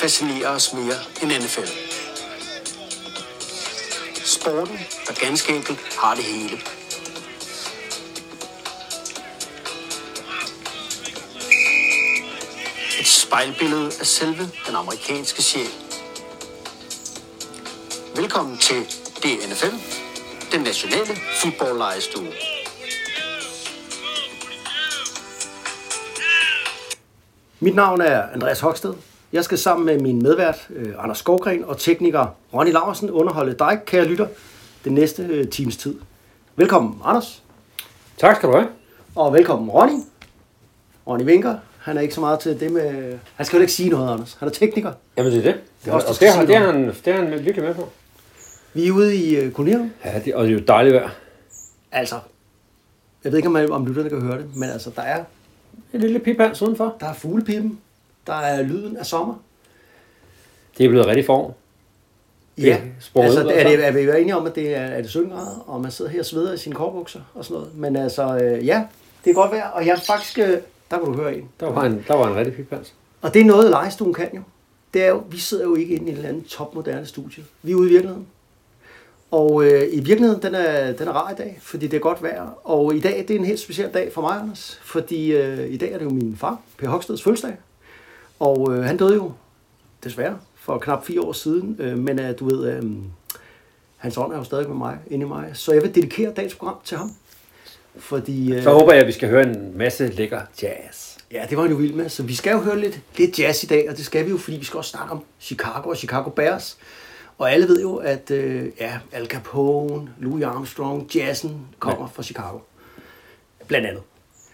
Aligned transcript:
fascinerer 0.00 0.48
os 0.48 0.72
mere 0.72 0.94
end 1.22 1.44
NFL. 1.44 1.68
Sporten, 4.24 4.78
der 5.06 5.14
ganske 5.26 5.56
enkelt 5.56 5.78
har 6.02 6.14
det 6.14 6.24
hele. 6.24 6.56
Et 13.00 13.06
spejlbillede 13.06 13.86
af 14.00 14.06
selve 14.06 14.50
den 14.66 14.74
amerikanske 14.74 15.42
sjæl. 15.42 15.70
Velkommen 18.16 18.58
til 18.58 18.84
DNFL, 19.22 19.74
den 20.52 20.60
nationale 20.60 21.16
fodboldlejestue. 21.42 22.32
Mit 27.60 27.74
navn 27.74 28.00
er 28.00 28.22
Andreas 28.32 28.60
Hoksted. 28.60 28.94
Jeg 29.32 29.44
skal 29.44 29.58
sammen 29.58 29.86
med 29.86 30.00
min 30.00 30.22
medvært, 30.22 30.66
øh, 30.70 30.94
Anders 30.98 31.18
Skovgren, 31.18 31.64
og 31.64 31.78
tekniker 31.78 32.26
Ronny 32.54 32.72
Laversen 32.72 33.10
underholde 33.10 33.54
dig, 33.58 33.80
kære 33.86 34.04
lytter, 34.04 34.26
den 34.84 34.92
næste 34.94 35.22
øh, 35.22 35.48
times 35.48 35.76
tid. 35.76 35.94
Velkommen, 36.56 37.00
Anders. 37.04 37.42
Tak 38.18 38.36
skal 38.36 38.48
du 38.48 38.54
have. 38.54 38.68
Og 39.16 39.32
velkommen, 39.32 39.70
Ronny. 39.70 40.00
Ronny 41.06 41.24
Vinker. 41.24 41.54
Han 41.78 41.96
er 41.96 42.00
ikke 42.00 42.14
så 42.14 42.20
meget 42.20 42.40
til 42.40 42.60
det 42.60 42.72
med... 42.72 43.18
Han 43.34 43.46
skal 43.46 43.56
jo 43.56 43.60
ikke 43.60 43.72
sige 43.72 43.88
noget, 43.88 44.12
Anders. 44.12 44.36
Han 44.40 44.48
er 44.48 44.52
tekniker. 44.52 44.92
Jamen 45.16 45.32
det 45.32 45.38
er 45.38 45.52
det. 45.52 45.60
Det 45.84 45.90
er 45.90 45.94
også, 45.94 46.08
og 46.08 46.20
det, 46.20 46.32
har, 46.32 46.44
det, 46.44 46.54
er 46.56 46.72
han, 46.72 46.86
det 46.86 47.06
er 47.06 47.16
han 47.16 47.30
virkelig 47.30 47.62
med 47.62 47.74
på. 47.74 47.88
Vi 48.74 48.88
er 48.88 48.92
ude 48.92 49.16
i 49.16 49.36
øh, 49.36 49.52
kolonihaven. 49.52 49.92
Ja, 50.04 50.20
det, 50.24 50.34
og 50.34 50.44
det 50.44 50.50
er 50.50 50.58
jo 50.58 50.64
dejligt 50.68 50.94
vejr. 50.94 51.08
Altså, 51.92 52.14
jeg 53.24 53.32
ved 53.32 53.38
ikke, 53.38 53.48
om, 53.48 53.70
om 53.70 53.86
lytterne 53.86 54.08
kan 54.08 54.20
høre 54.20 54.38
det, 54.38 54.56
men 54.56 54.70
altså, 54.70 54.90
der 54.96 55.02
er, 55.02 55.24
En 55.92 56.00
lille 56.00 56.18
piphans 56.18 56.62
udenfor. 56.62 56.96
der 57.00 57.06
er 57.06 57.14
fuglepippen. 57.14 57.80
Der 58.30 58.36
er 58.36 58.62
lyden 58.62 58.96
af 58.96 59.06
sommer. 59.06 59.34
Det 60.78 60.86
er 60.86 60.88
blevet 60.88 61.06
rigtig 61.06 61.26
form. 61.26 61.52
Ja, 62.58 62.80
altså, 63.14 63.40
ud 63.40 63.46
er, 63.46 63.68
det, 63.68 63.78
derfra. 63.78 63.86
er 63.86 63.92
vi 63.92 64.00
jo 64.00 64.12
enige 64.12 64.36
om, 64.36 64.46
at 64.46 64.54
det 64.54 64.74
er, 64.74 64.80
er 64.80 65.02
det 65.02 65.10
17 65.10 65.30
grader, 65.30 65.64
og 65.66 65.80
man 65.80 65.90
sidder 65.90 66.10
her 66.10 66.20
og 66.20 66.26
sveder 66.26 66.52
i 66.52 66.56
sine 66.56 66.74
korbukser 66.74 67.20
og 67.34 67.44
sådan 67.44 67.54
noget. 67.54 67.76
Men 67.76 67.96
altså, 67.96 68.38
øh, 68.38 68.66
ja, 68.66 68.84
det 69.24 69.30
er 69.30 69.34
godt 69.34 69.50
vejr, 69.50 69.68
og 69.68 69.86
jeg 69.86 69.92
er 69.92 70.00
faktisk, 70.00 70.38
øh, 70.38 70.58
der 70.90 70.98
kan 70.98 71.04
du 71.04 71.12
høre 71.12 71.36
en. 71.36 71.48
Der 71.60 71.66
var 71.66 71.84
en, 71.84 72.04
der 72.08 72.14
var 72.14 72.28
en 72.28 72.36
rigtig 72.36 72.54
piphans. 72.54 72.94
Og 73.22 73.34
det 73.34 73.40
er 73.40 73.44
noget, 73.44 73.70
lejestuen 73.70 74.14
kan 74.14 74.28
jo. 74.34 74.42
Det 74.94 75.04
er 75.04 75.08
jo, 75.08 75.22
vi 75.30 75.38
sidder 75.38 75.64
jo 75.64 75.74
ikke 75.74 75.94
inde 75.94 76.06
i 76.06 76.10
et 76.10 76.16
eller 76.16 76.28
andet 76.28 76.46
topmoderne 76.46 77.06
studie. 77.06 77.44
Vi 77.62 77.72
er 77.72 77.76
ude 77.76 77.88
i 77.88 77.92
virkeligheden. 77.92 78.26
Og 79.30 79.64
øh, 79.64 79.82
i 79.92 80.00
virkeligheden, 80.00 80.42
den 80.42 80.54
er, 80.54 80.92
den 80.92 81.08
er 81.08 81.12
rar 81.12 81.30
i 81.30 81.34
dag, 81.34 81.58
fordi 81.62 81.86
det 81.86 81.96
er 81.96 82.00
godt 82.00 82.22
vejr. 82.22 82.58
Og 82.64 82.94
i 82.94 83.00
dag, 83.00 83.24
det 83.28 83.36
er 83.36 83.38
en 83.38 83.44
helt 83.44 83.60
speciel 83.60 83.90
dag 83.94 84.12
for 84.12 84.20
mig, 84.20 84.36
Anders. 84.36 84.80
Fordi 84.82 85.32
øh, 85.32 85.70
i 85.70 85.76
dag 85.76 85.92
er 85.92 85.98
det 85.98 86.04
jo 86.04 86.10
min 86.10 86.36
far, 86.36 86.60
Per 86.78 86.88
Hogsteds 86.88 87.22
fødselsdag. 87.22 87.56
Og 88.40 88.74
øh, 88.74 88.84
han 88.84 88.96
døde 88.96 89.14
jo, 89.14 89.32
desværre, 90.04 90.38
for 90.54 90.78
knap 90.78 91.04
fire 91.04 91.20
år 91.20 91.32
siden. 91.32 91.76
Øh, 91.78 91.98
men 91.98 92.20
øh, 92.20 92.38
du 92.38 92.48
ved, 92.48 92.72
øh, 92.72 92.82
hans 93.96 94.16
ånd 94.16 94.32
er 94.32 94.36
jo 94.36 94.44
stadig 94.44 94.68
med 94.68 94.76
mig, 94.76 94.98
inde 95.10 95.26
i 95.26 95.28
mig. 95.28 95.50
Så 95.54 95.72
jeg 95.72 95.82
vil 95.82 95.94
dedikere 95.94 96.32
dagens 96.32 96.54
program 96.54 96.76
til 96.84 96.96
ham. 96.96 97.10
Fordi, 97.96 98.52
øh, 98.52 98.62
Så 98.62 98.70
håber 98.70 98.92
jeg, 98.92 99.00
at 99.00 99.06
vi 99.06 99.12
skal 99.12 99.28
høre 99.28 99.42
en 99.42 99.78
masse 99.78 100.06
lækker 100.08 100.40
jazz. 100.62 101.16
Ja, 101.32 101.46
det 101.50 101.56
var 101.56 101.62
han 101.62 101.72
jo 101.72 101.76
vild 101.76 101.94
med. 101.94 102.08
Så 102.08 102.22
vi 102.22 102.34
skal 102.34 102.52
jo 102.52 102.58
høre 102.58 102.80
lidt, 102.80 103.00
lidt 103.16 103.38
jazz 103.38 103.62
i 103.62 103.66
dag, 103.66 103.90
og 103.90 103.96
det 103.96 104.04
skal 104.04 104.24
vi 104.24 104.30
jo, 104.30 104.38
fordi 104.38 104.56
vi 104.56 104.64
skal 104.64 104.78
også 104.78 104.90
snakke 104.90 105.12
om 105.12 105.24
Chicago 105.40 105.90
og 105.90 105.96
Chicago 105.96 106.30
Bears. 106.30 106.78
Og 107.38 107.52
alle 107.52 107.68
ved 107.68 107.80
jo, 107.80 107.96
at 107.96 108.30
øh, 108.30 108.66
ja, 108.80 108.98
Al 109.12 109.26
Capone, 109.26 110.10
Louis 110.18 110.44
Armstrong, 110.44 111.10
jazzen 111.14 111.66
kommer 111.78 112.02
ja. 112.02 112.06
fra 112.14 112.22
Chicago. 112.22 112.58
Blandt 113.66 113.86
andet. 113.86 114.02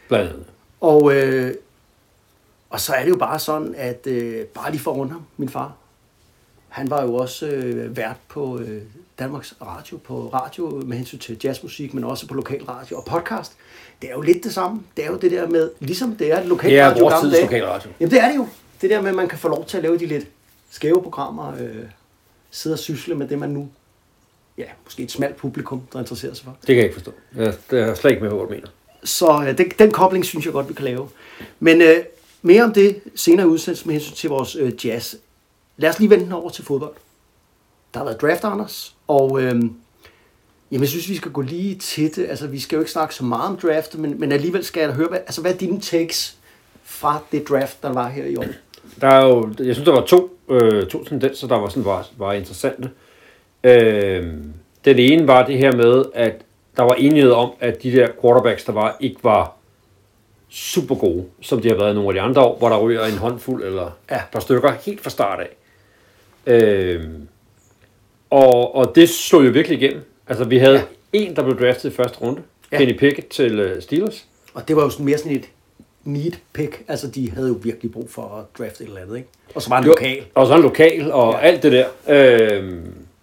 Blandt 0.09 0.31
andet. 0.31 0.47
Og, 0.81 1.15
øh, 1.15 1.55
og 2.71 2.81
så 2.81 2.93
er 2.93 3.03
det 3.03 3.11
jo 3.11 3.17
bare 3.17 3.39
sådan, 3.39 3.75
at 3.77 4.07
øh, 4.07 4.45
bare 4.45 4.71
lige 4.71 4.81
for 4.81 4.91
at 4.91 4.97
runde 4.97 5.13
ham, 5.13 5.23
min 5.37 5.49
far, 5.49 5.73
han 6.69 6.91
var 6.91 7.03
jo 7.03 7.15
også 7.15 7.47
øh, 7.47 7.97
vært 7.97 8.17
på 8.29 8.59
øh, 8.59 8.83
Danmarks 9.19 9.55
Radio, 9.63 9.97
på 9.97 10.31
radio 10.35 10.83
med 10.87 10.97
hensyn 10.97 11.19
til 11.19 11.39
jazzmusik, 11.45 11.95
men 11.95 12.05
også 12.05 12.27
på 12.27 12.35
lokalradio 12.35 12.97
og 12.97 13.05
podcast. 13.05 13.53
Det 14.03 14.11
er 14.11 14.15
jo 14.15 14.21
lidt 14.21 14.45
det 14.45 14.55
samme. 14.55 14.83
Det 14.97 15.05
er 15.05 15.11
jo 15.11 15.17
det 15.17 15.31
der 15.31 15.49
med, 15.49 15.71
ligesom 15.81 16.17
det 16.17 16.31
er 16.33 16.35
Det 16.37 16.45
er 16.45 16.49
lokalradio 16.49 17.03
vores 17.05 17.15
gamle 17.15 17.31
tids 17.31 17.35
dage. 17.51 17.61
lokalradio. 17.61 17.91
Jamen 18.01 18.11
det 18.11 18.21
er 18.23 18.29
det 18.29 18.37
jo. 18.37 18.49
Det 18.81 18.91
der 18.91 19.01
med, 19.01 19.09
at 19.09 19.15
man 19.15 19.29
kan 19.29 19.39
få 19.39 19.49
lov 19.49 19.65
til 19.67 19.77
at 19.77 19.83
lave 19.83 19.99
de 19.99 20.07
lidt 20.07 20.27
skæve 20.71 21.03
programmer, 21.03 21.53
øh, 21.61 21.77
sidde 22.51 22.75
og 22.75 22.79
sysle 22.79 23.15
med 23.15 23.29
det, 23.29 23.39
man 23.39 23.51
nu, 23.51 23.69
ja, 24.59 24.65
måske 24.85 25.03
et 25.03 25.11
smalt 25.13 25.37
publikum, 25.37 25.83
der 25.93 25.99
interesserer 25.99 26.35
sig 26.35 26.45
for. 26.45 26.51
Det 26.61 26.67
kan 26.67 26.77
jeg 26.77 26.85
ikke 26.85 26.95
forstå. 26.95 27.13
Jeg, 27.37 27.55
det 27.71 27.81
er 27.81 27.95
slet 27.95 28.11
ikke 28.11 28.23
med, 28.23 28.31
hvad 28.31 28.41
du 28.41 28.49
mener. 28.51 28.69
Så 29.05 29.45
øh, 29.49 29.59
den, 29.59 29.71
den 29.79 29.91
kobling 29.91 30.25
synes 30.25 30.45
jeg 30.45 30.53
godt, 30.53 30.69
vi 30.69 30.75
kan 30.75 30.85
lave. 30.85 31.09
Men 31.61 31.83
øh, 31.83 31.97
mere 32.47 32.65
om 32.65 32.73
det 32.73 33.01
senere 33.15 33.49
udsendelse 33.49 33.87
med 33.87 33.95
hensyn 33.95 34.15
til 34.15 34.31
vores 34.31 34.57
øh, 34.57 34.87
jazz. 34.87 35.15
Lad 35.77 35.91
os 35.91 35.99
lige 35.99 36.11
vende 36.11 36.25
den 36.25 36.33
over 36.33 36.51
til 36.51 36.65
fodbold. 36.65 36.95
Der 37.95 38.01
har 38.01 38.05
været 38.05 38.21
draft, 38.21 38.45
Anders, 38.45 38.95
og 39.09 39.43
øh, 39.43 39.49
jamen, 39.51 39.77
jeg 40.71 40.89
synes, 40.89 41.09
vi 41.09 41.17
skal 41.17 41.33
gå 41.33 41.41
lige 41.41 41.75
til 41.75 42.17
det. 42.17 42.27
Altså, 42.29 42.47
vi 42.47 42.61
skal 42.61 42.77
jo 42.77 42.81
ikke 42.81 42.93
snakke 42.93 43.15
så 43.15 43.25
meget 43.25 43.49
om 43.51 43.57
draft, 43.57 43.99
men, 43.99 44.21
men 44.21 44.33
alligevel 44.33 44.65
skal 44.65 44.81
jeg 44.81 44.89
da 44.89 44.95
høre, 44.95 45.09
hvad, 45.09 45.19
altså, 45.19 45.41
hvad 45.41 45.53
er 45.53 45.57
dine 45.57 45.81
takes 45.81 46.37
fra 46.83 47.23
det 47.33 47.49
draft, 47.49 47.83
der 47.83 47.93
var 47.93 48.09
her 48.09 48.25
i 48.25 48.37
år? 48.37 48.45
Der 49.01 49.09
er 49.09 49.27
jo, 49.27 49.55
jeg 49.59 49.75
synes, 49.75 49.87
der 49.87 49.93
var 49.93 50.05
to, 50.05 50.39
øh, 50.49 50.87
to 50.87 51.05
tendenser, 51.05 51.49
der 51.49 51.57
var, 51.57 51.69
sådan, 51.69 51.85
var, 51.85 52.09
var 52.17 52.33
interessante. 52.33 52.91
Øh, 53.65 54.35
den 54.85 54.99
ene 54.99 55.27
var 55.27 55.47
det 55.47 55.59
her 55.59 55.77
med, 55.77 56.05
at 56.15 56.43
der 56.77 56.83
var 56.83 56.95
enighed 56.95 57.31
om, 57.31 57.51
at 57.61 57.83
de 57.83 57.93
der 57.93 58.09
quarterbacks, 58.21 58.65
der 58.65 58.73
var, 58.73 58.97
ikke 59.01 59.17
var 59.23 59.56
super 60.51 60.95
gode, 60.95 61.25
som 61.43 61.61
de 61.63 61.69
har 61.69 61.77
været 61.77 61.95
nogle 61.95 62.09
af 62.09 62.15
de 62.15 62.21
andre 62.21 62.43
år, 62.43 62.59
hvor 62.59 62.69
der 62.69 62.79
ryger 62.81 63.05
en 63.05 63.13
håndfuld 63.19 63.65
eller 63.65 63.91
Ja. 64.11 64.17
et 64.17 64.23
par 64.33 64.41
stykker 64.41 64.73
helt 64.87 65.01
fra 65.03 65.11
start 65.11 65.41
af. 65.41 65.49
Øh, 66.47 67.01
og, 68.31 68.75
og 68.75 68.93
det 68.95 69.09
slog 69.09 69.45
jo 69.47 69.51
virkelig 69.51 69.83
igennem. 69.83 70.03
Altså, 70.29 70.45
vi 70.45 70.59
havde 70.59 70.75
Ja. 70.75 70.83
en, 71.13 71.37
der 71.37 71.43
blev 71.43 71.59
draftet 71.61 71.93
i 71.93 71.95
første 71.95 72.19
runde, 72.21 72.43
Ja. 72.73 72.79
Kenny 72.79 72.99
Pickett 72.99 73.29
til 73.29 73.61
uh, 73.77 73.83
Steelers. 73.83 74.25
Og 74.55 74.69
det 74.69 74.77
var 74.77 74.83
jo 74.83 74.91
sådan 74.91 75.07
mere 75.07 75.19
sådan 75.19 75.33
et 75.33 75.45
need 76.05 76.33
pick. 76.53 76.85
Altså, 76.89 77.07
de 77.09 77.31
havde 77.31 77.49
jo 77.49 77.57
virkelig 77.63 77.93
brug 77.93 78.11
for 78.11 78.23
at 78.23 78.59
drafte 78.59 78.85
et 78.85 78.89
eller 78.89 79.01
andet, 79.01 79.17
ikke? 79.17 79.29
Og 79.55 79.63
så 79.63 79.69
var 79.69 79.81
det 79.81 79.87
Jo, 79.87 79.91
lokal. 79.93 80.25
Og 80.35 80.47
så 80.47 80.55
en 80.57 80.63
lokal 80.63 81.13
og 81.13 81.33
Ja. 81.33 81.39
alt 81.39 81.63
det 81.63 81.73
der. 81.73 81.87
Øh, 82.09 82.75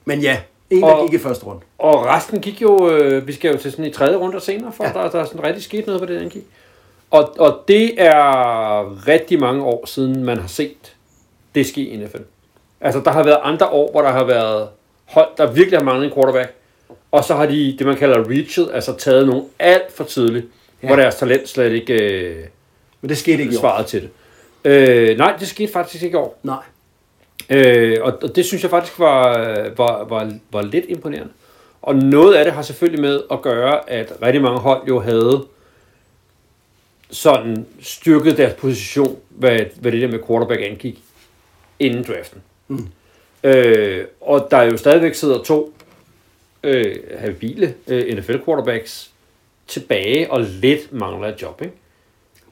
Men 0.06 0.20
ja, 0.22 0.38
en, 0.70 0.82
der 0.82 0.88
Og- 0.88 1.10
gik 1.10 1.20
i 1.20 1.24
første 1.24 1.46
runde. 1.46 1.62
Og 1.78 2.06
resten 2.06 2.42
gik 2.42 2.62
jo, 2.62 2.90
øh, 2.92 3.28
vi 3.28 3.34
skal 3.34 3.52
jo 3.52 3.58
til 3.58 3.72
sådan 3.72 3.86
i 3.86 3.90
tredje 3.92 4.16
runde 4.18 4.40
senere, 4.40 4.72
for 4.72 4.84
ja. 4.84 4.90
der, 4.94 5.10
der 5.10 5.20
er 5.20 5.26
sådan 5.26 5.44
rigtig 5.44 5.64
sket 5.64 5.86
noget, 5.88 6.02
hvad 6.02 6.16
det 6.16 6.22
angik. 6.22 6.44
Og, 7.14 7.36
og 7.40 7.64
det 7.68 7.94
er 8.02 9.08
rigtig 9.08 9.40
mange 9.40 9.64
år 9.64 9.86
siden, 9.86 10.24
man 10.24 10.38
har 10.38 10.48
set 10.48 10.96
det 11.56 11.66
ske 11.66 11.82
i 11.82 11.98
NFL. 11.98 12.22
Altså, 12.82 13.02
der 13.06 13.12
har 13.12 13.24
været 13.24 13.38
andre 13.44 13.68
år, 13.68 13.92
hvor 13.92 14.02
der 14.02 14.12
har 14.12 14.24
været 14.24 14.68
hold, 15.06 15.28
der 15.38 15.52
virkelig 15.52 15.80
har 15.80 15.84
manglet 15.84 16.08
en 16.08 16.14
quarterback, 16.14 16.54
og 17.12 17.24
så 17.24 17.36
har 17.36 17.46
de, 17.46 17.76
det 17.80 17.88
man 17.88 17.96
kalder 17.96 18.30
reachet, 18.30 18.70
altså 18.74 18.96
taget 18.98 19.28
nogen 19.28 19.46
alt 19.60 19.92
for 19.92 20.04
tidligt, 20.04 20.46
Ja. 20.84 20.88
hvor 20.88 20.96
deres 20.96 21.16
talent 21.16 21.50
slet 21.50 21.72
ikke 21.72 21.94
øh, 21.94 22.46
Men 23.02 23.10
det 23.10 23.18
skete 23.18 23.42
ikke 23.44 23.56
svarede 23.56 23.88
til 23.88 24.02
det. 24.02 24.10
Øh, 24.72 25.18
nej, 25.18 25.36
det 25.40 25.48
skete 25.48 25.72
faktisk 25.74 26.04
ikke 26.04 26.16
i 26.16 26.18
år. 26.18 26.40
Nej. 26.44 26.64
Øh, 27.50 27.98
og, 28.02 28.14
og 28.24 28.36
det 28.36 28.46
synes 28.46 28.64
jeg 28.64 28.70
faktisk 28.70 29.00
var, 29.00 29.38
var, 29.78 30.04
var, 30.04 30.32
var 30.52 30.62
lidt 30.62 30.86
imponerende. 30.90 31.32
Og 31.82 31.96
noget 31.96 32.34
af 32.34 32.46
det 32.46 32.54
har 32.54 32.62
selvfølgelig 32.62 33.02
med 33.02 33.22
at 33.32 33.42
gøre, 33.42 33.90
at 33.90 34.14
rigtig 34.22 34.42
mange 34.42 34.60
hold 34.60 34.88
jo 34.88 35.00
havde 35.00 35.44
sådan 37.14 37.66
styrket 37.82 38.38
deres 38.38 38.54
position, 38.54 39.20
hvad, 39.30 39.60
hvad 39.80 39.92
det 39.92 40.02
der 40.02 40.08
med 40.08 40.20
quarterback 40.28 40.62
angik, 40.62 41.00
inden 41.80 42.04
draften. 42.04 42.42
Mm. 42.68 42.88
Øh, 43.44 44.06
og 44.22 44.48
der 44.52 44.62
jo 44.62 44.78
stadigvæk 44.78 45.16
sidder 45.16 45.44
to 45.44 45.74
øh, 46.64 46.96
habile 47.18 47.74
øh, 47.88 48.18
NFL 48.18 48.38
quarterbacks 48.46 49.12
tilbage, 49.68 50.32
og 50.32 50.42
lidt 50.42 50.94
mangler 50.94 51.28
et 51.28 51.42
job. 51.42 51.62
Ikke? 51.62 51.74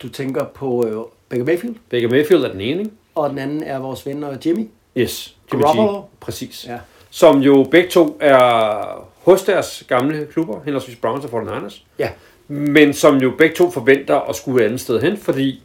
Du 0.01 0.09
tænker 0.09 0.45
på 0.45 0.87
øh, 0.87 0.95
Baker 1.29 1.43
Mayfield, 1.43 1.75
Baker 1.89 2.09
Mayfield 2.09 2.43
er 2.43 2.51
den 2.51 2.61
ene, 2.61 2.79
ikke? 2.79 2.91
og 3.15 3.29
den 3.29 3.37
anden 3.37 3.63
er 3.63 3.79
vores 3.79 4.05
ven 4.05 4.23
og 4.23 4.37
Jimmy. 4.45 4.69
Yes, 4.97 5.35
Jimmy 5.53 5.61
G. 5.61 5.65
Garoppolo. 5.65 6.01
Præcis. 6.19 6.65
Ja. 6.67 6.79
Som 7.09 7.39
jo 7.39 7.67
begge 7.71 7.89
to 7.89 8.17
er 8.19 9.07
hos 9.23 9.43
deres 9.43 9.83
gamle 9.87 10.27
klubber, 10.31 10.61
henholdsvis 10.63 10.95
Browns 10.95 11.25
og 11.25 11.41
49ers. 11.41 11.81
Ja. 11.99 12.09
Men 12.51 12.93
som 12.93 13.17
jo 13.17 13.31
begge 13.37 13.55
to 13.55 13.71
forventer 13.71 14.15
at 14.29 14.35
skulle 14.35 14.61
et 14.61 14.65
andet 14.65 14.81
sted 14.81 15.01
hen, 15.01 15.17
fordi 15.17 15.63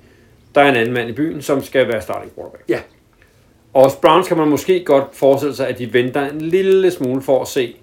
der 0.54 0.60
er 0.60 0.68
en 0.68 0.76
anden 0.76 0.94
mand 0.94 1.08
i 1.08 1.12
byen, 1.12 1.42
som 1.42 1.62
skal 1.62 1.88
være 1.88 2.02
starting 2.02 2.32
quarterback. 2.34 2.64
Ja. 2.68 2.78
Og 3.74 3.82
hos 3.84 3.94
Browns 3.96 4.28
kan 4.28 4.36
man 4.36 4.48
måske 4.48 4.84
godt 4.84 5.04
forestille 5.12 5.54
sig, 5.56 5.68
at 5.68 5.78
de 5.78 5.92
venter 5.92 6.30
en 6.30 6.40
lille 6.40 6.90
smule 6.90 7.22
for 7.22 7.42
at 7.42 7.48
se, 7.48 7.76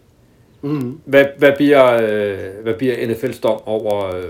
Mm-hmm. 0.62 1.00
hvad, 1.06 1.26
hvad, 1.38 1.52
bliver, 1.58 1.94
øh, 1.94 2.38
hvad 2.64 2.74
bliver 2.74 2.96
NFL's 2.96 3.40
dom 3.42 3.60
over, 3.66 4.06
øh, 4.06 4.12
hvad 4.14 4.24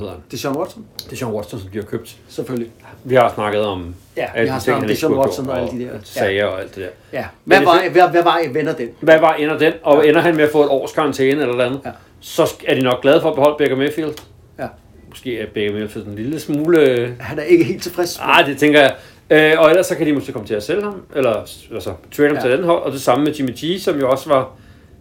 hedder 0.00 0.08
han? 0.12 0.20
Det 0.30 0.36
er 0.36 0.38
Sean 0.38 0.56
Watson, 0.56 0.86
Det 1.04 1.12
er 1.12 1.16
Sean 1.16 1.30
Watson, 1.32 1.60
som 1.60 1.68
de 1.70 1.78
har 1.78 1.84
købt. 1.84 2.16
selvfølgelig. 2.28 2.70
Vi 3.04 3.14
har 3.14 3.32
snakket 3.34 3.60
om 3.60 3.94
Ja, 4.16 4.42
vi 4.42 4.48
har 4.48 4.58
snakket 4.58 4.90
om 4.90 4.96
Sean 4.96 5.12
Watson 5.12 5.44
gjort, 5.44 5.56
og 5.56 5.62
alle 5.68 5.84
de 5.84 5.84
der. 5.92 5.98
sager 6.02 6.46
og 6.46 6.60
alt 6.60 6.74
det 6.74 6.82
der. 6.82 7.18
Ja. 7.18 7.24
Hvad, 7.44 7.60
var, 7.64 7.88
hvad, 7.92 8.08
hvad 8.08 8.22
var 8.22 8.40
vender 8.52 8.74
den? 8.74 8.88
Hvad 9.00 9.20
var 9.20 9.34
ender 9.34 9.58
den? 9.58 9.72
Og 9.82 10.08
ender 10.08 10.20
han 10.20 10.36
med 10.36 10.44
at 10.44 10.50
få 10.52 10.62
et 10.62 10.68
års 10.68 10.92
karantæne 10.92 11.42
eller 11.42 11.64
andet, 11.64 11.80
Ja. 11.84 11.90
Så 12.24 12.54
er 12.66 12.74
de 12.74 12.80
nok 12.80 13.02
glade 13.02 13.20
for 13.20 13.28
at 13.28 13.34
beholde 13.34 13.56
Baker 13.58 13.76
Mayfield. 13.76 14.12
Ja. 14.58 14.66
Måske 15.08 15.38
er 15.40 15.46
Baker 15.54 15.72
Mayfield 15.72 16.06
en 16.06 16.14
lille 16.14 16.40
smule... 16.40 17.16
Han 17.20 17.38
er 17.38 17.42
ikke 17.42 17.64
helt 17.64 17.82
tilfreds. 17.82 18.18
Ah, 18.22 18.46
det 18.46 18.58
tænker 18.58 18.80
jeg. 18.80 18.94
Øh, 19.30 19.60
og 19.60 19.70
ellers 19.70 19.86
så 19.86 19.94
kan 19.94 20.06
de 20.06 20.12
måske 20.12 20.32
komme 20.32 20.46
til 20.48 20.54
at 20.54 20.62
sælge 20.62 20.82
ham, 20.82 21.02
eller 21.16 21.34
altså, 21.72 21.92
trade 22.16 22.28
ham 22.28 22.34
Ja. 22.34 22.34
ja. 22.34 22.40
til 22.40 22.50
et 22.50 22.52
andet 22.52 22.66
hold, 22.66 22.82
og 22.82 22.92
det 22.92 23.00
samme 23.00 23.24
med 23.24 23.32
Jimmy 23.34 23.50
G, 23.50 23.80
som 23.80 23.98
jo 23.98 24.10
også 24.10 24.28
var 24.28 24.50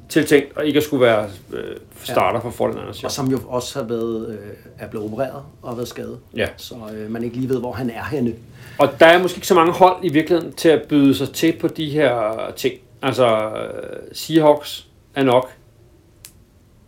tiltænkt, 0.09 0.57
og 0.57 0.65
ikke 0.65 0.77
at 0.77 0.83
skulle 0.83 1.05
være 1.05 1.25
øh, 1.53 1.63
starter 2.03 2.39
for 2.39 2.49
Fortinanders. 2.49 3.03
Og 3.03 3.11
som 3.11 3.27
jo 3.27 3.39
også 3.47 3.79
har 3.79 3.87
været, 3.87 4.29
øh, 4.29 4.37
er 4.79 4.87
blevet 4.87 5.07
opereret 5.07 5.43
og 5.61 5.69
har 5.69 5.75
været 5.75 5.87
skadet. 5.87 6.17
Ja. 6.35 6.47
Så 6.57 6.75
øh, 6.95 7.11
man 7.11 7.23
ikke 7.23 7.35
lige 7.35 7.49
ved, 7.49 7.59
hvor 7.59 7.71
han 7.71 7.89
er 7.89 8.03
henne. 8.03 8.33
Og 8.77 8.89
der 8.99 9.05
er 9.05 9.21
måske 9.21 9.37
ikke 9.37 9.47
så 9.47 9.55
mange 9.55 9.71
hold 9.71 9.95
i 10.03 10.09
virkeligheden 10.09 10.53
til 10.53 10.69
at 10.69 10.81
byde 10.81 11.15
sig 11.15 11.29
til 11.29 11.53
på 11.59 11.67
de 11.67 11.89
her 11.89 12.37
ting. 12.55 12.73
Altså, 13.01 13.27
øh, 13.35 13.99
Seahawks 14.13 14.87
er 15.15 15.23
nok 15.23 15.49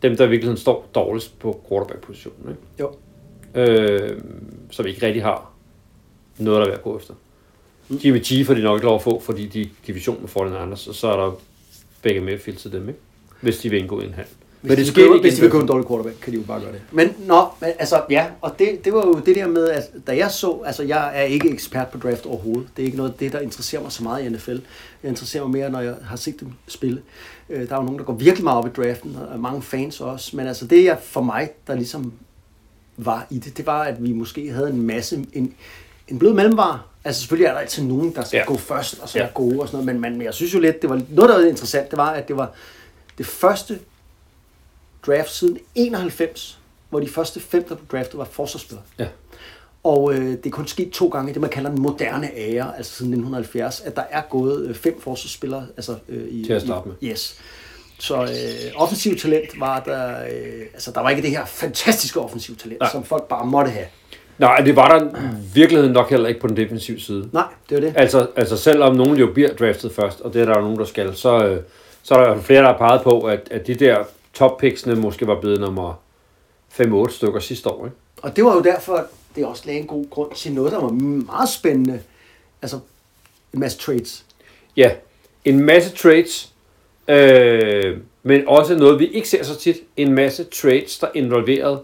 dem, 0.02 0.18
der 0.18 0.26
i 0.26 0.30
virkeligheden 0.30 0.58
står 0.58 0.90
dårligst 0.96 1.40
på 1.40 1.66
quarterback-positionen. 1.70 2.50
Ikke? 2.50 2.62
Jo. 2.80 2.96
Øh, 3.56 4.22
som 4.72 4.88
ikke 4.88 5.06
rigtig 5.06 5.24
har 5.24 5.52
noget, 6.38 6.58
der 6.58 6.66
er 6.66 6.70
værd 6.70 6.78
at 6.78 6.84
gå 6.84 6.98
efter. 6.98 7.14
Jimmy 7.90 8.20
G 8.20 8.46
får 8.46 8.54
de 8.54 8.62
nok 8.62 8.78
ikke 8.78 8.86
lov 8.86 8.96
at 8.96 9.02
få, 9.02 9.20
fordi 9.20 9.46
de 9.48 9.62
er 9.62 9.66
division 9.88 10.22
med 10.22 10.28
Fortin 10.28 10.56
Anders, 10.56 10.88
og 10.88 10.96
så 10.96 11.08
er 11.08 11.18
der 11.18 11.32
begge 12.02 12.22
Mayfield 12.22 12.58
til 12.58 12.72
dem, 12.72 12.88
ikke? 12.88 13.00
hvis 13.42 13.58
de 13.58 13.70
vil 13.70 13.80
indgå 13.80 14.02
i 14.02 14.06
en 14.06 14.14
hand. 14.14 14.28
Hvis, 14.66 14.78
de, 14.78 14.86
sker 14.86 15.02
køber, 15.04 15.16
ikke 15.16 15.24
hvis 15.28 15.36
de 15.36 15.42
vil 15.42 15.52
købe 15.52 15.62
en 15.62 15.68
dårlig 15.68 15.88
quarterback, 15.88 16.16
kan 16.22 16.34
de 16.34 16.38
jo 16.38 16.44
bare 16.48 16.60
gøre 16.62 16.72
det. 16.72 16.82
Men 16.92 17.14
nå, 17.20 17.48
men, 17.62 17.70
altså 17.80 18.02
ja, 18.10 18.26
og 18.42 18.60
det, 18.60 18.86
det 18.86 18.94
var 18.94 19.06
jo 19.06 19.22
det 19.26 19.36
der 19.36 19.48
med, 19.48 19.70
at 19.70 19.84
da 20.08 20.18
jeg 20.18 20.32
så, 20.32 20.62
altså 20.66 20.84
jeg 20.84 21.12
er 21.20 21.24
ikke 21.24 21.50
ekspert 21.50 21.88
på 21.88 21.98
draft 21.98 22.26
overhovedet. 22.26 22.68
Det 22.78 22.82
er 22.82 22.86
ikke 22.86 22.98
noget 22.98 23.10
af 23.12 23.16
det, 23.18 23.32
der 23.34 23.40
interesserer 23.40 23.82
mig 23.82 23.92
så 23.92 24.04
meget 24.04 24.26
i 24.26 24.30
NFL. 24.30 24.58
Jeg 25.04 25.10
interesserer 25.10 25.44
mig 25.44 25.52
mere, 25.52 25.70
når 25.70 25.80
jeg 25.82 25.96
har 26.04 26.16
set 26.16 26.40
dem 26.40 26.48
spille. 26.68 27.02
Øh, 27.50 27.70
Der 27.70 27.76
er 27.76 27.80
jo 27.80 27.84
nogen, 27.86 28.00
der 28.00 28.06
går 28.06 28.14
virkelig 28.14 28.44
meget 28.44 28.58
op 28.58 28.68
i 28.68 28.70
draften, 28.82 29.18
og 29.34 29.40
mange 29.40 29.62
fans 29.62 30.02
også. 30.02 30.38
Men 30.38 30.48
altså 30.48 30.68
det 30.68 30.84
jeg, 30.84 30.98
for 31.04 31.22
mig, 31.22 31.50
der 31.68 31.76
ligesom 31.76 32.14
var 32.98 33.28
i 33.30 33.38
det, 33.40 33.58
det 33.58 33.66
var, 33.66 33.82
at 33.84 34.04
vi 34.04 34.14
måske 34.14 34.52
havde 34.52 34.70
en 34.70 34.82
masse, 34.82 35.26
en, 35.34 35.54
en 36.08 36.20
blød 36.20 36.34
mellemvare. 36.34 36.80
Altså 37.04 37.22
selvfølgelig 37.22 37.46
er 37.48 37.52
der 37.54 37.60
altid 37.60 37.84
nogen, 37.84 38.16
der 38.16 38.24
skal 38.24 38.38
ja. 38.38 38.44
Gå 38.46 38.58
først, 38.58 39.00
og 39.02 39.10
så 39.10 39.18
Ja. 39.20 39.24
er 39.26 39.30
gode 39.34 39.60
og 39.60 39.68
sådan 39.68 39.86
noget. 39.86 40.02
Men, 40.02 40.02
men, 40.02 40.18
men 40.18 40.26
jeg 40.26 40.34
synes 40.34 40.54
jo 40.54 40.60
lidt, 40.60 40.82
det 40.82 40.90
var 40.90 41.02
noget, 41.10 41.30
der 41.30 41.38
var 41.40 41.46
interessant, 41.46 41.92
det 41.92 41.98
var, 41.98 42.10
at 42.10 42.28
det 42.28 42.38
var 42.38 42.52
det 43.18 43.26
første 43.26 43.80
draft 45.08 45.32
siden 45.34 45.58
91, 45.76 46.60
hvor 46.90 47.00
de 47.00 47.08
første 47.08 47.40
fem, 47.40 47.64
der 47.64 47.76
blev 47.76 47.88
draftet, 47.92 48.18
var 48.18 48.26
forsvarsspillere. 48.26 48.84
Ja. 49.00 49.08
Og 49.84 50.14
øh, 50.14 50.20
det 50.20 50.46
er 50.46 50.50
kun 50.50 50.68
sket 50.68 50.92
to 50.92 51.08
gange 51.08 51.30
i 51.30 51.34
det, 51.34 51.42
man 51.42 51.50
kalder 51.50 51.70
den 51.70 51.82
moderne 51.82 52.30
ære, 52.38 52.78
altså 52.78 52.92
siden 52.92 53.12
1970, 53.12 53.82
at 53.82 53.96
der 53.96 54.04
er 54.10 54.22
gået 54.30 54.66
øh, 54.66 54.76
fem 54.76 55.02
forsvarsspillere 55.02 55.66
altså, 55.78 55.96
øh, 56.10 56.28
i, 56.30 56.46
Til 56.46 56.54
at 56.54 56.62
starte 56.62 56.90
i, 57.02 57.08
Yes. 57.08 57.40
Så 58.00 58.22
øh, 58.22 58.72
offensiv 58.76 59.18
talent 59.18 59.60
var 59.60 59.80
der, 59.80 60.24
øh, 60.24 60.62
altså 60.74 60.92
der 60.92 61.02
var 61.02 61.10
ikke 61.10 61.22
det 61.22 61.30
her 61.30 61.46
fantastiske 61.46 62.20
offensiv 62.20 62.56
talent, 62.56 62.80
Nej. 62.80 62.92
som 62.92 63.04
folk 63.04 63.24
bare 63.24 63.46
måtte 63.46 63.72
have. 63.72 63.86
Nej, 64.38 64.58
det 64.58 64.76
var 64.76 64.98
der 64.98 65.06
i 65.06 65.10
virkeligheden 65.54 65.94
nok 65.94 66.10
heller 66.10 66.28
ikke 66.28 66.40
på 66.40 66.48
den 66.48 66.58
defensive 66.58 67.00
side. 67.00 67.30
Nej, 67.34 67.44
det 67.70 67.76
var 67.76 67.82
det. 67.82 67.94
Altså, 67.98 68.28
altså 68.36 68.58
selvom 68.58 68.96
nogen 68.96 69.18
jo 69.18 69.32
bliver 69.34 69.54
draftet 69.54 69.92
først, 69.92 70.22
og 70.22 70.34
det 70.34 70.42
er 70.42 70.46
der 70.46 70.56
jo 70.56 70.62
nogen, 70.62 70.80
der 70.80 70.86
skal, 70.86 71.16
så, 71.16 71.46
øh, 71.46 71.62
så 72.04 72.16
er 72.16 72.24
der 72.24 72.36
jo 72.36 72.42
flere, 72.42 72.62
der 72.62 72.68
har 72.68 72.78
peget 72.78 73.02
på, 73.02 73.20
at, 73.20 73.48
at 73.52 73.68
de 73.68 73.76
der 73.76 73.98
top-picksene 74.36 74.96
måske 74.96 75.28
var 75.28 75.40
blevet 75.42 75.60
nummer 75.60 75.94
5-8 76.80 77.12
stykker 77.16 77.40
sidste 77.40 77.70
år. 77.70 77.86
Ikke? 77.86 77.98
Og 78.22 78.36
det 78.36 78.46
var 78.46 78.56
jo 78.56 78.62
derfor, 78.62 79.06
det 79.36 79.46
også 79.46 79.64
lagde 79.66 79.80
en 79.80 79.88
god 79.88 80.10
grund 80.10 80.32
til 80.36 80.52
noget, 80.54 80.72
der 80.72 80.80
var 80.82 80.90
meget 80.90 81.50
spændende. 81.50 82.00
Altså 82.62 82.80
en 83.54 83.60
masse 83.60 83.78
trades. 83.78 84.26
Ja, 84.78 84.92
en 85.46 85.60
masse 85.64 85.96
trades, 85.96 86.54
øh, 87.08 87.98
men 88.24 88.48
også 88.48 88.76
noget, 88.78 89.00
vi 89.00 89.08
ikke 89.08 89.30
ser 89.30 89.44
så 89.44 89.60
tit, 89.60 89.78
en 89.98 90.14
masse 90.14 90.44
trades, 90.44 91.00
der 91.00 91.08
involverede 91.16 91.80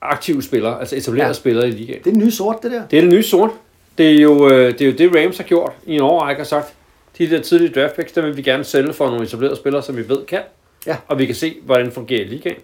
aktive 0.00 0.42
spillere, 0.42 0.80
altså 0.80 0.96
etablerede 0.96 1.28
Ja. 1.28 1.32
spillere 1.32 1.68
i 1.68 1.70
ligaen. 1.70 1.98
Det 1.98 2.06
er 2.06 2.12
den 2.14 2.22
nye 2.22 2.30
sort, 2.30 2.56
det 2.62 2.70
der. 2.70 2.86
Det 2.86 2.96
er 2.96 3.00
det 3.02 3.10
nye 3.12 3.22
sort. 3.22 3.50
Det 3.98 4.10
er 4.10 4.20
jo 4.22 4.48
øh, 4.50 4.72
det, 4.72 4.80
er 4.80 4.86
jo 4.86 4.92
det 4.92 5.24
Rams 5.24 5.36
har 5.36 5.44
gjort 5.44 5.72
i 5.86 5.94
en 5.94 6.00
årrække 6.00 6.42
og 6.42 6.46
sagt, 6.46 6.74
de 7.18 7.30
der 7.30 7.42
tidlige 7.42 7.80
draft 7.80 7.96
picks, 7.96 8.12
der 8.12 8.20
vil 8.22 8.36
vi 8.36 8.42
gerne 8.42 8.64
sælge 8.64 8.92
for 8.92 9.06
nogle 9.10 9.24
etablerede 9.24 9.56
spillere, 9.56 9.82
som 9.82 9.96
vi 9.96 10.08
ved 10.08 10.26
kan. 10.26 10.40
Ja. 10.86 10.96
Og 11.08 11.18
vi 11.18 11.26
kan 11.26 11.34
se, 11.34 11.56
hvordan 11.64 11.86
det 11.86 11.94
fungerer 11.94 12.20
i 12.20 12.24
ligaen. 12.24 12.56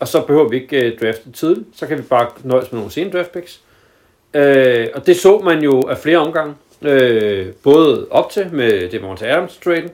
Og 0.00 0.08
så 0.08 0.20
behøver 0.20 0.48
vi 0.48 0.56
ikke 0.56 0.84
øh, 0.86 0.98
drafte 1.00 1.32
tidligt, 1.32 1.66
så 1.76 1.86
kan 1.86 1.98
vi 1.98 2.02
bare 2.02 2.28
nøjes 2.42 2.72
med 2.72 2.78
nogle 2.78 2.92
sene 2.92 3.10
draft 3.10 3.32
picks. 3.32 3.60
Øh, 4.34 4.86
og 4.94 5.06
det 5.06 5.16
så 5.16 5.38
man 5.38 5.62
jo 5.62 5.80
af 5.82 5.98
flere 5.98 6.18
omgange, 6.18 6.54
øh, 6.82 7.46
både 7.62 8.06
op 8.10 8.30
til 8.30 8.48
med 8.52 8.88
Devonta 8.90 9.26
Adams 9.26 9.56
traden, 9.64 9.90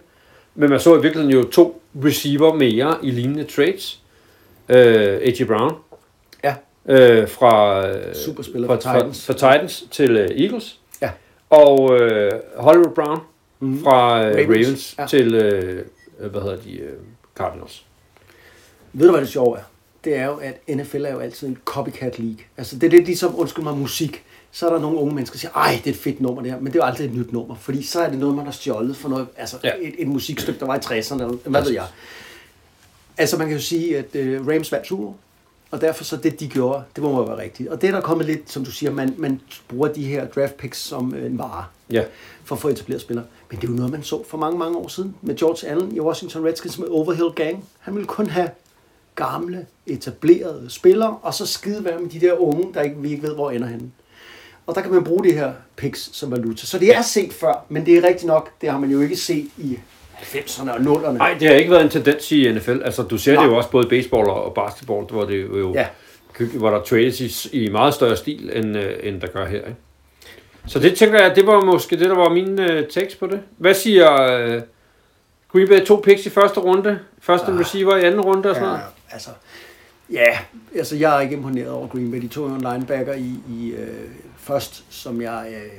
men 0.54 0.70
man 0.70 0.80
så 0.80 0.96
i 0.98 1.02
virkeligheden 1.02 1.36
jo 1.36 1.50
to 1.50 1.82
receiver 2.04 2.54
mere 2.54 2.96
i 3.02 3.10
lignende 3.10 3.44
trades. 3.44 4.00
Øh, 4.68 4.76
A.J. 5.22 5.44
Brown 5.44 5.72
Ja. 6.44 6.54
øh, 6.88 7.28
fra, 7.28 7.86
øh, 7.88 8.14
Superspiller 8.14 8.66
fra, 8.68 8.74
for 8.74 8.80
Titans. 8.80 9.26
Fra, 9.26 9.32
fra 9.32 9.52
Titans 9.54 9.84
til 9.90 10.10
øh, 10.16 10.28
Eagles. 10.30 10.78
Ja. 11.02 11.10
Og 11.50 12.00
øh, 12.00 12.32
Hollywood 12.56 12.94
Brown 12.94 13.18
Mhm. 13.62 13.82
fra 13.82 14.18
øh, 14.28 14.34
Ravens. 14.34 14.48
Ravens, 14.48 14.94
ja. 14.98 15.06
til 15.06 15.34
øh, 15.34 15.82
øh, 16.20 16.30
hvad 16.30 16.40
hedder 16.40 16.56
de, 16.56 16.78
øh, 16.78 16.92
Cardinals. 17.40 17.84
Ved 18.92 19.06
du, 19.06 19.12
hvad 19.12 19.20
det 19.20 19.28
sjove 19.28 19.58
er? 19.58 19.62
Det 20.04 20.16
er 20.16 20.24
jo, 20.24 20.36
at 20.36 20.60
NFL 20.68 21.04
er 21.04 21.12
jo 21.12 21.18
altid 21.18 21.48
en 21.48 21.58
copycat 21.64 22.18
league. 22.18 22.44
Altså, 22.56 22.76
det 22.76 22.86
er 22.86 22.90
lidt 22.90 23.06
ligesom, 23.06 23.38
undskyld 23.38 23.64
mig, 23.64 23.76
musik. 23.76 24.24
Så 24.52 24.68
er 24.68 24.72
der 24.72 24.80
nogle 24.80 24.98
unge 24.98 25.14
mennesker, 25.14 25.34
der 25.34 25.38
siger, 25.38 25.52
ej, 25.52 25.80
det 25.84 25.90
er 25.90 25.94
et 25.94 26.00
fedt 26.00 26.20
nummer 26.20 26.42
det 26.42 26.50
her, 26.50 26.58
men 26.58 26.66
det 26.66 26.78
er 26.78 26.84
jo 26.84 26.90
aldrig 26.90 27.06
et 27.06 27.14
nyt 27.14 27.32
nummer, 27.32 27.54
fordi 27.54 27.82
så 27.82 28.00
er 28.00 28.10
det 28.10 28.18
noget, 28.18 28.34
man 28.34 28.44
har 28.44 28.52
stjålet 28.52 28.96
for 28.96 29.08
noget, 29.08 29.26
altså 29.36 29.56
ja. 29.64 29.72
Et, 29.80 29.94
et 29.98 30.08
musikstykke, 30.08 30.60
der 30.60 30.66
var 30.66 30.76
i 30.76 30.78
60'erne, 30.78 31.22
eller 31.22 31.38
hvad 31.44 31.62
ved 31.62 31.72
jeg. 31.72 31.86
Altså, 33.18 33.36
man 33.36 33.46
kan 33.46 33.56
jo 33.56 33.62
sige, 33.62 33.98
at 33.98 34.04
uh, 34.14 34.48
Rams 34.48 34.72
vandt 34.72 34.86
Super 34.86 35.12
og 35.70 35.80
derfor 35.80 36.04
så 36.04 36.16
det, 36.16 36.40
de 36.40 36.48
gjorde, 36.48 36.82
det 36.96 37.02
må 37.04 37.26
være 37.26 37.38
rigtigt. 37.38 37.68
Og 37.68 37.80
det 37.82 37.88
er 37.88 37.92
der 37.92 38.00
kommet 38.00 38.26
lidt, 38.26 38.50
som 38.50 38.64
du 38.64 38.70
siger, 38.70 38.92
man, 38.92 39.14
man 39.18 39.40
bruger 39.68 39.88
de 39.88 40.04
her 40.04 40.26
draft 40.26 40.56
picks 40.56 40.78
som 40.78 41.14
øh, 41.14 41.26
en 41.26 41.38
vare 41.38 41.64
Ja. 41.90 42.04
for 42.44 42.54
at 42.54 42.60
få 42.62 42.68
etableret 42.68 43.00
spillere. 43.00 43.26
Men 43.50 43.60
det 43.60 43.66
er 43.66 43.70
jo 43.70 43.76
noget, 43.76 43.92
man 43.92 44.02
så 44.02 44.24
for 44.28 44.38
mange, 44.38 44.58
mange 44.58 44.78
år 44.78 44.88
siden 44.88 45.14
med 45.22 45.36
George 45.36 45.68
Allen 45.68 45.96
i 45.96 46.00
Washington 46.00 46.44
Redskins 46.46 46.78
med 46.78 46.88
Overhill 46.88 47.30
Gang. 47.36 47.64
Han 47.78 47.94
ville 47.94 48.06
kun 48.06 48.26
have 48.26 48.50
gamle, 49.14 49.66
etablerede 49.86 50.70
spillere, 50.70 51.16
og 51.22 51.34
så 51.34 51.46
skide 51.46 51.84
være 51.84 52.00
med 52.00 52.10
de 52.10 52.20
der 52.20 52.32
unge, 52.40 52.74
der 52.74 52.80
ikke, 52.82 52.96
vi 52.98 53.10
ikke 53.10 53.22
ved, 53.22 53.34
hvor 53.34 53.50
ender 53.50 53.68
henne. 53.68 53.90
Og 54.66 54.74
der 54.74 54.80
kan 54.80 54.92
man 54.92 55.04
bruge 55.04 55.24
de 55.24 55.32
her 55.32 55.52
picks 55.76 56.10
som 56.16 56.30
valuta. 56.30 56.66
Så 56.66 56.78
det 56.78 56.96
er 56.96 57.02
set 57.02 57.32
før, 57.32 57.64
men 57.68 57.86
det 57.86 57.98
er 57.98 58.02
rigtigt 58.08 58.26
nok, 58.26 58.50
det 58.60 58.70
har 58.70 58.78
man 58.78 58.90
jo 58.90 59.00
ikke 59.00 59.16
set 59.16 59.48
i 59.58 59.78
90'erne 60.22 60.70
og 60.70 60.76
0'erne. 60.76 61.10
Nej, 61.18 61.36
det 61.40 61.48
har 61.48 61.54
ikke 61.54 61.70
været 61.70 61.82
en 61.82 61.88
tendens 61.88 62.32
i 62.32 62.52
NFL. 62.52 62.82
Altså, 62.84 63.02
du 63.02 63.18
ser 63.18 63.34
Nej. 63.34 63.42
det 63.44 63.50
jo 63.50 63.56
også 63.56 63.70
både 63.70 63.86
i 63.86 63.88
baseball 63.88 64.28
og 64.28 64.54
basketball, 64.54 65.06
hvor 65.06 65.24
det 65.24 65.42
jo 65.44 65.74
Ja. 65.74 65.86
hvor 66.54 66.70
der 66.70 66.82
trades 66.82 67.20
i, 67.20 67.64
i 67.64 67.68
meget 67.70 67.94
større 67.94 68.16
stil, 68.16 68.50
end, 68.56 68.76
øh, 68.78 68.92
end 69.02 69.20
der 69.20 69.26
gør 69.26 69.46
her. 69.46 69.56
Ikke? 69.58 69.76
Så 70.66 70.78
det 70.78 70.94
tænker 70.96 71.22
jeg, 71.22 71.36
det 71.36 71.46
var 71.46 71.60
måske 71.64 71.96
det, 71.96 72.10
der 72.10 72.14
var 72.16 72.28
min 72.28 72.58
øh, 72.60 72.88
tekst 72.88 73.20
på 73.20 73.26
det. 73.26 73.40
Hvad 73.56 73.74
siger 73.74 74.22
øh, 74.22 74.62
Green 75.52 75.68
Bay 75.68 75.84
to 75.86 75.96
picks 76.04 76.26
i 76.26 76.30
første 76.30 76.60
runde, 76.60 76.98
første 77.20 77.52
Ah. 77.52 77.58
receiver 77.60 77.96
i 77.96 78.04
anden 78.04 78.20
runde 78.20 78.48
og 78.50 78.54
sådan 78.54 78.68
Ja, 78.68 78.74
noget? 78.74 78.84
altså, 79.10 79.30
ja, 80.12 80.38
altså 80.76 80.96
jeg 80.96 81.16
er 81.16 81.20
ikke 81.20 81.36
imponeret 81.36 81.70
over 81.70 81.88
Green 81.88 82.10
Bay. 82.10 82.20
De 82.22 82.28
tog 82.28 82.48
jo 82.48 82.54
en 82.54 82.60
linebacker 82.60 83.14
i, 83.14 83.34
i 83.50 83.70
øh, 83.70 83.88
først, 84.38 84.84
som 84.90 85.22
jeg 85.22 85.46
øh, 85.48 85.70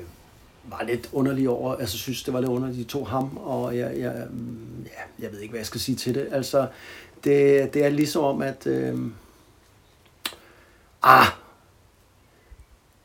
var 0.64 0.84
lidt 0.88 1.10
underlig 1.14 1.50
over. 1.50 1.76
Altså 1.76 1.98
synes, 1.98 2.24
det 2.24 2.34
var 2.34 2.40
lidt 2.40 2.52
underligt, 2.52 2.80
de 2.80 2.84
tog 2.84 3.08
ham, 3.08 3.38
og 3.38 3.78
jeg, 3.78 3.92
jeg, 3.98 4.14
mm, 4.30 4.86
ja, 4.86 5.24
jeg 5.24 5.32
ved 5.32 5.40
ikke, 5.40 5.52
hvad 5.52 5.60
jeg 5.60 5.66
skal 5.66 5.82
sige 5.82 5.96
til 5.96 6.16
det. 6.16 6.28
Altså, 6.32 6.68
det, 7.24 7.74
det 7.74 7.86
er 7.86 7.90
ligesom 7.90 8.24
om, 8.24 8.42
at... 8.42 8.68
Øh, 8.68 8.98
ah, 11.04 11.26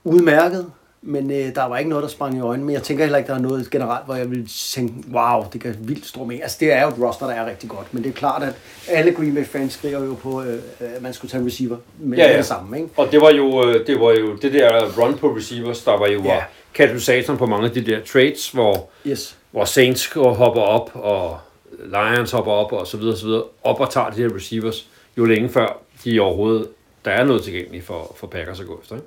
udmærket, 0.04 0.72
men 1.02 1.30
øh, 1.30 1.54
der 1.54 1.64
var 1.64 1.78
ikke 1.78 1.90
noget, 1.90 2.02
der 2.02 2.08
sprang 2.08 2.36
i 2.36 2.40
øjnene. 2.40 2.66
Men 2.66 2.75
jeg 2.75 2.82
tænker 2.82 3.04
heller 3.04 3.18
ikke, 3.18 3.28
der 3.28 3.34
er 3.34 3.38
noget 3.38 3.70
generelt, 3.70 4.04
hvor 4.06 4.14
jeg 4.14 4.30
vil 4.30 4.50
tænke, 4.75 4.94
wow, 5.12 5.44
det 5.52 5.60
kan 5.60 5.76
vildt 5.80 6.06
stor 6.06 6.25
med. 6.25 6.40
Altså, 6.42 6.56
det 6.60 6.72
er 6.72 6.82
jo 6.82 6.88
et 6.88 6.94
roster, 7.00 7.26
der 7.26 7.34
er 7.34 7.46
rigtig 7.50 7.68
godt. 7.70 7.94
Men 7.94 8.02
det 8.02 8.08
er 8.08 8.12
klart, 8.12 8.42
at 8.42 8.54
alle 8.88 9.12
Green 9.12 9.34
Bay 9.34 9.44
fans 9.44 9.72
skriver 9.72 10.04
jo 10.04 10.14
på, 10.14 10.42
øh, 10.42 10.58
at 10.80 11.02
man 11.02 11.12
skulle 11.12 11.30
tage 11.30 11.40
en 11.40 11.46
receiver 11.46 11.76
med 11.98 12.18
Ja, 12.18 12.30
ja, 12.30 12.36
det 12.36 12.46
samme, 12.46 12.76
ikke? 12.76 12.90
Og 12.96 13.08
det 13.12 13.20
var 13.20 13.30
jo 13.30 13.68
øh, 13.68 13.86
det 13.86 14.00
var 14.00 14.10
jo 14.10 14.36
det 14.36 14.52
der 14.52 15.00
run 15.02 15.18
på 15.18 15.36
receivers, 15.36 15.84
der 15.84 15.98
var 15.98 16.06
jo 16.06 16.22
Ja. 16.22 16.34
ja. 16.34 16.42
Katalysatoren 16.76 17.38
på 17.38 17.47
mange 17.47 17.66
af 17.68 17.75
de 17.75 17.87
der 17.87 18.04
trades, 18.04 18.50
hvor, 18.50 18.88
Yes. 19.06 19.37
hvor 19.50 19.64
Saints 19.64 20.09
går- 20.09 20.35
hopper 20.35 20.61
op, 20.62 20.90
og 20.95 21.38
Lions 21.85 22.30
hopper 22.30 22.52
op, 22.52 22.73
og 22.73 22.87
så 22.87 22.97
videre, 22.97 23.16
så 23.16 23.26
videre, 23.26 23.45
op 23.62 23.80
og 23.80 23.90
tager 23.90 24.11
de 24.11 24.16
her 24.16 24.35
receivers, 24.37 24.88
jo 25.18 25.25
længe 25.25 25.49
før 25.49 25.78
de 26.04 26.21
overhovedet, 26.21 26.68
der 27.04 27.11
er 27.11 27.25
noget 27.25 27.45
tilgængeligt 27.45 27.85
for, 27.85 28.16
for 28.16 28.26
Packers 28.26 28.61
at 28.61 28.66
gå 28.66 28.80
efter. 28.83 28.95
Ikke? 28.97 29.06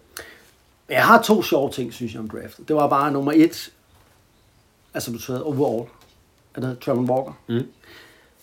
Jeg 0.90 1.06
har 1.06 1.22
to 1.22 1.44
sjove 1.44 1.72
ting, 1.72 1.94
synes 1.94 2.14
jeg, 2.14 2.20
om 2.22 2.30
draftet. 2.30 2.68
Det 2.68 2.76
var 2.76 2.88
bare 2.90 3.12
nummer 3.12 3.32
et, 3.36 3.72
altså 4.94 5.12
betyder 5.12 5.42
overall, 5.42 5.90
er 6.56 6.62
det 6.62 6.80
Trevor 6.80 7.02
Walker 7.02 7.34
Mm. 7.48 7.68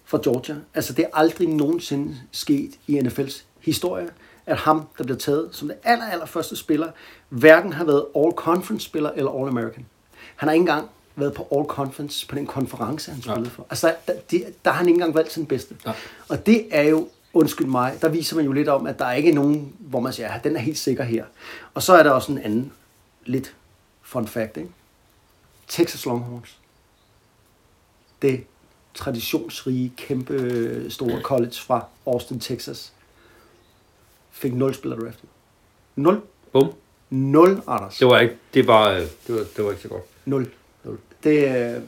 fra 0.05 0.21
Georgia. 0.25 0.57
Altså 0.75 0.93
det 0.93 1.05
er 1.05 1.09
aldrig 1.13 1.49
nogensinde 1.49 2.17
sket 2.33 2.71
i 2.87 2.99
NFL's 2.99 3.43
historie, 3.61 4.09
at 4.47 4.57
ham, 4.57 4.89
der 4.99 5.05
bliver 5.05 5.19
taget 5.19 5.49
som 5.53 5.69
det 5.69 5.77
aller, 5.85 6.05
aller 6.05 6.27
første 6.27 6.57
spiller, 6.57 6.91
hverken 7.29 7.73
har 7.73 7.85
været 7.85 8.05
All-Conference-spiller 8.17 9.11
eller 9.11 9.31
All-American. 9.31 9.83
Han 10.37 10.49
har 10.49 10.53
ikke 10.53 10.63
engang 10.63 10.89
været 11.17 11.35
på 11.35 11.49
All-Conference 11.53 12.27
på 12.29 12.35
den 12.35 12.47
konference, 12.47 13.11
han 13.11 13.23
spillede 13.23 13.51
for. 13.51 13.67
Altså 13.71 13.95
der, 14.07 14.13
der, 14.31 14.39
der 14.65 14.71
har 14.71 14.79
han 14.79 14.89
ikke 14.89 14.97
engang 14.97 15.15
valgt 15.15 15.33
sin 15.33 15.47
bedste. 15.47 15.77
Ja. 15.87 15.93
Og 16.29 16.47
det 16.47 16.67
er 16.71 16.83
jo, 16.83 17.09
undskyld 17.33 17.67
mig, 17.67 17.99
der 18.01 18.09
viser 18.09 18.37
man 18.37 18.45
jo 18.45 18.53
lidt 18.53 18.69
om, 18.69 18.87
at 18.87 18.99
der 18.99 19.05
er 19.05 19.13
ikke 19.13 19.33
nogen, 19.33 19.77
hvor 19.79 20.01
man 20.01 20.13
siger, 20.13 20.33
ja, 20.33 20.41
den 20.45 20.57
er 20.57 20.61
helt 20.61 20.79
sikker 20.79 21.05
her. 21.05 21.25
Og 21.75 21.83
så 21.83 21.93
er 21.93 22.03
der 22.03 22.11
også 22.11 22.33
en 22.33 22.39
anden 22.39 22.73
lidt 23.25 23.55
fun 24.03 24.27
fact, 24.27 24.57
ikke? 24.57 24.71
Texas 25.69 26.07
Longhorns. 26.07 26.57
Det 28.23 28.45
traditionsrige, 28.95 29.93
kæmpe 29.97 30.87
store 30.91 31.21
college 31.21 31.55
fra 31.55 31.87
Austin, 32.07 32.41
Texas. 32.41 32.93
Fik 34.37 34.55
0 34.55 34.75
spillere 34.75 35.01
draftet. 35.01 35.29
0. 35.97 36.21
Bum. 36.53 36.73
0, 37.11 37.63
Anders. 37.67 37.99
Det 37.99 38.07
var 38.07 38.21
ikke, 38.21 38.35
det 38.55 38.67
var, 38.67 38.91
øh, 38.91 39.01
det 39.01 39.11
var, 39.29 39.45
det 39.57 39.65
var 39.65 39.71
ikke 39.71 39.83
så 39.83 39.89
godt. 39.89 40.03
0. 40.25 40.51
Det, 41.25 41.31
øh, 41.31 41.83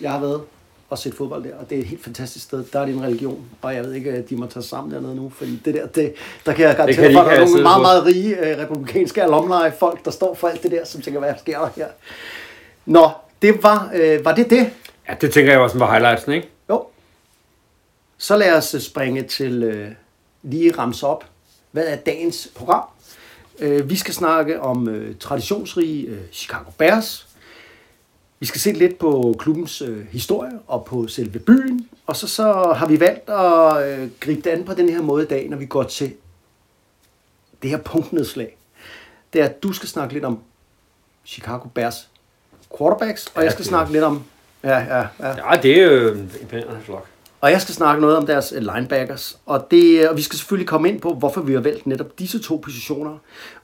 jeg 0.00 0.12
har 0.12 0.20
været 0.20 0.42
og 0.90 0.98
set 0.98 1.14
fodbold 1.14 1.44
der, 1.44 1.56
og 1.60 1.70
det 1.70 1.78
er 1.78 1.82
et 1.82 1.86
helt 1.86 2.04
fantastisk 2.04 2.44
sted. 2.44 2.64
Der 2.72 2.80
er 2.80 2.86
din 2.86 3.02
religion, 3.02 3.44
og 3.62 3.74
jeg 3.74 3.84
ved 3.84 3.92
ikke, 3.92 4.10
at 4.10 4.30
de 4.30 4.36
må 4.36 4.46
tage 4.46 4.62
sammen 4.62 4.94
dernede 4.94 5.16
nu, 5.16 5.28
fordi 5.28 5.60
det 5.64 5.74
der, 5.74 5.86
det, 5.86 6.14
der 6.46 6.52
kan 6.52 6.66
jeg 6.66 6.76
garantere 6.76 7.04
at 7.04 7.10
ikke 7.10 7.20
der 7.20 7.26
er 7.26 7.44
nogle 7.44 7.62
meget, 7.62 7.80
meget 7.82 8.04
rige 8.04 8.36
øh, 8.36 8.58
republikanske 8.58 9.22
alumni 9.22 9.70
folk, 9.78 10.04
der 10.04 10.10
står 10.10 10.34
for 10.34 10.48
alt 10.48 10.62
det 10.62 10.70
der, 10.70 10.84
som 10.84 11.00
tænker, 11.00 11.20
hvad 11.20 11.34
sker 11.38 11.58
der 11.58 11.68
her? 11.76 11.86
Nå, 12.86 13.10
det 13.42 13.62
var, 13.62 13.90
øh, 13.94 14.24
var 14.24 14.34
det 14.34 14.50
det? 14.50 14.70
Ja, 15.08 15.14
det 15.20 15.32
tænker 15.32 15.52
jeg 15.52 15.60
også 15.60 15.78
var 15.78 15.90
highlightsen, 15.90 16.32
ikke? 16.32 16.48
Jo. 16.70 16.86
Så 18.18 18.36
lad 18.36 18.56
os 18.56 18.74
øh, 18.74 18.80
springe 18.80 19.22
til 19.22 19.62
øh, 19.62 19.90
lige 20.42 20.72
ramse 20.78 21.06
op. 21.06 21.24
Hvad 21.70 21.86
er 21.86 21.96
dagens 21.96 22.48
program? 22.54 22.84
Øh, 23.58 23.90
vi 23.90 23.96
skal 23.96 24.14
snakke 24.14 24.60
om 24.60 24.88
øh, 24.88 25.16
traditionsrige 25.16 26.06
øh, 26.06 26.20
Chicago 26.32 26.70
Bears. 26.78 27.28
Vi 28.40 28.46
skal 28.46 28.60
se 28.60 28.72
lidt 28.72 28.98
på 28.98 29.34
klubbens 29.38 29.82
historie 30.10 30.52
og 30.66 30.84
på 30.84 31.06
selve 31.06 31.38
byen. 31.38 31.88
Og 32.06 32.16
så, 32.16 32.28
så 32.28 32.72
har 32.76 32.86
vi 32.86 33.00
valgt 33.00 33.28
at 33.28 34.10
gribe 34.20 34.40
det 34.40 34.50
an 34.50 34.64
på 34.64 34.74
den 34.74 34.88
her 34.88 35.02
måde 35.02 35.24
i 35.24 35.26
dag, 35.26 35.48
når 35.48 35.56
vi 35.56 35.66
går 35.66 35.82
til 35.82 36.12
det 37.62 37.70
her 37.70 37.78
punktnedslag. 37.78 38.56
Det 39.32 39.40
er, 39.40 39.44
at 39.44 39.62
du 39.62 39.72
skal 39.72 39.88
snakke 39.88 40.14
lidt 40.14 40.24
om 40.24 40.38
Chicago 41.24 41.68
Bears 41.68 42.08
quarterbacks, 42.78 43.26
og 43.34 43.44
jeg 43.44 43.52
skal 43.52 43.64
snakke 43.64 43.92
lidt 43.92 44.04
om... 44.04 44.24
Ja, 44.62 44.78
ja, 44.78 45.06
ja. 45.20 45.52
Ja, 45.52 45.60
det 45.62 45.80
er 45.80 45.92
jo 45.92 46.12
en 46.12 46.32
imponerende 46.40 46.80
flok. 46.84 47.06
Og 47.40 47.50
jeg 47.50 47.60
skal 47.60 47.74
snakke 47.74 48.00
noget 48.00 48.16
om 48.16 48.26
deres 48.26 48.52
øh, 48.56 48.62
linebackers. 48.74 49.38
Og, 49.46 49.66
det, 49.70 50.08
og 50.08 50.16
vi 50.16 50.22
skal 50.22 50.38
selvfølgelig 50.38 50.68
komme 50.68 50.88
ind 50.88 51.00
på, 51.00 51.14
hvorfor 51.14 51.40
vi 51.40 51.52
har 51.52 51.60
valgt 51.60 51.86
netop 51.86 52.18
disse 52.18 52.42
to 52.42 52.56
positioner 52.56 53.18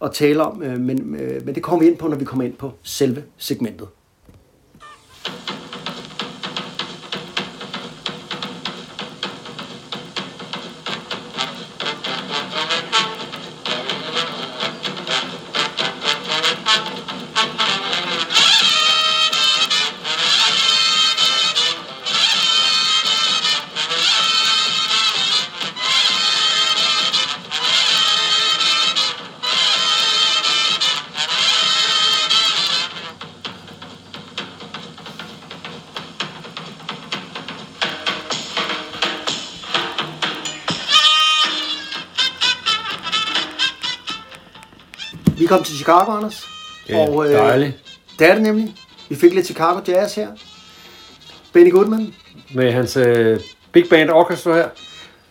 at 0.05 0.13
tale 0.13 0.43
om. 0.43 0.63
Øh, 0.63 0.81
men, 0.81 1.11
men 1.45 1.55
det 1.55 1.63
kommer 1.63 1.85
vi 1.85 1.91
ind 1.91 1.99
på, 1.99 2.09
når 2.09 2.17
vi 2.17 2.25
kommer 2.25 2.45
ind 2.45 2.55
på 2.55 2.73
selve 2.83 3.25
segmentet. 3.39 3.89
Kom 45.55 45.65
til 45.65 45.77
Chicago, 45.77 46.11
Anders. 46.11 46.47
Ja, 46.89 47.09
og, 47.09 47.27
øh, 47.27 47.33
dejligt. 47.33 47.73
det 48.19 48.29
er 48.31 48.35
det 48.35 48.43
nemlig. 48.43 48.75
Vi 49.09 49.15
fik 49.15 49.35
lidt 49.35 49.47
Chicago 49.47 49.81
Jazz 49.89 50.15
her. 50.15 50.29
Benny 51.53 51.73
Goodman. 51.73 52.15
Med 52.55 52.73
hans 52.73 52.97
øh, 52.97 53.41
Big 53.73 53.85
Band 53.91 54.11
Orchestra 54.11 54.55
her. 54.55 54.69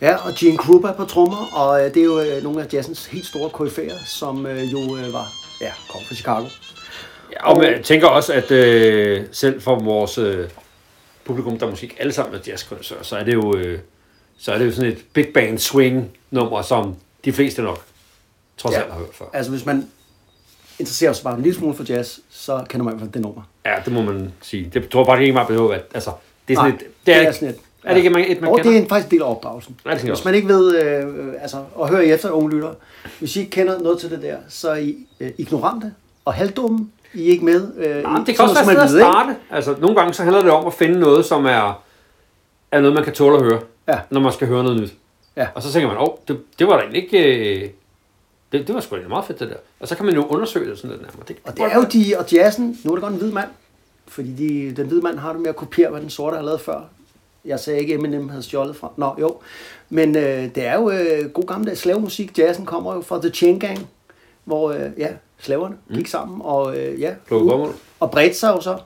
Ja, 0.00 0.16
og 0.16 0.32
Gene 0.38 0.58
Krupa 0.58 0.92
på 0.92 1.04
trommer. 1.04 1.48
Og 1.52 1.80
øh, 1.84 1.94
det 1.94 2.00
er 2.00 2.04
jo 2.04 2.20
øh, 2.20 2.42
nogle 2.42 2.62
af 2.62 2.66
jazzens 2.72 3.06
helt 3.06 3.26
store 3.26 3.50
koryfærer, 3.50 3.98
som 4.06 4.46
øh, 4.46 4.72
jo 4.72 4.96
øh, 4.96 5.12
var, 5.12 5.32
ja, 5.60 5.72
kom 5.92 6.00
fra 6.08 6.14
Chicago. 6.14 6.44
Ja, 7.32 7.50
og 7.50 7.64
jeg 7.64 7.80
tænker 7.84 8.06
også, 8.06 8.32
at 8.32 8.50
øh, 8.50 9.24
selv 9.32 9.60
for 9.60 9.78
vores 9.78 10.18
øh, 10.18 10.48
publikum, 11.24 11.58
der 11.58 11.70
musik 11.70 11.96
alle 11.98 12.12
sammen 12.12 12.34
er 12.34 12.38
jazzkondensører, 12.46 13.02
så 13.02 13.16
er 13.16 13.24
det 13.24 13.34
jo 13.34 13.56
øh, 13.56 13.78
så 14.38 14.52
er 14.52 14.58
det 14.58 14.66
jo 14.66 14.72
sådan 14.72 14.90
et 14.92 15.04
big 15.12 15.26
band 15.34 15.58
swing 15.58 16.10
nummer, 16.30 16.62
som 16.62 16.96
de 17.24 17.32
fleste 17.32 17.62
nok 17.62 17.84
trods 18.56 18.74
Ja. 18.74 18.80
alt 18.82 18.92
har 18.92 18.98
hørt 18.98 19.14
før. 19.14 19.24
Altså, 19.32 19.50
hvis 19.52 19.66
man 19.66 19.88
interesserer 20.78 21.12
sig 21.12 21.24
bare 21.24 21.36
en 21.36 21.42
lille 21.42 21.58
smule 21.58 21.74
for 21.74 21.84
jazz, 21.88 22.18
så 22.30 22.64
kender 22.68 22.84
man 22.84 22.94
i 22.94 22.96
hvert 22.96 23.00
fald 23.06 23.12
det 23.12 23.22
nummer. 23.22 23.42
Ja, 23.66 23.74
det 23.84 23.92
må 23.92 24.02
man 24.02 24.32
sige. 24.42 24.70
Det 24.74 24.88
tror 24.88 25.00
jeg 25.00 25.06
bare 25.06 25.20
ikke 25.20 25.32
meget 25.32 25.48
behøver, 25.48 25.74
at 25.74 25.82
altså, 25.94 26.10
det 26.48 26.54
er 26.54 26.58
sådan 26.58 26.70
Nej, 26.70 26.76
et, 26.76 26.80
det 26.80 26.88
det 27.06 27.12
er, 27.14 27.16
er 27.16 27.20
ikke, 27.20 27.32
sådan 27.32 27.48
et- 27.48 27.60
er 27.84 27.88
det 27.88 27.96
ikke 27.96 28.10
man, 28.10 28.24
et, 28.28 28.40
man 28.40 28.50
og 28.50 28.56
kender? 28.56 28.70
det 28.70 28.78
er 28.78 28.82
en, 28.82 28.88
faktisk 28.88 29.06
en 29.12 29.18
del 29.18 29.22
af 29.22 29.30
opdragelsen. 29.30 29.76
Ja, 29.86 29.90
det 29.90 30.00
Hvis 30.00 30.10
også. 30.10 30.22
man 30.24 30.34
ikke 30.34 30.48
ved, 30.48 30.82
øh, 30.82 31.32
altså, 31.42 31.56
og 31.74 31.88
hører 31.88 32.00
I 32.02 32.12
efter 32.12 32.30
unge 32.30 32.50
lytter, 32.50 32.70
hvis 33.18 33.36
I 33.36 33.38
ikke 33.38 33.50
kender 33.50 33.78
noget 33.78 33.98
til 34.00 34.10
det 34.10 34.22
der, 34.22 34.36
så 34.48 34.70
er 34.70 34.74
I 34.76 34.96
øh, 35.20 35.30
ignorante 35.38 35.92
og 36.24 36.34
halvdumme. 36.34 36.88
I 37.14 37.26
er 37.26 37.30
ikke 37.30 37.44
med. 37.44 37.68
Øh, 37.76 38.02
Nej, 38.02 38.22
det 38.26 38.36
kan 38.36 38.42
også 38.44 38.54
sådan 38.54 38.76
være 38.76 38.76
sådan 38.76 38.76
som 38.76 38.76
at 38.76 38.78
man 38.78 38.92
ved, 38.92 39.00
starte. 39.00 39.36
Altså, 39.50 39.74
nogle 39.80 39.96
gange 39.96 40.14
så 40.14 40.22
handler 40.22 40.42
det 40.42 40.50
om 40.50 40.66
at 40.66 40.74
finde 40.74 41.00
noget, 41.00 41.24
som 41.24 41.46
er, 41.46 41.82
er 42.72 42.80
noget, 42.80 42.94
man 42.94 43.04
kan 43.04 43.12
tåle 43.12 43.36
at 43.36 43.42
høre, 43.42 43.60
Ja. 43.88 43.98
når 44.10 44.20
man 44.20 44.32
skal 44.32 44.48
høre 44.48 44.62
noget 44.64 44.80
nyt. 44.80 44.94
Ja. 45.36 45.46
Og 45.54 45.62
så 45.62 45.72
tænker 45.72 45.88
man, 45.88 45.96
åh, 45.96 46.02
oh, 46.02 46.08
det, 46.28 46.40
det 46.58 46.66
var 46.66 46.76
da 46.80 46.82
ikke... 46.92 47.18
øh, 47.64 47.70
Det, 48.58 48.66
det 48.66 48.74
var 48.74 48.80
sgu 48.80 48.96
da 48.96 49.08
meget 49.08 49.24
fedt, 49.24 49.40
det 49.40 49.48
der. 49.48 49.56
Og 49.80 49.88
så 49.88 49.96
kan 49.96 50.06
man 50.06 50.14
jo 50.14 50.26
undersøge 50.26 50.70
det 50.70 50.78
sådan 50.78 50.90
lidt 50.90 51.02
nærmere. 51.02 51.24
Det, 51.28 51.36
Og 51.44 51.56
det 51.56 51.64
er 51.64 51.74
jo 51.76 51.84
de, 51.92 52.14
og 52.18 52.32
jazzen, 52.32 52.78
nu 52.84 52.90
er 52.90 52.96
det 52.96 53.02
godt 53.02 53.12
en 53.12 53.18
hvid 53.18 53.32
mand, 53.32 53.48
fordi 54.06 54.32
de, 54.32 54.76
den 54.76 54.86
hvide 54.86 55.02
mand 55.02 55.18
har 55.18 55.32
det 55.32 55.40
med 55.40 55.48
at 55.48 55.56
kopiere, 55.56 55.90
hvad 55.90 56.00
den 56.00 56.10
sorte 56.10 56.36
har 56.36 56.44
lavet 56.44 56.60
før. 56.60 56.80
Jeg 57.44 57.60
sagde 57.60 57.80
ikke, 57.80 57.94
Eminem 57.94 58.28
havde 58.28 58.42
stjålet 58.42 58.76
fra. 58.76 58.92
Nå, 58.96 59.14
jo. 59.20 59.36
Men 59.90 60.16
øh, 60.16 60.54
det 60.54 60.66
er 60.66 60.74
jo 60.74 60.90
øh, 60.90 61.30
god 61.30 61.46
gammeldags 61.46 61.80
slavemusik. 61.80 62.38
Jazzen 62.38 62.66
kommer 62.66 62.94
jo 62.94 63.00
fra 63.00 63.20
The 63.20 63.30
Chain 63.30 63.58
Gang, 63.58 63.88
hvor 64.44 64.70
øh, 64.72 64.90
ja, 64.98 65.08
slaverne 65.38 65.76
mm. 65.88 65.96
gik 65.96 66.06
sammen 66.06 66.40
og 66.44 66.78
øh, 66.78 67.00
ja, 67.00 67.14
bomuld. 67.28 67.74
og 68.00 68.10
bredte 68.10 68.38
sig 68.38 68.48
jo 68.48 68.60
så. 68.60 68.78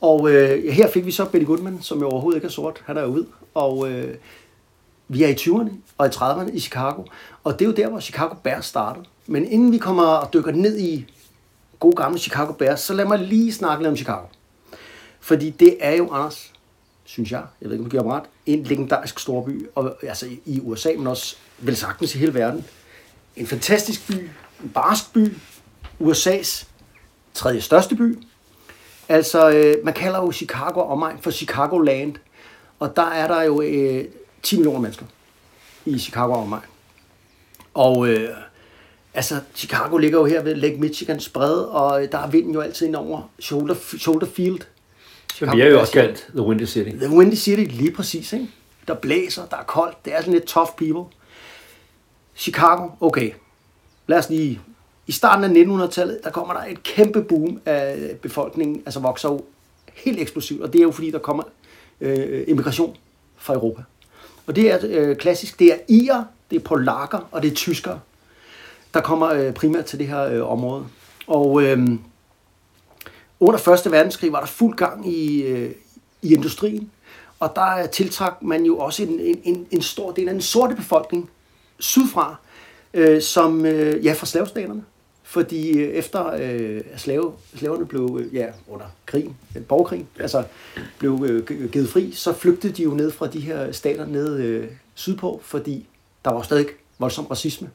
Og 0.00 0.30
øh, 0.30 0.72
her 0.72 0.88
fik 0.88 1.06
vi 1.06 1.10
så 1.10 1.24
Benny 1.24 1.46
Goodman, 1.46 1.78
som 1.82 2.00
jo 2.00 2.08
overhovedet 2.08 2.36
ikke 2.36 2.46
er 2.46 2.50
sort. 2.50 2.82
Han 2.84 2.96
er 2.96 3.02
jo 3.02 3.10
hvid. 3.10 3.24
Og 3.54 3.90
øh, 3.90 4.14
vi 5.12 5.22
er 5.22 5.28
i 5.28 5.34
20'erne 5.34 5.70
og 5.98 6.06
i 6.06 6.10
30'erne 6.10 6.54
i 6.56 6.60
Chicago. 6.60 7.02
Og 7.44 7.58
det 7.58 7.64
er 7.64 7.66
jo 7.68 7.74
der, 7.76 7.88
hvor 7.88 8.00
Chicago 8.00 8.34
Bears 8.34 8.66
startede. 8.66 9.04
Men 9.26 9.44
inden 9.48 9.72
vi 9.72 9.78
kommer 9.78 10.02
og 10.04 10.32
dykker 10.32 10.52
ned 10.52 10.78
i 10.78 11.12
gode 11.80 11.96
gamle 11.96 12.18
Chicago 12.18 12.52
Bears, 12.52 12.80
så 12.80 12.94
lad 12.94 13.04
mig 13.04 13.18
lige 13.18 13.52
snakke 13.52 13.82
lidt 13.82 13.90
om 13.90 13.96
Chicago. 13.96 14.24
Fordi 15.20 15.50
det 15.50 15.76
er 15.80 15.96
jo, 15.96 16.10
Anders, 16.12 16.52
synes 17.04 17.32
jeg, 17.32 17.42
jeg 17.60 17.68
ved 17.70 17.76
ikke, 17.76 17.84
om 17.84 17.90
du 17.90 17.90
giver 17.90 18.02
mig 18.02 18.14
ret, 18.16 18.22
en 18.46 18.62
legendarisk 18.62 19.18
storby, 19.18 19.66
og, 19.74 19.96
altså 20.02 20.26
i- 20.46 20.60
USA, 20.60 20.88
men 20.98 21.06
også 21.06 21.36
vel 21.58 21.76
sagtens 21.76 22.14
i 22.14 22.18
hele 22.18 22.34
verden. 22.34 22.64
En 23.36 23.46
fantastisk 23.46 24.06
by, 24.08 24.12
en 24.62 24.68
barsk 24.74 25.12
by, 25.12 25.36
USA's 26.00 26.66
tredje 27.34 27.60
største 27.60 27.96
by. 27.96 28.18
Altså, 29.08 29.50
øh, 29.50 29.74
man 29.84 29.94
kalder 29.94 30.18
jo 30.18 30.32
Chicago 30.32 30.80
omegn 30.80 31.18
for 31.20 31.30
Chicago 31.30 31.78
Land, 31.78 32.14
og 32.78 32.96
der 32.96 33.02
er 33.10 33.28
der 33.28 33.42
jo 33.42 33.60
øh, 33.62 34.04
10 34.42 34.56
millioner 34.56 34.80
mennesker 34.80 35.06
i 35.86 35.98
Chicago 35.98 36.32
og 36.32 36.42
omegn. 36.42 36.62
Og 37.74 38.08
øh, 38.08 38.28
altså, 39.14 39.40
Chicago 39.54 39.96
ligger 39.96 40.18
jo 40.18 40.24
her 40.24 40.42
ved 40.42 40.54
Lake 40.54 40.76
Michigan 40.76 41.20
spred, 41.20 41.54
og 41.54 42.02
øh, 42.02 42.12
der 42.12 42.18
er 42.18 42.30
vinden 42.30 42.54
jo 42.54 42.60
altid 42.60 42.86
ind 42.86 42.96
over 42.96 43.30
Shoulder, 43.38 43.74
Shoulder 43.98 44.26
Field. 44.26 44.60
Men 45.40 45.56
vi 45.56 45.60
er 45.60 45.66
jo 45.66 45.80
også 45.80 45.92
kaldt 45.92 46.26
The 46.34 46.42
Windy 46.42 46.66
City. 46.66 46.90
The 46.90 47.10
Windy 47.10 47.34
City, 47.34 47.76
lige 47.76 47.92
præcis, 47.92 48.32
ikke? 48.32 48.48
Der 48.88 48.94
blæser, 48.94 49.46
der 49.46 49.56
er 49.56 49.62
koldt, 49.62 50.04
det 50.04 50.14
er 50.14 50.20
sådan 50.20 50.32
lidt 50.32 50.44
tough 50.44 50.70
people. 50.76 51.16
Chicago, 52.36 52.88
okay. 53.00 53.32
Lad 54.06 54.18
os 54.18 54.28
lige... 54.30 54.60
I 55.06 55.12
starten 55.12 55.44
af 55.44 55.84
1900-tallet, 55.84 56.20
der 56.24 56.30
kommer 56.30 56.54
der 56.54 56.64
et 56.64 56.82
kæmpe 56.82 57.22
boom 57.22 57.60
af 57.66 58.10
befolkningen, 58.22 58.82
altså 58.86 59.00
vokser 59.00 59.28
jo 59.28 59.44
helt 59.94 60.20
eksplosivt, 60.20 60.62
og 60.62 60.72
det 60.72 60.78
er 60.78 60.82
jo 60.82 60.90
fordi, 60.90 61.10
der 61.10 61.18
kommer 61.18 61.42
øh, 62.00 62.44
immigration 62.48 62.96
fra 63.36 63.54
Europa. 63.54 63.82
Og 64.46 64.56
det 64.56 64.70
er 64.70 64.78
øh, 64.82 65.16
klassisk, 65.16 65.58
det 65.58 65.72
er 65.72 65.78
irer, 65.88 66.24
det 66.50 66.56
er 66.56 66.60
polakker, 66.60 67.28
og 67.30 67.42
det 67.42 67.50
er 67.50 67.54
tyskere, 67.54 68.00
der 68.94 69.00
kommer 69.00 69.28
øh, 69.28 69.52
primært 69.52 69.84
til 69.84 69.98
det 69.98 70.06
her 70.06 70.22
øh, 70.22 70.50
område. 70.50 70.86
Og 71.26 71.62
øh, 71.62 71.88
under 73.40 73.68
1. 73.86 73.92
verdenskrig 73.92 74.32
var 74.32 74.40
der 74.40 74.46
fuld 74.46 74.76
gang 74.76 75.12
i, 75.12 75.42
øh, 75.42 75.70
i 76.22 76.34
industrien, 76.34 76.90
og 77.40 77.52
der 77.54 77.78
øh, 77.82 77.88
tiltrak 77.88 78.42
man 78.42 78.64
jo 78.64 78.78
også 78.78 79.02
en, 79.02 79.20
en, 79.20 79.40
en, 79.44 79.66
en 79.70 79.82
stor 79.82 80.12
del 80.12 80.28
af 80.28 80.34
den 80.34 80.42
sorte 80.42 80.74
befolkning 80.74 81.30
sydfra, 81.78 82.36
øh, 82.94 83.22
som 83.22 83.66
øh, 83.66 84.04
ja, 84.04 84.12
fra 84.12 84.26
slavestaterne. 84.26 84.84
Fordi 85.30 85.78
øh, 85.78 85.88
efter 85.88 86.32
øh, 86.40 86.80
slave, 86.96 87.32
slaverne 87.56 87.86
blev 87.86 88.18
øh, 88.20 88.34
ja, 88.34 88.46
under 88.68 88.86
krigen, 89.06 89.36
øh, 89.56 89.62
borgerkrigen, 89.64 90.08
altså 90.20 90.44
blev 90.98 91.26
øh, 91.28 91.68
givet 91.70 91.88
fri, 91.88 92.12
så 92.12 92.32
flygtede 92.32 92.72
de 92.72 92.82
jo 92.82 92.90
ned 92.90 93.10
fra 93.10 93.26
de 93.26 93.40
her 93.40 93.72
stater 93.72 94.06
ned 94.06 94.38
øh, 94.38 94.68
sydpå, 94.94 95.40
fordi 95.44 95.86
der 96.24 96.30
var 96.30 96.42
stadig 96.42 96.66
voldsom 96.98 97.26
racisme. 97.26 97.70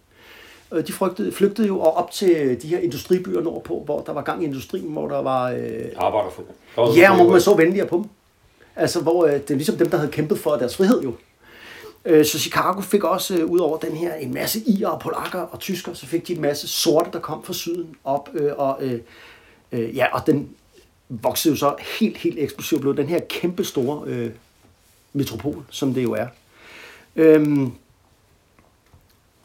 Øh, 0.74 0.88
De 0.88 0.94
frygtede, 0.94 1.32
flygtede 1.32 1.68
jo 1.68 1.80
og 1.80 1.94
op 1.98 2.12
til 2.12 2.62
de 2.62 2.68
her 2.68 2.80
industribyer 2.80 3.42
nordpå, 3.42 3.82
hvor 3.86 4.02
der 4.02 4.14
var 4.14 4.22
gang 4.22 4.44
i 4.44 4.46
industrien, 4.46 4.92
hvor 4.92 5.08
der 5.08 5.22
var... 5.22 5.52
Øh, 5.52 5.86
Arbejderfod. 5.98 6.46
Ja, 6.98 7.12
og 7.12 7.16
hvor 7.16 7.32
man 7.32 7.42
så 7.42 7.56
venligere 7.56 7.88
på 7.88 7.96
dem. 7.96 8.06
Altså, 8.76 9.02
hvor 9.02 9.26
øh, 9.26 9.34
det 9.34 9.52
er 9.52 9.56
ligesom 9.56 9.78
dem, 9.78 9.90
der 9.90 9.98
havde 9.98 10.12
kæmpet 10.12 10.40
for 10.40 10.56
deres 10.56 10.78
frihed 10.78 11.02
jo. 11.02 11.14
Øh, 12.06 12.26
så 12.26 12.40
Chicago 12.40 12.82
fik 12.82 13.04
også, 13.04 13.38
øh, 13.38 13.46
ud 13.46 13.60
over 13.60 13.78
den 13.78 13.96
her, 13.96 14.14
en 14.14 14.34
masse 14.34 14.60
irer 14.60 14.90
og 14.90 15.00
polakker 15.00 15.40
og 15.40 15.60
tysker, 15.60 15.94
så 15.94 16.06
fik 16.06 16.28
de 16.28 16.34
en 16.34 16.42
masse 16.42 16.68
sorte, 16.68 17.10
der 17.14 17.20
kom 17.20 17.44
fra 17.44 17.54
syden 17.54 17.96
op. 18.04 18.30
Øh, 18.34 18.52
og, 18.58 18.78
øh, 18.82 19.00
øh, 19.72 19.96
ja, 19.96 20.06
og 20.14 20.28
den 20.28 20.50
voksede 21.10 21.54
jo 21.54 21.58
så 21.58 21.76
helt, 22.00 22.18
helt 22.18 22.40
eksplosivt. 22.40 22.82
Blev 22.82 22.98
den 22.98 23.08
her 23.08 23.20
kæmpe 23.30 23.64
store 23.64 24.08
øh, 24.08 24.32
metropol, 25.14 25.64
som 25.70 25.94
det 25.94 26.04
jo 26.04 26.14
er. 26.14 26.28
Øhm, 27.16 27.72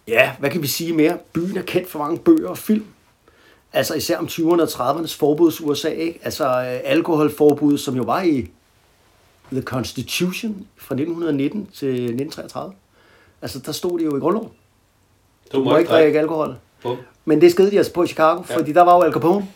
ja, 0.08 0.32
hvad 0.38 0.50
kan 0.50 0.62
vi 0.62 0.66
sige 0.66 0.92
mere? 0.92 1.18
Byen 1.32 1.56
er 1.56 1.62
kendt 1.62 1.90
for 1.90 1.98
mange 1.98 2.18
bøger 2.18 2.48
og 2.48 2.58
film. 2.58 2.86
Altså 3.72 3.94
især 3.94 4.18
om 4.18 4.26
20'erne 4.26 4.62
og 4.62 4.68
30'ernes 4.68 5.16
forbuds 5.16 5.60
USA, 5.60 5.88
ikke? 5.88 6.18
Altså 6.22 6.44
øh, 6.44 6.80
alkoholforbud, 6.84 7.78
som 7.78 7.96
jo 7.96 8.02
var 8.02 8.22
i 8.22 8.50
The 9.52 9.62
Constitution 9.62 10.66
fra 10.76 10.94
1919 10.94 11.66
til 11.74 11.88
1933. 11.88 12.72
Altså 13.42 13.58
der 13.58 13.72
stod 13.72 13.98
det 13.98 14.04
jo 14.04 14.16
i 14.16 14.20
grundloven. 14.20 14.48
Du 15.52 15.64
må 15.64 15.76
ikke 15.76 15.90
drikke 15.90 16.18
alkohol. 16.20 16.54
Bum. 16.82 16.96
Men 17.24 17.40
det 17.40 17.50
skede 17.52 17.70
de 17.70 17.76
altså 17.76 17.92
på 17.92 18.02
i 18.02 18.06
Chicago, 18.06 18.42
Ja. 18.50 18.56
fordi 18.56 18.72
der 18.72 18.82
var 18.82 18.96
jo 18.96 19.02
Al 19.02 19.12
Capone. 19.12 19.46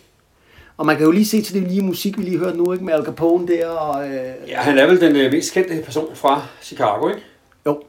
Og 0.76 0.86
man 0.86 0.96
kan 0.96 1.04
jo 1.06 1.10
lige 1.12 1.26
se 1.26 1.42
til 1.42 1.54
det 1.54 1.62
lige 1.70 1.82
musik, 1.82 2.18
vi 2.18 2.22
lige 2.22 2.38
hørte 2.38 2.56
nu, 2.56 2.72
ikke? 2.72 2.84
Med 2.84 2.94
Al 2.94 3.04
Capone 3.04 3.48
der, 3.48 3.68
og... 3.68 4.08
Øh, 4.08 4.14
Ja, 4.48 4.56
han 4.60 4.78
er 4.78 4.86
vel 4.86 5.00
den 5.00 5.16
øh, 5.16 5.32
mest 5.32 5.52
kendte 5.54 5.82
person 5.84 6.16
fra 6.16 6.42
Chicago, 6.62 7.08
ikke? 7.08 7.20
Jo, 7.66 7.82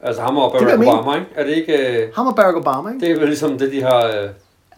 Altså 0.00 0.22
ham 0.22 0.36
og 0.36 0.52
Barack. 0.52 0.80
Obama, 0.88 1.14
ikke? 1.14 1.26
Er 1.34 1.44
det 1.44 1.52
ikke... 1.56 2.02
Øh, 2.02 2.14
ham 2.14 2.26
og 2.26 2.36
Barack 2.36 2.56
Obama, 2.56 2.88
ikke? 2.90 3.06
det 3.06 3.10
er 3.14 3.18
vel 3.18 3.28
ligesom 3.28 3.58
det, 3.58 3.72
de 3.72 3.82
har... 3.82 4.06
Øh, 4.06 4.28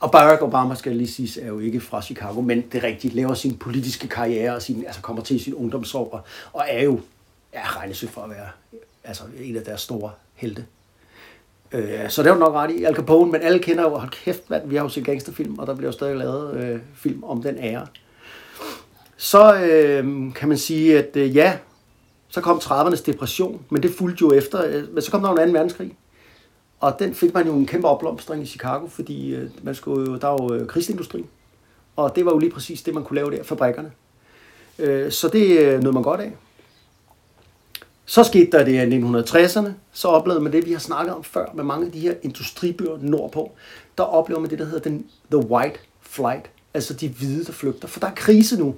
og 0.00 0.10
Barack 0.12 0.42
Obama, 0.42 0.74
skal 0.74 0.96
lige 0.96 1.08
sige, 1.10 1.42
er 1.42 1.46
jo 1.46 1.58
ikke 1.58 1.80
fra 1.80 2.02
Chicago, 2.02 2.40
men 2.40 2.60
det 2.72 2.84
er 2.84 2.86
rigtigt, 2.86 3.14
laver 3.14 3.34
sin 3.34 3.56
politiske 3.56 4.08
karriere, 4.08 4.54
og 4.54 4.62
sin, 4.62 4.84
altså 4.86 5.00
kommer 5.00 5.22
til 5.22 5.40
sin 5.40 5.54
ungdomsår, 5.54 6.10
og- 6.12 6.20
og 6.52 6.64
er 6.68 6.82
jo, 6.82 7.00
ja, 7.54 7.60
regnes 7.66 8.04
for 8.10 8.20
at 8.22 8.30
være 8.30 8.48
altså, 9.04 9.22
en 9.40 9.56
af 9.56 9.62
deres 9.62 9.80
store 9.80 10.10
helte. 10.34 10.64
Øh, 11.72 12.10
så 12.10 12.22
det 12.22 12.30
er 12.30 12.34
jo 12.34 12.38
nok 12.40 12.54
ret 12.54 12.70
i 12.70 12.84
Al 12.84 12.94
Capone, 12.94 13.32
men 13.32 13.42
alle 13.42 13.58
kender 13.58 13.82
jo, 13.82 13.88
hold 13.98 14.10
kæft, 14.10 14.50
mand, 14.50 14.68
vi 14.68 14.76
har 14.76 14.82
jo 14.82 14.88
set 14.88 15.04
gangsterfilm, 15.04 15.58
og 15.58 15.66
der 15.66 15.74
bliver 15.74 15.88
jo 15.88 15.92
stadig 15.92 16.16
lavet 16.16 16.56
øh, 16.56 16.80
film 16.94 17.24
om 17.24 17.42
den 17.42 17.58
ære. 17.58 17.86
Så 19.16 19.54
øh, 19.54 20.34
kan 20.34 20.48
man 20.48 20.58
sige, 20.58 20.98
at 20.98 21.16
øh, 21.16 21.36
ja, 21.36 21.58
så 22.28 22.40
kom 22.40 22.56
30'ernes 22.58 23.02
depression, 23.06 23.62
men 23.70 23.82
det 23.82 23.90
fulgte 23.98 24.22
jo 24.22 24.32
efter, 24.32 24.64
øh, 24.66 24.94
men 24.94 25.02
så 25.02 25.10
kom 25.10 25.22
der 25.22 25.28
jo 25.28 25.34
en 25.34 25.40
anden 25.40 25.54
verdenskrig. 25.54 25.96
Og 26.80 26.98
den 26.98 27.14
fik 27.14 27.34
man 27.34 27.46
jo 27.46 27.54
en 27.54 27.66
kæmpe 27.66 27.88
opblomstring 27.88 28.42
i 28.42 28.46
Chicago, 28.46 28.86
fordi 28.86 29.34
øh, 29.34 29.50
man 29.62 29.74
skulle 29.74 30.10
jo, 30.10 30.18
der 30.18 30.28
var 30.28 30.38
jo 30.42 30.54
øh, 30.54 30.66
krigsindustrien. 30.66 31.26
Og 31.96 32.16
det 32.16 32.24
var 32.24 32.32
jo 32.32 32.38
lige 32.38 32.50
præcis 32.50 32.82
det, 32.82 32.94
man 32.94 33.04
kunne 33.04 33.14
lave 33.14 33.30
der, 33.30 33.42
fabrikkerne. 33.42 33.92
Øh, 34.78 35.12
så 35.12 35.28
det 35.28 35.58
øh, 35.58 35.82
nød 35.82 35.92
man 35.92 36.02
godt 36.02 36.20
af. 36.20 36.32
Så 38.04 38.24
skete 38.24 38.50
der 38.50 38.64
det 38.64 38.72
i 38.72 39.00
1960'erne, 39.00 39.70
så 39.92 40.08
oplevede 40.08 40.42
man 40.42 40.52
det, 40.52 40.66
vi 40.66 40.72
har 40.72 40.78
snakket 40.78 41.14
om 41.14 41.24
før, 41.24 41.46
med 41.54 41.64
mange 41.64 41.86
af 41.86 41.92
de 41.92 42.00
her 42.00 42.14
industribyer 42.22 42.98
nordpå. 43.00 43.52
Der 43.98 44.04
oplever 44.04 44.40
man 44.40 44.50
det, 44.50 44.58
der 44.58 44.64
hedder 44.64 44.90
den, 44.90 45.06
the 45.30 45.38
white 45.38 45.78
flight, 46.00 46.50
altså 46.74 46.94
de 46.94 47.08
hvide, 47.08 47.44
der 47.44 47.52
flygter. 47.52 47.88
For 47.88 48.00
der 48.00 48.06
er 48.06 48.14
krise 48.14 48.58
nu. 48.58 48.74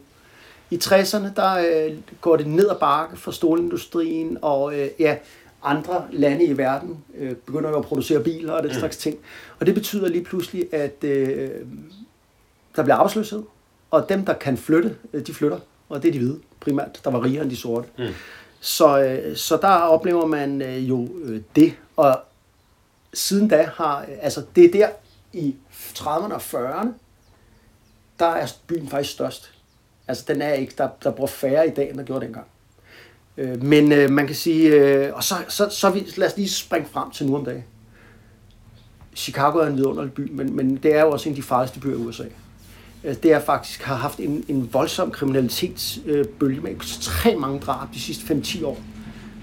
I 0.70 0.76
60'erne, 0.84 1.34
der 1.36 1.54
øh, 1.54 1.96
går 2.20 2.36
det 2.36 2.46
ned 2.46 2.68
ad 2.68 2.76
bakke 2.80 3.16
for 3.16 3.30
stålindustrien, 3.30 4.38
og 4.42 4.78
øh, 4.78 4.88
ja, 4.98 5.16
andre 5.64 6.06
lande 6.12 6.44
i 6.44 6.58
verden 6.58 7.04
øh, 7.18 7.34
begynder 7.34 7.70
jo 7.70 7.78
at 7.78 7.84
producere 7.84 8.22
biler 8.22 8.52
og 8.52 8.62
den 8.62 8.74
slags 8.74 8.96
ting. 8.96 9.18
Og 9.60 9.66
det 9.66 9.74
betyder 9.74 10.08
lige 10.08 10.24
pludselig, 10.24 10.74
at 10.74 11.04
øh, 11.04 11.50
der 12.76 12.82
bliver 12.82 12.96
arbejdsløshed, 12.96 13.42
og 13.90 14.08
dem, 14.08 14.24
der 14.24 14.32
kan 14.32 14.56
flytte, 14.56 14.96
øh, 15.12 15.26
de 15.26 15.34
flytter. 15.34 15.58
Og 15.88 16.02
det 16.02 16.08
er 16.08 16.12
de 16.12 16.18
hvide, 16.18 16.40
primært, 16.60 17.00
der 17.04 17.10
var 17.10 17.24
rigere 17.24 17.42
end 17.42 17.50
de 17.50 17.56
sorte. 17.56 17.88
Mm. 17.98 18.04
Så, 18.60 19.02
øh, 19.02 19.36
så 19.36 19.56
der 19.56 19.68
oplever 19.68 20.26
man 20.26 20.62
øh, 20.62 20.88
jo 20.88 21.08
øh, 21.22 21.42
det, 21.56 21.74
og 21.96 22.20
siden 23.14 23.48
da 23.48 23.70
har, 23.74 24.00
øh, 24.00 24.16
altså 24.20 24.44
det 24.56 24.64
er 24.64 24.70
der 24.70 24.88
i 25.32 25.56
30'erne 25.72 26.34
og 26.34 26.40
40'erne, 26.40 26.88
der 28.18 28.26
er 28.26 28.46
byen 28.66 28.88
faktisk 28.88 29.12
størst. 29.12 29.52
Altså 30.08 30.24
den 30.28 30.42
er 30.42 30.52
ikke, 30.52 30.74
der, 30.78 30.88
der 31.02 31.10
bor 31.10 31.26
færre 31.26 31.68
i 31.68 31.70
dag, 31.70 31.90
end 31.90 31.98
der 31.98 32.04
gjorde 32.04 32.24
dengang. 32.24 32.46
Øh, 33.38 33.62
men 33.64 33.92
øh, 33.92 34.10
man 34.10 34.26
kan 34.26 34.36
sige, 34.36 34.68
øh, 34.68 35.14
og 35.14 35.24
så, 35.24 35.34
så, 35.48 35.68
så 35.70 35.90
vi, 35.90 36.06
lad 36.16 36.26
os 36.28 36.36
lige 36.36 36.48
springe 36.50 36.88
frem 36.92 37.10
til 37.10 37.26
nu 37.26 37.36
om 37.36 37.44
dagen. 37.44 37.64
Chicago 39.16 39.58
er 39.58 39.66
en 39.66 39.76
vidunderlig 39.76 40.12
by, 40.12 40.30
men, 40.32 40.56
men 40.56 40.76
det 40.76 40.94
er 40.94 41.00
jo 41.00 41.10
også 41.10 41.28
en 41.28 41.32
af 41.32 41.36
de 41.36 41.42
farligste 41.42 41.80
byer 41.80 41.92
i 41.92 41.96
USA. 41.96 42.24
Øh, 43.04 43.14
Det 43.22 43.32
er 43.32 43.40
faktisk 43.40 43.82
har 43.82 43.94
haft 43.94 44.18
en, 44.18 44.44
en 44.48 44.68
voldsom 44.72 45.10
kriminalitetsbølge 45.10 46.60
med 46.60 46.70
ekstremt 46.72 47.40
mange 47.40 47.60
drab 47.60 47.88
de 47.94 48.00
sidste 48.00 48.34
5-10 48.34 48.66
år, 48.66 48.78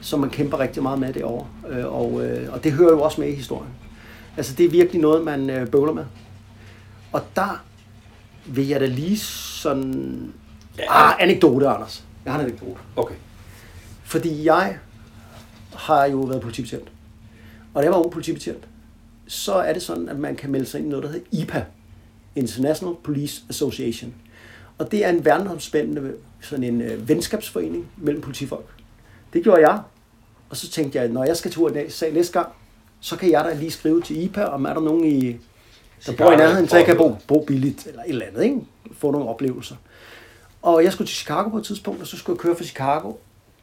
som 0.02 0.20
man 0.20 0.30
kæmper 0.30 0.60
rigtig 0.60 0.84
meget 0.84 1.00
med 1.00 1.14
derovre. 1.14 1.48
Øh, 1.70 1.86
Og, 1.86 2.26
øh, 2.26 2.54
og 2.54 2.64
det 2.64 2.72
hører 2.72 2.92
jo 2.92 3.02
også 3.02 3.22
med 3.22 3.30
i 3.30 3.36
historien. 3.36 3.72
Altså 4.38 4.54
det 4.56 4.66
er 4.66 4.70
virkelig 4.70 5.02
noget, 5.02 5.24
man 5.26 5.68
bøvler 5.72 5.94
med. 5.94 6.06
Og 7.12 7.22
der 7.36 7.64
vil 8.46 8.68
jeg 8.68 8.80
da 8.80 8.86
lige 8.86 9.18
sådan... 9.18 10.34
Ah, 10.90 11.14
anekdote, 11.20 11.68
Anders. 11.68 12.04
Jeg 12.26 12.34
har 12.34 12.40
en 12.40 12.46
anekdote. 12.46 12.80
okay. 12.96 13.16
Fordi 14.10 14.46
jeg 14.46 14.80
har 15.74 16.06
jo 16.06 16.18
været 16.18 16.42
politibetjent. 16.42 16.92
Og 17.74 17.82
da 17.82 17.86
jeg 17.86 17.92
var 17.92 18.00
ung 18.00 18.12
politibetjent, 18.12 18.68
så 19.28 19.54
er 19.54 19.74
det 19.74 19.82
sådan, 19.82 20.10
at 20.10 20.20
man 20.20 20.36
kan 20.36 20.52
melde 20.52 20.66
sig 20.66 20.78
ind 20.78 20.88
i 20.88 20.90
noget, 20.90 21.04
der 21.04 21.12
hedder 21.12 21.26
IPA. 21.32 21.66
International 22.36 22.96
Police 23.04 23.42
Association. 23.50 24.14
Og 24.78 24.92
det 24.92 25.06
er 25.06 25.10
en 25.10 25.26
verdensomspændende 25.26 26.14
sådan 26.42 26.64
en 26.64 26.82
øh, 26.82 27.10
venskabsforening 27.10 27.88
mellem 27.98 28.22
politifolk. 28.22 28.66
Det 29.34 29.44
gjorde 29.44 29.70
jeg. 29.70 29.82
Og 30.50 30.58
så 30.58 30.70
tænkte 30.70 31.00
jeg, 31.00 31.08
når 31.08 31.24
jeg 31.24 31.38
skal 31.38 31.52
til 31.52 31.62
USA 31.62 32.10
næste 32.10 32.34
gang, 32.34 32.50
så 33.00 33.16
kan 33.16 33.32
jeg 33.32 33.44
da 33.44 33.54
lige 33.54 33.72
skrive 33.72 34.02
til 34.02 34.24
IPA, 34.24 34.44
om 34.44 34.66
er 34.66 34.74
der 34.74 34.82
nogen 34.82 35.06
i, 35.06 35.38
der 36.06 36.16
bor 36.18 36.32
i 36.32 36.36
nærheden, 36.36 36.68
så 36.68 36.78
jeg 36.78 36.86
kan 36.86 36.98
bo, 36.98 37.18
bo 37.28 37.44
billigt, 37.48 37.88
eller 37.88 38.04
et 38.04 38.10
eller 38.10 38.26
andet, 38.26 38.44
ikke? 38.44 38.58
Få 38.94 39.12
nogle 39.12 39.30
oplevelser. 39.30 39.76
Og 40.62 40.84
jeg 40.84 40.94
skulle 40.94 41.08
til 41.08 41.16
Chicago 41.16 41.50
på 41.50 41.58
et 41.58 41.66
tidspunkt, 41.66 42.02
og 42.02 42.08
så 42.08 42.18
skulle 42.18 42.36
jeg 42.38 42.42
køre 42.42 42.56
fra 42.56 42.64
Chicago 42.64 43.14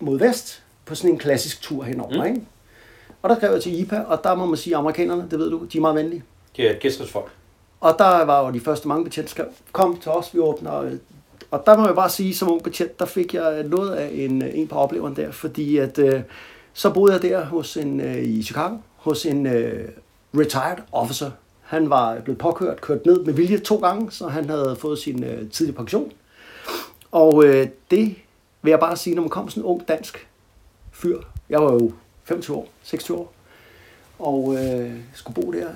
mod 0.00 0.18
vest, 0.18 0.62
på 0.85 0.94
sådan 0.94 1.11
en 1.11 1.18
klassisk 1.18 1.62
tur 1.62 1.82
henover, 1.85 2.18
Mm. 2.20 2.26
ikke? 2.26 2.40
Og 3.22 3.30
der 3.30 3.37
skrev 3.37 3.52
jeg 3.52 3.62
til 3.62 3.80
IPA, 3.80 4.00
og 4.00 4.20
der 4.24 4.35
må 4.35 4.46
man 4.46 4.56
sige, 4.56 4.74
at 4.74 4.78
amerikanerne, 4.78 5.26
det 5.30 5.38
ved 5.38 5.50
du, 5.50 5.64
de 5.72 5.78
er 5.78 5.80
meget 5.80 5.96
venlige. 5.96 6.22
Det 6.56 6.66
er 6.66 6.70
et 6.70 6.80
gæstesfolk. 6.80 7.30
Og 7.80 7.94
der 7.98 8.24
var 8.24 8.46
jo 8.46 8.52
de 8.52 8.61
første 8.61 8.88
mange 8.88 9.04
betjente 9.04 9.30
skrev, 9.30 9.46
kom 9.72 9.96
til 9.98 10.11
os, 10.11 10.35
vi 10.35 10.38
åbner. 10.38 10.70
Og 11.50 11.62
der 11.66 11.76
må 11.78 11.87
jeg 11.87 11.94
bare 11.94 12.11
sige, 12.11 12.35
som 12.35 12.50
ung 12.52 12.62
betjent, 12.62 12.98
der 12.98 13.04
fik 13.04 13.35
jeg 13.35 13.62
noget 13.62 13.90
af 13.94 14.11
en, 14.12 14.42
øh, 14.42 14.48
en 14.54 14.68
på 14.68 14.74
opleveren 14.74 15.16
der, 15.16 15.30
fordi 15.30 15.76
at 15.78 15.98
øh, 15.98 16.20
så 16.72 16.90
boede 16.90 17.12
jeg 17.12 17.22
der 17.22 17.44
hos 17.44 17.76
en, 17.76 18.00
øh, 18.00 18.16
i 18.22 18.42
Chicago, 18.42 18.76
hos 18.96 19.26
en 19.26 19.46
øh, 19.46 19.88
retired 20.35 20.78
officer. 20.92 21.30
Han 21.62 21.90
var 21.90 22.20
blevet 22.20 22.38
påkørt, 22.38 22.80
kørt 22.80 23.06
ned 23.06 23.24
med 23.24 23.32
vilje 23.35 23.59
to 23.59 23.76
gange, 23.76 24.11
så 24.12 24.28
han 24.28 24.48
havde 24.50 24.76
fået 24.78 24.98
sin 24.98 25.24
øh, 25.24 25.50
tidlige 25.50 25.76
pension. 25.76 26.12
Og 27.12 27.44
øh, 27.44 27.68
det 27.90 28.14
vil 28.66 28.70
jeg 28.72 28.81
bare 28.81 28.96
sige, 28.96 29.14
når 29.14 29.22
man 29.22 29.31
kom 29.31 29.48
sådan 29.48 29.61
en 29.62 29.66
ung 29.66 29.88
dansk 29.88 30.26
fyr, 30.92 31.18
jeg 31.50 31.62
var 31.62 31.72
jo 31.72 31.92
25 32.24 32.57
år, 32.57 32.68
26 32.83 33.18
år, 33.18 33.33
og 34.18 34.55
øh, 34.59 34.90
skulle 35.14 35.35
bo 35.35 35.52
der, 35.52 35.66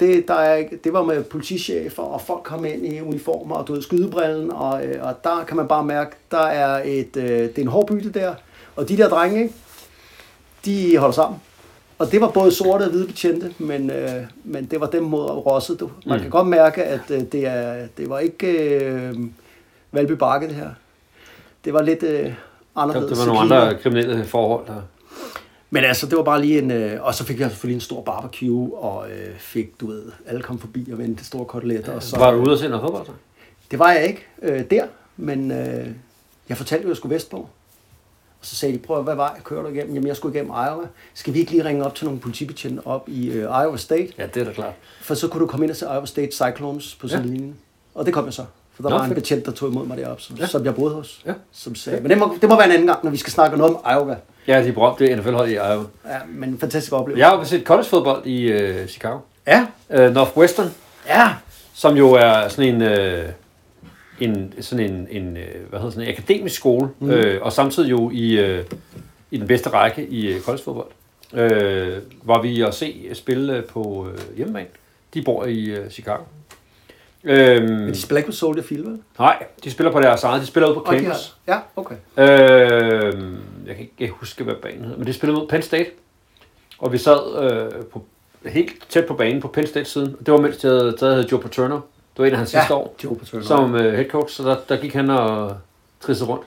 det, 0.00 0.28
der 0.28 0.34
er, 0.34 0.64
det 0.84 0.92
var 0.92 1.02
med 1.04 1.24
politichefer, 1.24 2.02
og 2.02 2.20
folk 2.20 2.42
kom 2.42 2.64
ind 2.64 2.86
i 2.86 3.00
uniformer, 3.00 3.54
og 3.56 3.68
du 3.68 3.72
ved, 3.72 3.82
skydebrillen, 3.82 4.50
og, 4.52 4.86
øh, 4.86 5.06
og 5.06 5.24
der 5.24 5.44
kan 5.44 5.56
man 5.56 5.68
bare 5.68 5.84
mærke, 5.84 6.10
der 6.30 6.38
er 6.46 6.82
et, 6.84 7.16
øh, 7.16 7.24
det 7.28 7.58
er 7.58 7.62
en 7.62 7.68
hård 7.68 7.86
bytte 7.86 8.10
der, 8.12 8.34
og 8.76 8.88
de 8.88 8.96
der 8.96 9.08
drenge, 9.08 9.42
ikke, 9.42 9.54
de 10.64 10.96
holder 10.96 11.14
sammen. 11.14 11.40
Og 11.98 12.12
det 12.12 12.20
var 12.20 12.30
både 12.30 12.52
sorte 12.52 12.82
og 12.82 12.90
hvide 12.90 13.06
betjente, 13.06 13.54
men, 13.58 13.90
øh, 13.90 14.22
men 14.44 14.64
det 14.66 14.80
var 14.80 14.86
dem 14.86 15.02
mod 15.02 15.30
rosset. 15.30 15.80
Du. 15.80 15.90
Man 16.06 16.16
Mm. 16.16 16.22
kan 16.22 16.30
godt 16.30 16.46
mærke, 16.46 16.84
at 16.84 17.00
øh, 17.10 17.20
det, 17.32 17.46
er, 17.46 17.86
det 17.96 18.10
var 18.10 18.18
ikke 18.18 18.46
øh, 18.84 19.14
Valby 19.92 20.12
Bakke, 20.12 20.46
det 20.48 20.54
her. 20.56 20.70
Det 21.64 21.72
var 21.74 21.82
lidt 21.82 22.02
øh, 22.02 22.24
Der, 22.24 22.32
anderledes. 22.76 23.08
det 23.18 23.18
var 23.18 23.34
nogle 23.34 23.40
andre 23.54 23.78
kriminelle 23.82 24.24
forhold, 24.24 24.66
der... 24.66 24.82
Men 25.72 25.84
altså, 25.84 26.06
det 26.06 26.16
var 26.18 26.22
bare 26.24 26.40
lige 26.40 26.58
en... 26.58 26.70
Øh, 26.70 27.02
og 27.04 27.14
så 27.14 27.24
fik 27.24 27.40
jeg 27.40 27.50
selvfølgelig 27.50 27.74
en 27.74 27.80
stor 27.80 28.02
barbecue, 28.02 28.76
og 28.78 29.10
øh, 29.10 29.36
fik, 29.38 29.80
du 29.80 29.86
ved, 29.86 30.02
alle 30.26 30.42
kom 30.42 30.58
forbi 30.58 30.88
og 30.92 30.98
vendte 30.98 31.24
store 31.24 31.44
koteletter. 31.44 31.92
Og 31.94 32.02
så, 32.02 32.18
Var 32.18 32.30
du 32.30 32.38
ude 32.42 32.52
og 32.52 32.58
se 32.58 32.68
noget 32.68 32.82
fodbold, 32.82 33.06
så? 33.06 33.12
Det 33.70 33.78
var 33.78 33.92
jeg 33.92 34.06
ikke 34.06 34.26
øh, 34.42 34.70
der, 34.70 34.84
men 35.16 35.50
øh, 35.50 35.86
jeg 36.48 36.56
fortalte 36.56 36.82
jo, 36.82 36.88
at 36.88 36.90
jeg 36.90 36.96
skulle 36.96 37.14
vestpå. 37.14 37.36
Og 38.40 38.46
så 38.46 38.56
sagde 38.56 38.74
de, 38.74 38.78
prøv 38.78 38.98
at, 38.98 39.04
hvad 39.04 39.14
vej 39.14 39.40
kører 39.44 39.62
du 39.62 39.68
igennem? 39.68 39.94
Jamen, 39.94 40.06
jeg 40.06 40.16
skulle 40.16 40.34
igennem 40.34 40.52
Iowa. 40.52 40.84
Skal 41.14 41.34
vi 41.34 41.38
ikke 41.38 41.50
lige 41.50 41.64
ringe 41.64 41.84
op 41.84 41.94
til 41.94 42.04
nogle 42.04 42.20
politibetjente 42.20 42.86
op 42.86 43.08
i 43.08 43.28
øh, 43.30 43.42
Iowa 43.42 43.76
State? 43.76 44.12
Ja, 44.18 44.26
det 44.26 44.40
er 44.40 44.44
da 44.44 44.52
klart. 44.52 44.72
For 45.00 45.14
så 45.14 45.28
kunne 45.28 45.40
du 45.40 45.46
komme 45.46 45.64
ind 45.66 45.70
og 45.70 45.76
se 45.76 45.86
Iowa 45.86 46.06
State 46.06 46.32
Cyclones 46.32 46.94
på 46.94 47.08
sådan 47.08 47.24
Ja. 47.24 47.30
en 47.30 47.36
linje. 47.36 47.54
Og 47.94 48.06
det 48.06 48.14
kom 48.14 48.24
jeg 48.24 48.32
så. 48.34 48.44
For 48.82 48.88
der 48.88 48.96
Nå, 48.96 49.02
var 49.02 49.08
en 49.08 49.14
betjent, 49.14 49.46
der 49.46 49.52
tog 49.52 49.70
imod 49.70 49.86
mig 49.86 49.96
deroppe, 49.98 50.22
som, 50.22 50.36
Ja. 50.36 50.46
som 50.46 50.64
jeg 50.64 50.74
boede 50.74 50.94
hos. 50.94 51.22
Ja. 51.26 51.32
Som 51.52 51.74
sagde, 51.74 52.00
men 52.00 52.10
det 52.10 52.18
må, 52.18 52.36
det 52.40 52.48
må 52.48 52.56
være 52.56 52.66
en 52.66 52.72
anden 52.72 52.86
gang, 52.86 53.04
når 53.04 53.10
vi 53.10 53.16
skal 53.16 53.32
snakke 53.32 53.56
noget 53.56 53.76
om 53.76 53.92
Iowa. 53.92 54.16
Ja, 54.46 54.64
de 54.64 54.72
berømte 54.72 55.16
NFL-hold 55.16 55.48
i 55.48 55.52
Iowa. 55.54 55.84
Ja, 56.06 56.18
men 56.28 56.48
en 56.48 56.58
fantastisk 56.58 56.92
oplevelse. 56.92 57.26
Jeg 57.26 57.38
har 57.38 57.44
set 57.44 57.62
college-fodbold 57.64 58.26
i 58.26 58.42
øh, 58.42 58.86
Chicago. 58.86 59.18
Ja, 59.46 59.66
øh, 59.90 60.14
Northwestern, 60.14 60.68
ja. 61.06 61.28
som 61.74 61.96
jo 61.96 62.12
er 62.12 62.48
sådan 62.48 62.74
en, 62.74 62.82
øh, 62.82 63.24
en, 64.20 64.52
sådan 64.60 64.90
en, 64.90 65.06
en 65.10 65.36
øh, 65.36 65.68
hvad 65.68 65.78
hedder 65.78 65.90
sådan 65.92 66.08
en 66.08 66.14
akademisk 66.14 66.56
skole, 66.56 66.88
mm. 66.98 67.10
øh, 67.10 67.42
og 67.42 67.52
samtidig 67.52 67.90
jo 67.90 68.10
i, 68.14 68.38
øh, 68.38 68.64
i 69.30 69.38
den 69.38 69.46
bedste 69.46 69.68
række 69.70 70.06
i 70.06 70.26
øh, 70.28 70.40
college-fodbold. 70.40 70.86
Øh, 71.34 71.98
var 72.22 72.42
vi 72.42 72.62
at 72.62 72.74
se 72.74 73.08
spille 73.14 73.62
på 73.68 74.08
øh, 74.12 74.36
hjemmebane. 74.36 74.66
De 75.14 75.22
bor 75.22 75.44
i 75.44 75.64
øh, 75.64 75.90
Chicago. 75.90 76.22
Øhm, 77.24 77.64
Men 77.72 77.88
de 77.88 78.00
spiller 78.00 78.18
ikke 78.18 78.28
på 78.28 78.32
Soldier 78.36 78.62
Field, 78.64 78.84
vel? 78.84 78.98
nej, 79.18 79.42
de 79.64 79.70
spiller 79.70 79.92
på 79.92 80.00
deres 80.00 80.24
eget. 80.24 80.40
De 80.42 80.46
spiller 80.46 80.66
ude 80.68 80.74
på 80.74 80.80
Og 80.80 80.94
de 80.94 80.98
campus. 81.00 81.36
har- 81.48 81.54
Ja, 81.54 81.60
okay. 81.80 81.94
Øh, 82.16 83.24
jeg 83.66 83.76
kan 83.76 83.88
ikke 83.98 84.14
huske, 84.14 84.44
hvad 84.44 84.54
banen 84.54 84.84
hedder, 84.84 84.96
men 84.98 85.06
det 85.06 85.14
spillede 85.14 85.38
mod 85.40 85.48
Penn 85.48 85.62
State. 85.62 85.90
Og 86.78 86.92
vi 86.92 86.98
sad 86.98 87.42
øh, 87.52 87.84
på, 87.92 88.04
helt 88.46 88.72
tæt 88.88 89.06
på 89.06 89.14
banen 89.14 89.40
på 89.42 89.48
Penn 89.48 89.66
State 89.66 89.84
siden. 89.84 90.16
Det 90.26 90.34
var 90.34 90.40
mens 90.40 90.56
de 90.56 90.68
havde 90.68 90.96
taget 90.98 91.32
Joe 91.32 91.40
Paterno. 91.40 91.74
Det 91.74 92.18
var 92.18 92.24
en 92.26 92.32
af 92.32 92.38
hans 92.38 92.50
sidste 92.50 92.74
år 92.74 92.94
Joe 93.04 93.16
Paterno. 93.16 93.42
som 93.44 93.74
øh, 93.74 93.92
head 93.94 94.08
coach, 94.10 94.34
så 94.36 94.42
der, 94.42 94.56
der 94.68 94.76
gik 94.76 94.94
han 94.94 95.10
og 95.10 95.56
trissede 96.00 96.30
rundt. 96.30 96.44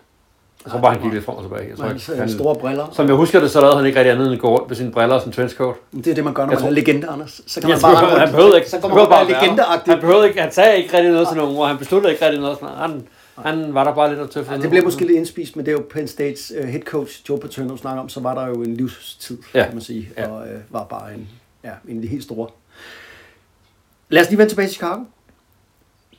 Jeg 0.66 0.72
tror 0.72 0.80
bare, 0.82 0.94
han 0.94 1.02
gik 1.04 1.14
lidt 1.14 1.26
frem 1.26 1.36
og 1.38 1.44
tilbage. 1.44 1.70
Jeg 1.70 1.78
tror, 1.78 1.86
hans 1.88 2.06
han, 2.06 2.16
øh, 2.16 2.20
han, 2.20 2.30
store 2.30 2.56
briller. 2.56 2.88
som 2.94 3.08
jeg 3.08 3.16
husker 3.16 3.40
det, 3.40 3.52
så 3.52 3.62
lavede 3.62 3.78
han 3.78 3.86
ikke 3.86 4.00
rigtig 4.00 4.12
andet 4.12 4.26
end 4.26 4.34
at 4.34 4.40
gå 4.40 4.58
rundt 4.58 4.68
med 4.70 4.76
sine 4.78 4.92
briller 4.92 5.16
og 5.16 5.22
sin 5.22 5.32
trenchcoat. 5.32 5.76
Det 5.92 6.08
er 6.08 6.14
det, 6.16 6.24
man 6.24 6.34
gør, 6.34 6.42
når 6.46 6.52
Jeg 6.52 6.56
man 6.56 6.60
tror- 6.62 6.68
er 6.68 6.72
legende, 6.74 7.08
Anders. 7.08 7.42
Så 7.48 7.62
kan 7.62 7.70
Jeg 7.70 7.80
man 7.82 7.94
bare 7.94 8.06
rende 8.08 8.20
han 8.20 8.30
behøvede 8.32 8.56
ikke. 8.58 8.70
Så 8.70 8.76
han 8.76 8.82
kommer 8.82 8.96
behøvede 8.96 9.10
man 9.10 9.28
bare 9.28 9.34
bare 9.34 9.44
legendeagtigt. 9.48 9.88
Han 9.94 10.00
behøvede 10.02 10.28
ikke, 10.28 10.42
han 10.42 10.52
sagde 10.52 10.78
ikke 10.78 10.94
rigtig 10.98 11.12
noget 11.12 11.28
til 11.28 11.38
nogen, 11.38 11.58
og 11.58 11.68
han 11.68 11.78
besluttede 11.78 12.14
ikke 12.14 12.26
rigtig 12.26 12.42
noget. 12.42 12.58
Han, 12.78 13.08
han 13.38 13.74
var 13.74 13.84
der 13.84 13.94
bare 13.96 14.10
lidt 14.10 14.20
og 14.20 14.30
tøffede. 14.32 14.56
Ja, 14.56 14.62
det 14.62 14.70
bliver 14.70 14.84
måske 14.84 15.02
lidt 15.02 15.12
indspist, 15.18 15.56
men 15.56 15.66
det 15.66 15.72
er 15.72 15.76
jo 15.76 15.86
Penn 15.94 16.08
States 16.08 16.54
uh, 16.62 16.68
head 16.68 16.82
coach 16.82 17.22
Joe 17.30 17.40
Paterno 17.40 17.78
snakker 17.78 18.02
om, 18.02 18.10
så 18.10 18.20
var 18.20 18.34
der 18.36 18.48
jo 18.48 18.54
en 18.64 18.74
livstid, 18.76 19.38
Ja. 19.54 19.64
kan 19.64 19.74
man 19.74 19.82
sige, 19.82 20.10
Ja. 20.18 20.28
og 20.28 20.42
uh, 20.42 20.74
var 20.74 20.84
bare 20.84 21.14
en, 21.14 21.28
ja, 21.64 21.72
en 21.88 21.96
af 21.96 22.02
de 22.02 22.08
helt 22.08 22.24
store. 22.24 22.48
Lad 24.10 24.22
os 24.22 24.30
lige 24.30 24.38
vende 24.38 24.52
tilbage 24.52 24.68
til 24.68 24.74
Chicago. 24.76 25.00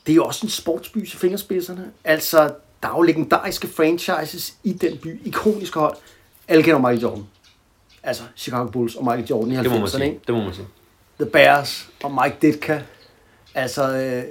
Det 0.07 0.13
er 0.13 0.17
jo 0.17 0.25
også 0.25 0.47
en 0.47 0.51
sportsby 0.51 1.07
til 1.07 1.19
fingerspidserne. 1.19 1.85
Altså, 2.05 2.51
der 2.85 2.91
er 2.91 2.97
jo 2.97 3.03
legendariske 3.03 3.69
franchises 3.69 4.55
i 4.65 4.73
den 4.73 4.99
by, 4.99 5.21
ikoniske 5.27 5.79
hold. 5.79 5.97
Alle 6.49 6.63
kender 6.63 6.79
Michael 6.79 7.01
Jordan. 7.01 7.25
Altså, 8.03 8.23
Chicago 8.37 8.71
Bulls 8.71 8.95
og 8.95 9.05
Michael 9.05 9.25
Jordan 9.27 9.53
i 9.53 9.57
90'erne, 9.57 9.63
Det 9.63 9.71
må 9.71 9.79
man 9.79 9.85
ikke? 9.85 9.91
sige. 9.99 10.21
Det 10.27 10.35
må 10.35 10.41
man 10.45 10.55
sige. 10.55 10.67
The 11.21 11.31
Bears 11.31 11.89
og 12.03 12.11
Mike 12.11 12.37
Ditka. 12.43 12.81
Altså, 13.55 13.97
øh, 13.97 14.23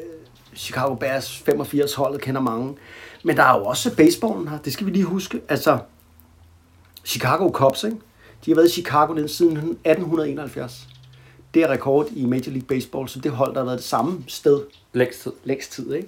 Chicago 0.55 0.95
Bears 0.95 1.37
85 1.37 1.93
holdet 1.93 2.21
kender 2.21 2.41
mange. 2.41 2.75
Men 3.23 3.37
der 3.37 3.43
er 3.43 3.57
jo 3.59 3.65
også 3.65 3.95
baseballen 3.95 4.47
her, 4.47 4.57
det 4.59 4.73
skal 4.73 4.85
vi 4.85 4.91
lige 4.91 5.05
huske. 5.05 5.41
Altså, 5.49 5.77
Chicago 7.05 7.49
Cubs, 7.51 7.83
ikke? 7.83 7.97
de 8.45 8.51
har 8.51 8.55
været 8.55 8.69
i 8.69 8.71
Chicago 8.73 9.13
den 9.15 9.27
siden 9.27 9.57
1871. 9.57 10.87
Det 11.53 11.63
er 11.63 11.67
rekord 11.67 12.07
i 12.11 12.25
Major 12.25 12.51
League 12.51 12.67
Baseball, 12.67 13.09
så 13.09 13.19
det 13.19 13.31
hold, 13.31 13.53
der 13.53 13.59
har 13.59 13.65
været 13.65 13.77
det 13.77 13.85
samme 13.85 14.23
sted 14.27 14.61
Længst 14.93 15.21
tid. 15.21 15.31
længst 15.43 15.71
tid. 15.71 15.93
Ikke? 15.93 16.07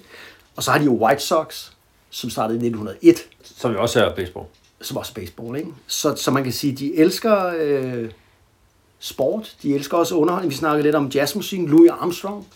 Og 0.56 0.64
så 0.64 0.72
har 0.72 0.80
de 0.80 0.86
jo 0.86 0.92
White 1.06 1.24
Sox, 1.24 1.72
som 2.16 2.30
startede 2.30 2.60
i 2.60 2.68
1901, 2.68 3.28
Som 3.44 3.72
jo 3.72 3.82
også 3.82 4.06
er 4.06 4.16
baseball. 4.16 4.46
som 4.82 4.98
også 4.98 5.12
er 5.16 5.22
baseball. 5.22 5.58
Ikke? 5.58 5.72
Så, 5.88 6.16
så 6.16 6.32
man 6.32 6.44
kan 6.44 6.54
sige, 6.54 6.76
de 6.76 6.96
elsker 6.96 7.54
øh, 7.58 8.12
sport, 9.00 9.56
de 9.62 9.76
elsker 9.76 9.98
også 9.98 10.16
underholdning. 10.16 10.52
Vi 10.52 10.56
snakkede 10.56 10.84
lidt 10.84 10.96
om 10.96 11.08
jazzmusikken. 11.08 11.68
Louis 11.68 11.92
Armstrong, 11.92 12.48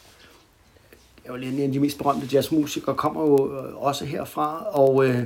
er 1.26 1.32
jo 1.32 1.36
lidt 1.36 1.56
en 1.56 1.62
af 1.62 1.72
de 1.72 1.80
mest 1.80 1.98
berømte 1.98 2.28
jazzmusikere, 2.34 2.96
kommer 2.96 3.22
jo 3.22 3.58
øh, 3.58 3.76
også 3.76 4.06
herfra. 4.06 4.66
Og, 4.72 5.06
øh, 5.06 5.24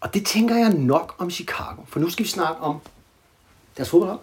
og 0.00 0.14
det 0.14 0.26
tænker 0.26 0.56
jeg 0.56 0.72
nok 0.74 1.14
om 1.18 1.30
Chicago. 1.30 1.82
For 1.88 2.00
nu 2.00 2.10
skal 2.10 2.24
vi 2.24 2.30
snakke 2.30 2.60
om 2.62 2.80
deres 3.76 3.90
fodboldhold. 3.90 4.20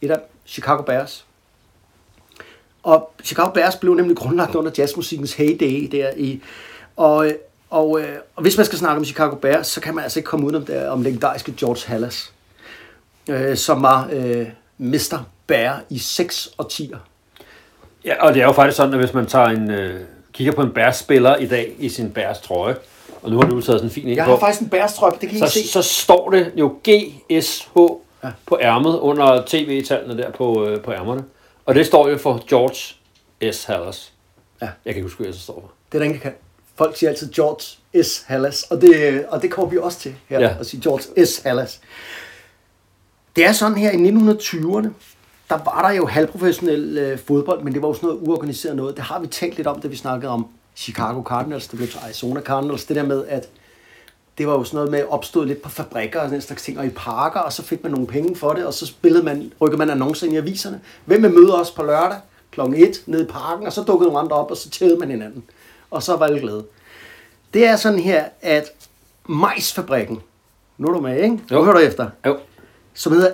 Et 0.00 0.10
af 0.10 0.20
Chicago 0.46 0.82
Bears. 0.82 1.26
Og 2.82 3.12
Chicago 3.24 3.52
Bears 3.52 3.76
blev 3.76 3.94
nemlig 3.94 4.16
grundlagt 4.16 4.54
under 4.54 4.70
jazzmusikkens 4.78 5.34
heyday 5.34 5.88
der 5.92 6.10
i... 6.16 6.42
Og, 6.96 7.26
øh, 7.26 7.34
og, 7.72 8.00
øh, 8.00 8.16
og 8.36 8.42
hvis 8.42 8.56
man 8.56 8.66
skal 8.66 8.78
snakke 8.78 8.98
om 8.98 9.04
Chicago 9.04 9.34
Bears, 9.36 9.66
så 9.66 9.80
kan 9.80 9.94
man 9.94 10.04
altså 10.04 10.18
ikke 10.18 10.26
komme 10.26 10.46
udenom 10.46 10.66
det, 10.66 10.88
om 10.88 11.02
legendariske 11.02 11.54
George 11.58 11.80
Hallas, 11.86 12.32
øh, 13.28 13.56
som 13.56 13.82
var 13.82 14.08
øh, 14.12 14.46
Mr. 14.78 15.18
Bear 15.46 15.82
i 15.90 15.98
6 15.98 16.48
og 16.58 16.66
10'er. 16.72 16.96
Ja, 18.04 18.26
og 18.26 18.34
det 18.34 18.42
er 18.42 18.46
jo 18.46 18.52
faktisk 18.52 18.76
sådan, 18.76 18.94
at 18.94 19.00
hvis 19.00 19.14
man 19.14 19.26
tager 19.26 19.46
en, 19.46 19.70
øh, 19.70 20.00
kigger 20.32 20.52
på 20.52 20.62
en 20.62 20.70
Bears-spiller 20.70 21.36
i 21.36 21.46
dag 21.46 21.72
i 21.78 21.88
sin 21.88 22.10
Bears 22.10 22.40
trøje, 22.40 22.76
og 23.22 23.30
nu 23.30 23.36
har 23.36 23.48
du 23.48 23.60
taget 23.60 23.64
sådan 23.66 23.84
en 23.84 23.90
fin 23.90 24.08
en 24.08 24.16
Jeg 24.16 24.24
har 24.24 24.38
faktisk 24.38 24.62
en 24.62 24.68
Bears 24.68 24.94
trøje, 24.94 25.12
det 25.20 25.28
kan 25.28 25.30
I 25.36 25.38
så, 25.38 25.44
ikke 25.44 25.68
se. 25.68 25.72
så 25.72 25.82
står 25.82 26.30
det 26.30 26.52
jo 26.56 26.76
GSH 26.88 27.78
Ja. 28.24 28.30
på 28.46 28.58
ærmet 28.60 28.98
under 28.98 29.42
tv-tallene 29.46 30.22
der 30.22 30.30
på, 30.30 30.66
øh, 30.66 30.80
på 30.80 30.92
ærmerne. 30.92 31.24
Og 31.66 31.74
det 31.74 31.86
står 31.86 32.08
jo 32.08 32.18
for 32.18 32.44
George 32.48 32.94
S. 33.52 33.64
Hallas. 33.64 34.12
Ja. 34.62 34.66
Jeg 34.66 34.94
kan 34.94 34.96
ikke 34.96 35.02
huske, 35.02 35.16
hvad 35.18 35.26
det 35.26 35.34
så 35.34 35.40
står 35.42 35.54
for. 35.54 35.70
Det 35.92 35.94
er 35.94 35.98
der 35.98 36.04
ingen, 36.04 36.18
der 36.18 36.22
kan. 36.22 36.32
Folk 36.74 36.96
siger 36.96 37.10
altid 37.10 37.32
George 37.32 38.04
S. 38.04 38.24
Hallas, 38.26 38.62
og 38.62 38.80
det, 38.80 39.24
og 39.26 39.42
det 39.42 39.50
kommer 39.50 39.70
vi 39.70 39.78
også 39.78 39.98
til 39.98 40.14
her, 40.28 40.40
ja. 40.40 40.56
At 40.60 40.66
sige 40.66 40.82
George 40.82 41.26
S. 41.26 41.38
Hallas. 41.38 41.80
Det 43.36 43.44
er 43.44 43.52
sådan 43.52 43.76
her, 43.78 43.90
i 43.90 43.96
1920'erne, 43.96 44.88
der 45.48 45.58
var 45.64 45.82
der 45.88 45.90
jo 45.96 46.06
halvprofessionel 46.06 46.98
øh, 46.98 47.18
fodbold, 47.18 47.62
men 47.62 47.72
det 47.72 47.82
var 47.82 47.88
jo 47.88 47.94
sådan 47.94 48.06
noget 48.06 48.28
uorganiseret 48.28 48.76
noget. 48.76 48.96
Det 48.96 49.04
har 49.04 49.20
vi 49.20 49.26
talt 49.26 49.56
lidt 49.56 49.66
om, 49.66 49.80
da 49.80 49.88
vi 49.88 49.96
snakkede 49.96 50.32
om 50.32 50.46
Chicago 50.76 51.22
Cardinals, 51.22 51.68
det 51.68 51.76
blev 51.76 51.88
til 51.88 51.98
Arizona 52.04 52.40
Cardinals, 52.40 52.84
det 52.84 52.96
der 52.96 53.02
med, 53.02 53.24
at 53.28 53.48
det 54.38 54.46
var 54.46 54.52
jo 54.52 54.64
sådan 54.64 54.76
noget 54.76 54.90
med 54.90 55.04
opstået 55.08 55.48
lidt 55.48 55.62
på 55.62 55.68
fabrikker 55.68 56.20
og 56.20 56.26
sådan 56.26 56.38
en 56.38 56.42
slags 56.42 56.62
ting, 56.62 56.78
og 56.78 56.86
i 56.86 56.90
parker, 56.90 57.40
og 57.40 57.52
så 57.52 57.62
fik 57.62 57.82
man 57.82 57.92
nogle 57.92 58.06
penge 58.06 58.36
for 58.36 58.52
det, 58.52 58.66
og 58.66 58.74
så 58.74 58.86
spillede 58.86 59.24
man, 59.24 59.52
rykkede 59.60 59.78
man 59.78 59.90
annoncer 59.90 60.26
ind 60.26 60.34
i 60.34 60.38
aviserne. 60.38 60.80
Hvem 61.04 61.22
vil 61.22 61.30
møde 61.30 61.60
os 61.60 61.70
på 61.70 61.82
lørdag 61.82 62.18
kl. 62.50 62.60
1 62.60 63.02
nede 63.06 63.22
i 63.22 63.26
parken, 63.26 63.66
og 63.66 63.72
så 63.72 63.82
dukkede 63.82 64.08
nogle 64.08 64.20
andre 64.20 64.36
op, 64.36 64.50
og 64.50 64.56
så 64.56 64.70
tævede 64.70 64.98
man 64.98 65.10
hinanden. 65.10 65.44
Og 65.92 66.02
så 66.02 66.16
var 66.16 66.26
alle 66.26 66.40
glade. 66.40 66.64
Det 67.54 67.66
er 67.66 67.76
sådan 67.76 67.98
her, 67.98 68.24
at 68.40 68.72
majsfabrikken, 69.28 70.20
nu 70.78 70.88
er 70.88 70.92
du 70.92 71.00
med, 71.00 71.16
ikke? 71.22 71.28
Nu 71.50 71.56
Jo. 71.56 71.64
hører 71.64 71.74
du 71.76 71.80
efter, 71.80 72.10
Jo. 72.26 72.38
som 72.94 73.12
hedder 73.12 73.32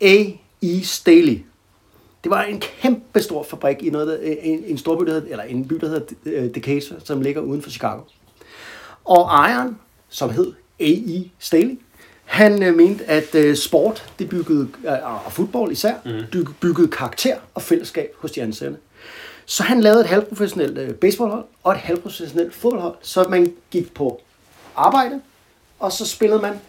A.E. 0.00 0.82
Staley. 0.84 1.42
Det 2.24 2.30
var 2.30 2.42
en 2.42 2.60
kæmpe 2.60 3.22
stor 3.22 3.42
fabrik 3.42 3.82
i 3.82 3.90
noget, 3.90 4.08
der, 4.08 4.34
en, 4.42 4.64
en 4.66 4.78
storby, 4.78 5.04
der 5.06 5.12
hedder, 5.12 5.30
eller 5.30 5.44
en 5.44 5.68
by, 5.68 5.74
der 5.74 5.88
hedder 5.88 6.06
øh, 6.26 6.54
Decatur, 6.54 6.96
som 7.04 7.20
ligger 7.20 7.40
uden 7.40 7.62
for 7.62 7.70
Chicago. 7.70 8.00
Og 9.04 9.22
ejeren, 9.22 9.78
som 10.08 10.30
hed 10.30 10.52
A.E. 10.80 11.30
Staley, 11.38 11.78
han 12.24 12.62
øh, 12.62 12.74
mente, 12.76 13.04
at 13.04 13.34
øh, 13.34 13.56
sport, 13.56 14.12
det 14.18 14.28
byggede, 14.28 14.68
øh, 14.84 15.24
og 15.26 15.32
fodbold 15.32 15.72
især, 15.72 15.94
mm. 16.04 16.44
byggede 16.60 16.88
karakter 16.88 17.36
og 17.54 17.62
fællesskab 17.62 18.14
hos 18.18 18.30
de 18.32 18.42
ansatte. 18.42 18.76
Så 19.46 19.62
han 19.62 19.80
lavede 19.80 20.00
et 20.00 20.06
halvprofessionelt 20.06 20.78
øh, 20.78 20.94
baseballhold 20.94 21.44
og 21.62 21.72
et 21.72 21.78
halvprofessionelt 21.78 22.54
fodboldhold, 22.54 22.94
så 23.02 23.24
man 23.28 23.54
gik 23.70 23.94
på 23.94 24.20
arbejde, 24.76 25.20
og 25.78 25.92
så 25.92 26.06
spillede 26.06 26.40
man 26.42 26.60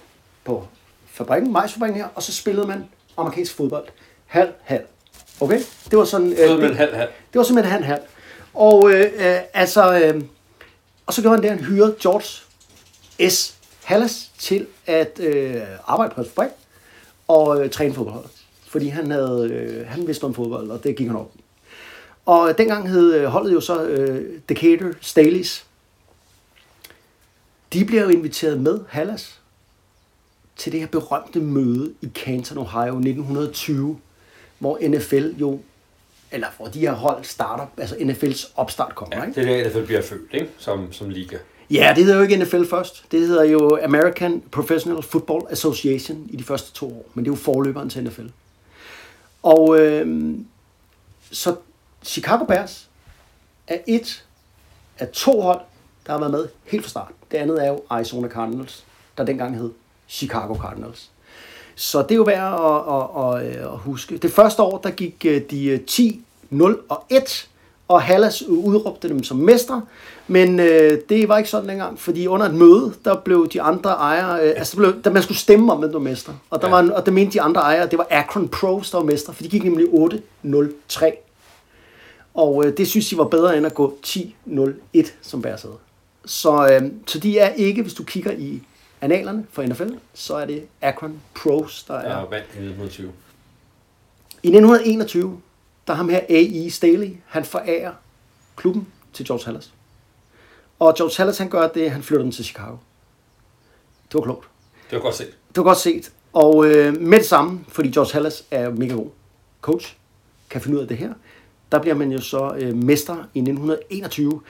på 0.43 0.67
fabrikken, 1.07 1.51
majsfabrikken 1.51 2.01
her, 2.01 2.07
og 2.15 2.23
så 2.23 2.33
spillede 2.33 2.67
man 2.67 2.85
amerikansk 3.17 3.55
fodbold. 3.55 3.87
Halv, 4.25 4.49
halv. 4.63 4.83
Okay? 5.41 5.59
Det 5.91 5.97
var 5.99 6.05
sådan... 6.05 6.31
Øh, 6.31 6.37
det- 6.37 6.75
halv 6.75 6.95
halv. 6.95 7.09
det 7.33 7.39
var 7.39 7.43
simpelthen 7.43 7.73
han 7.73 7.83
halv. 7.83 8.01
Og 8.53 8.91
øh, 8.91 8.99
øh, 9.15 9.37
altså, 9.53 9.99
øh, 9.99 10.21
og 11.05 11.13
så 11.13 11.21
gjorde 11.21 11.35
han 11.37 11.43
det, 11.43 11.49
han 11.51 11.59
hyrede 11.59 11.95
George 12.01 12.41
S. 13.29 13.55
Hallas 13.83 14.31
til 14.39 14.67
at 14.85 15.19
øh, 15.19 15.61
arbejde 15.87 16.13
på 16.15 16.21
et 16.21 16.27
fabrik 16.27 16.49
og 17.27 17.63
øh, 17.63 17.69
træne 17.69 17.93
fodboldholdet. 17.93 18.31
Fordi 18.67 18.87
han, 18.87 19.11
havde, 19.11 19.49
øh, 19.51 19.87
han 19.87 20.07
vidste 20.07 20.23
om 20.23 20.33
fodbold, 20.33 20.69
og 20.71 20.83
det 20.83 20.95
gik 20.95 21.07
han 21.07 21.15
op. 21.15 21.31
Og 22.25 22.57
dengang 22.57 22.89
hed 22.89 23.13
øh, 23.13 23.25
holdet 23.25 23.53
jo 23.53 23.61
så 23.61 23.83
øh, 23.85 24.39
Decatur 24.49 24.91
Staleys. 25.01 25.65
De 27.73 27.85
bliver 27.85 28.03
jo 28.03 28.09
inviteret 28.09 28.59
med 28.61 28.79
Hallas 28.89 29.39
til 30.55 30.71
det 30.71 30.79
her 30.79 30.87
berømte 30.87 31.39
møde 31.39 31.93
i 32.01 32.09
Canton, 32.13 32.57
Ohio 32.57 32.93
1920, 32.93 33.99
hvor 34.59 34.79
NFL 34.87 35.27
jo, 35.39 35.59
eller 36.31 36.47
hvor 36.57 36.67
de 36.67 36.79
her 36.79 36.91
hold 36.91 37.23
starter, 37.23 37.65
altså 37.77 37.95
NFL's 37.95 38.51
opstart 38.55 38.95
kommer, 38.95 39.17
Ja, 39.17 39.23
ikke? 39.23 39.41
det 39.41 39.49
er 39.49 39.63
der, 39.63 39.69
NFL 39.69 39.85
bliver 39.85 40.01
født, 40.01 40.33
ikke? 40.33 40.49
Som, 40.57 40.93
som 40.93 41.09
liga. 41.09 41.37
Ja, 41.69 41.93
det 41.95 42.03
hedder 42.03 42.17
jo 42.17 42.23
ikke 42.23 42.37
NFL 42.37 42.65
først. 42.69 43.05
Det 43.11 43.19
hedder 43.19 43.43
jo 43.43 43.79
American 43.83 44.43
Professional 44.51 45.03
Football 45.03 45.41
Association 45.49 46.27
i 46.29 46.35
de 46.35 46.43
første 46.43 46.73
to 46.73 46.85
år. 46.87 47.05
Men 47.13 47.25
det 47.25 47.31
er 47.31 47.35
jo 47.35 47.39
forløberen 47.41 47.89
til 47.89 48.03
NFL. 48.03 48.25
Og 49.43 49.79
øh, 49.79 50.35
så 51.31 51.55
Chicago 52.05 52.45
Bears 52.45 52.87
er 53.67 53.77
et 53.87 54.23
af 54.99 55.07
to 55.07 55.41
hold, 55.41 55.59
der 56.05 56.11
har 56.11 56.19
været 56.19 56.31
med 56.31 56.47
helt 56.65 56.83
fra 56.83 56.89
start. 56.89 57.11
Det 57.31 57.37
andet 57.37 57.65
er 57.65 57.69
jo 57.69 57.81
Arizona 57.89 58.27
Cardinals, 58.27 58.83
der 59.17 59.23
dengang 59.25 59.57
hed 59.57 59.71
Chicago 60.09 60.55
Cardinals. 60.55 61.09
Så 61.75 62.01
det 62.01 62.11
er 62.11 62.15
jo 62.15 62.23
værd 62.23 62.53
at, 62.53 63.41
at, 63.43 63.57
at, 63.57 63.71
at 63.73 63.77
huske. 63.77 64.17
Det 64.17 64.31
første 64.31 64.61
år, 64.63 64.77
der 64.77 64.89
gik 64.89 65.25
øh, 65.25 65.41
de 65.51 65.65
øh, 65.65 65.81
10, 65.81 66.21
0 66.49 66.79
og 66.89 67.03
1, 67.09 67.49
Og 67.87 68.01
Hallas 68.01 68.43
udråbte 68.43 69.09
dem 69.09 69.23
som 69.23 69.37
mestre, 69.37 69.81
men 70.27 70.59
øh, 70.59 71.01
det 71.09 71.29
var 71.29 71.37
ikke 71.37 71.49
sådan 71.49 71.69
dengang, 71.69 71.99
fordi 71.99 72.27
under 72.27 72.45
et 72.45 72.53
møde, 72.53 72.93
der 73.05 73.15
blev 73.19 73.49
de 73.49 73.61
andre 73.61 73.89
ejere, 73.89 74.43
øh, 74.47 74.53
altså 74.57 74.75
der, 74.75 74.77
blev, 74.77 75.03
der 75.03 75.09
man 75.11 75.23
skulle 75.23 75.37
stemme 75.37 75.71
om, 75.71 75.79
hvem 75.79 75.91
der 75.91 75.99
var 75.99 76.03
mestre. 76.03 76.33
Og 76.49 76.61
der, 76.61 76.67
Ja. 76.67 76.73
var, 76.81 76.91
og 76.91 77.05
der 77.05 77.11
mente 77.11 77.33
de 77.33 77.41
andre 77.41 77.61
ejere, 77.61 77.87
det 77.89 77.97
var 77.97 78.07
Akron 78.11 78.47
Pros, 78.47 78.91
der 78.91 78.97
var 78.97 79.05
mestre, 79.05 79.33
for 79.33 79.43
de 79.43 79.49
gik 79.49 79.63
nemlig 79.63 79.85
8-0-3. 79.87 81.24
Og 82.35 82.65
øh, 82.65 82.77
det 82.77 82.87
synes 82.87 83.09
de 83.09 83.17
var 83.17 83.23
bedre 83.27 83.57
end 83.57 83.65
at 83.65 83.73
gå 83.73 83.97
10-0-1 84.05 85.11
som 85.21 85.41
bærsæde. 85.41 85.77
Så, 86.25 86.69
øh, 86.71 86.91
så 87.07 87.19
de 87.19 87.39
er 87.39 87.49
ikke, 87.49 87.81
hvis 87.81 87.93
du 87.93 88.03
kigger 88.03 88.31
i 88.31 88.61
analerne 89.01 89.45
for 89.51 89.63
NFL, 89.63 89.89
så 90.13 90.35
er 90.35 90.45
det 90.45 90.67
Akron 90.81 91.21
Pros, 91.35 91.83
der 91.83 91.93
er. 91.93 92.19
Jeg 92.19 92.27
vandt 92.29 92.45
i 92.45 92.57
1920. 92.57 93.11
I 94.43 94.47
1921, 94.47 95.41
der 95.87 95.93
ham 95.93 96.09
her 96.09 96.19
A.E. 96.29 96.69
Staley, 96.69 97.15
han 97.25 97.45
forærer 97.45 97.93
klubben 98.55 98.87
til 99.13 99.25
George 99.25 99.45
Hallas. 99.45 99.73
Og 100.79 100.95
George 100.95 101.13
Hallas, 101.17 101.37
han 101.37 101.49
gør 101.49 101.67
det, 101.67 101.91
han 101.91 102.03
flytter 102.03 102.23
den 102.23 102.31
til 102.31 102.45
Chicago. 102.45 102.75
Det 104.07 104.13
var 104.13 104.21
klogt. 104.21 104.47
Det 104.89 104.95
var 104.95 105.01
godt 105.01 105.15
set. 105.15 105.37
Det 105.49 105.57
var 105.57 105.63
godt 105.63 105.77
set. 105.77 106.11
Og 106.33 106.65
øh, 106.65 107.01
med 107.01 107.17
det 107.17 107.27
samme, 107.27 107.65
fordi 107.67 107.91
George 107.91 108.13
Hallas 108.13 108.43
er 108.51 108.69
mega 108.69 108.93
god 108.93 109.09
coach, 109.61 109.95
kan 110.49 110.61
finde 110.61 110.77
ud 110.77 110.81
af 110.81 110.87
det 110.87 110.97
her, 110.97 111.13
der 111.71 111.79
bliver 111.79 111.95
man 111.95 112.11
jo 112.11 112.21
så 112.21 112.55
øh, 112.57 112.75
mester 112.75 113.13
i 113.13 113.39
1921. 113.39 114.41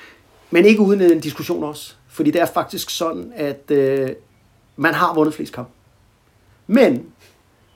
Men 0.51 0.65
ikke 0.65 0.81
uden 0.81 1.01
en 1.01 1.19
diskussion 1.19 1.63
også. 1.63 1.93
Fordi 2.07 2.31
det 2.31 2.41
er 2.41 2.45
faktisk 2.45 2.89
sådan, 2.89 3.31
at 3.35 3.71
øh, 3.71 4.09
man 4.75 4.93
har 4.93 5.13
vundet 5.13 5.33
flest 5.33 5.53
kamp. 5.53 5.69
Men, 6.67 7.05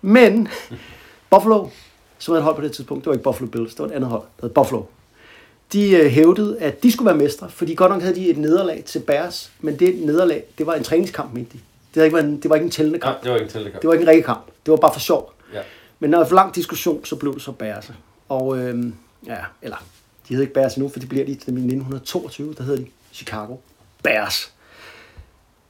men, 0.01 0.47
Buffalo, 1.31 1.67
som 2.17 2.31
havde 2.31 2.39
et 2.39 2.43
hold 2.43 2.55
på 2.55 2.61
det 2.61 2.71
tidspunkt, 2.71 3.03
det 3.03 3.07
var 3.07 3.13
ikke 3.13 3.23
Buffalo 3.23 3.49
Bills, 3.49 3.75
det 3.75 3.79
var 3.79 3.87
et 3.87 3.91
andet 3.91 4.09
hold, 4.09 4.23
der 4.41 4.47
hed 4.47 4.53
Buffalo. 4.53 4.83
De 5.73 5.91
øh, 5.91 6.05
hævdede, 6.05 6.59
at 6.59 6.83
de 6.83 6.91
skulle 6.91 7.05
være 7.05 7.17
mestre, 7.17 7.49
fordi 7.49 7.73
godt 7.73 7.91
nok 7.91 8.01
havde 8.01 8.15
de 8.15 8.29
et 8.29 8.37
nederlag 8.37 8.83
til 8.85 8.99
Bears, 8.99 9.51
men 9.59 9.79
det 9.79 10.05
nederlag, 10.05 10.43
det 10.57 10.65
var 10.65 10.73
en 10.73 10.83
træningskamp, 10.83 11.33
mente 11.33 11.53
de. 11.53 11.57
Det, 11.93 11.95
havde 11.95 12.05
ikke 12.05 12.19
en, 12.19 12.41
det 12.41 12.49
var 12.49 12.55
ikke 12.55 12.65
en 12.65 12.71
tællende 12.71 12.99
kamp. 12.99 13.15
Nej, 13.15 13.21
det 13.23 13.31
var 13.31 13.35
ikke 13.35 13.45
en 13.45 13.51
tildekamp. 13.51 13.81
Det 13.81 13.87
var 13.87 13.93
ikke 13.93 14.03
en 14.03 14.07
rigtig 14.07 14.25
kamp. 14.25 14.45
Det 14.65 14.71
var 14.71 14.77
bare 14.77 14.93
for 14.93 14.99
sjov. 14.99 15.33
Ja. 15.53 15.61
Men 15.99 16.09
når 16.09 16.23
for 16.23 16.35
lang 16.35 16.55
diskussion, 16.55 17.05
så 17.05 17.15
blev 17.15 17.33
det 17.33 17.41
så 17.41 17.51
Bears. 17.51 17.91
Og 18.29 18.57
øhm, 18.57 18.93
ja, 19.27 19.37
eller 19.61 19.75
de 20.27 20.33
hedder 20.33 20.41
ikke 20.41 20.53
Bears 20.53 20.77
nu, 20.77 20.89
for 20.89 20.99
de 20.99 21.05
bliver 21.07 21.25
de 21.25 21.31
til 21.31 21.35
1922, 21.53 22.53
der 22.57 22.63
hedder 22.63 22.83
de 22.83 22.87
Chicago 23.13 23.55
Bears. 24.03 24.53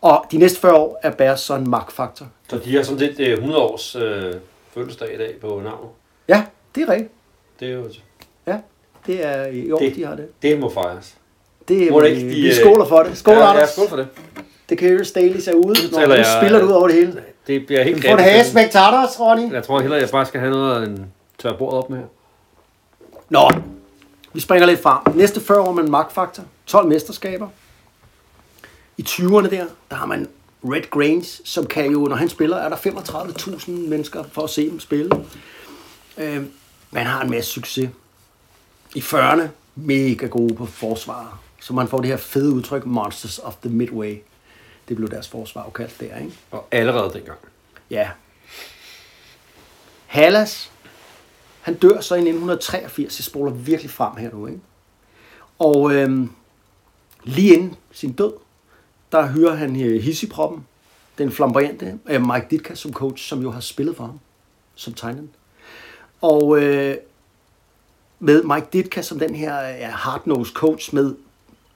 Og 0.01 0.25
de 0.31 0.37
næste 0.37 0.59
40 0.59 0.73
år 0.73 0.99
er 1.03 1.11
Bears 1.11 1.41
så 1.41 1.55
en 1.55 1.69
magtfaktor. 1.69 2.27
Så 2.49 2.57
de 2.57 2.75
har 2.75 2.83
sådan 2.83 3.09
øh, 3.19 3.33
100 3.33 3.61
års 3.61 3.95
øh, 3.95 4.33
fødselsdag 4.73 5.13
i 5.13 5.17
dag 5.17 5.35
på 5.41 5.47
navnet. 5.47 5.89
Ja, 6.27 6.43
det 6.75 6.83
er 6.83 6.89
rigtigt. 6.89 7.11
Det 7.59 7.67
er 7.67 7.73
jo... 7.73 7.89
Ja, 8.47 8.57
det 9.07 9.25
er 9.25 9.45
i 9.45 9.71
år, 9.71 9.79
Det- 9.79 9.95
de 9.95 10.05
har 10.05 10.15
det. 10.15 10.41
Det 10.41 10.59
må 10.59 10.69
fejres. 10.69 11.15
Det 11.67 11.87
er, 11.87 11.91
Må 11.91 12.01
det 12.01 12.07
ikke, 12.09 12.21
de, 12.21 12.25
vi 12.35 12.47
øh, 12.47 12.53
skåler 12.55 12.85
for 12.85 13.03
det. 13.03 13.17
Skål, 13.17 13.33
ja, 13.33 13.49
Anders. 13.49 13.61
Ja, 13.61 13.65
skål 13.73 13.89
for 13.89 13.95
det. 13.95 14.07
Det 14.69 14.77
kan 14.77 14.89
jo 14.93 15.03
Staley 15.03 15.39
ser 15.39 15.53
ude. 15.53 15.67
Nå, 15.67 15.73
taler 15.97 16.07
nu 16.07 16.13
jeg- 16.13 16.39
spiller 16.41 16.59
du 16.59 16.65
ud 16.65 16.71
over 16.71 16.87
det 16.87 16.95
hele. 16.95 17.23
Det 17.47 17.65
bliver 17.65 17.83
helt 17.83 17.97
Du 17.97 18.01
får 18.01 18.09
en 18.09 18.17
galt. 18.17 18.29
hage 18.31 18.43
spectators, 18.45 19.19
Ronny. 19.19 19.53
Jeg 19.53 19.63
tror 19.63 19.79
hellere, 19.81 19.99
jeg 20.01 20.09
bare 20.11 20.25
skal 20.25 20.39
have 20.39 20.51
noget 20.51 20.81
af 20.81 20.85
en 20.87 21.11
tør 21.37 21.57
bordet 21.57 21.77
op 21.77 21.89
med 21.89 21.97
her. 21.97 22.05
Nå, 23.29 23.51
vi 24.33 24.39
springer 24.39 24.67
lidt 24.67 24.81
frem. 24.81 25.15
Næste 25.15 25.41
40 25.41 25.59
år 25.59 25.71
med 25.71 25.83
en 25.83 25.91
magtfaktor. 25.91 26.43
12 26.65 26.87
mesterskaber. 26.87 27.47
I 28.97 29.01
20'erne 29.01 29.49
der, 29.49 29.65
der 29.89 29.95
har 29.95 30.05
man 30.05 30.27
Red 30.63 30.89
Grange, 30.89 31.41
som 31.45 31.65
kan 31.65 31.91
jo, 31.91 31.99
når 31.99 32.15
han 32.15 32.29
spiller, 32.29 32.57
er 32.57 32.69
der 32.69 32.75
35.000 32.75 33.71
mennesker 33.71 34.23
for 34.31 34.43
at 34.43 34.49
se 34.49 34.69
dem 34.69 34.79
spille. 34.79 35.25
Øh, 36.17 36.43
man 36.91 37.05
har 37.05 37.21
en 37.21 37.29
masse 37.29 37.51
succes. 37.51 37.89
I 38.95 38.99
40'erne, 38.99 39.47
mega 39.75 40.27
gode 40.27 40.55
på 40.55 40.65
forsvar. 40.65 41.39
Så 41.61 41.73
man 41.73 41.87
får 41.87 41.97
det 41.97 42.07
her 42.09 42.17
fede 42.17 42.53
udtryk, 42.53 42.85
Monsters 42.85 43.39
of 43.39 43.55
the 43.55 43.69
Midway. 43.69 44.17
Det 44.87 44.95
blev 44.95 45.09
deres 45.09 45.27
forsvar 45.27 45.63
jo 45.63 45.69
kaldt 45.69 45.99
der, 45.99 46.17
ikke? 46.17 46.31
Og 46.51 46.67
allerede 46.71 47.13
dengang. 47.13 47.39
Ja. 47.89 48.09
Hallas, 50.05 50.71
han 51.69 51.77
dør 51.77 52.01
så 52.01 52.15
i 52.15 52.17
1983. 52.17 53.19
Jeg 53.19 53.23
spoler 53.23 53.51
virkelig 53.51 53.91
frem 53.91 54.15
her 54.15 54.31
nu, 54.33 54.47
ikke? 54.47 54.59
Og 55.59 55.93
øhm, 55.93 56.29
lige 57.23 57.53
inden 57.53 57.75
sin 57.91 58.11
død, 58.11 58.33
der 59.11 59.27
hører 59.27 59.55
han 59.55 59.81
øh, 59.81 60.01
Hissiproppen, 60.01 60.67
den 61.17 61.31
flamboyante 61.31 61.99
øh, 62.09 62.21
Mike 62.21 62.47
Ditka 62.51 62.75
som 62.75 62.93
coach, 62.93 63.27
som 63.27 63.41
jo 63.41 63.51
har 63.51 63.59
spillet 63.59 63.95
for 63.95 64.03
ham 64.03 64.19
som 64.75 64.93
tegnen. 64.93 65.29
Og 66.21 66.63
øh, 66.63 66.95
med 68.19 68.43
Mike 68.43 68.67
Ditka 68.73 69.01
som 69.01 69.19
den 69.19 69.35
her 69.35 69.63
øh, 69.63 69.79
ja, 69.79 69.89
hard-nosed 69.89 70.53
coach 70.53 70.95
med 70.95 71.15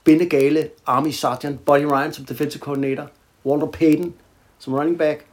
bindegale 0.04 0.70
Army 0.86 1.12
Sergeant, 1.12 1.66
Buddy 1.66 1.84
Ryan 1.84 2.14
som 2.14 2.26
defensive 2.26 2.62
coordinator, 2.62 3.08
Walter 3.46 3.68
Payton 3.68 4.14
som 4.60 4.74
running 4.74 4.98
back, 4.98 5.26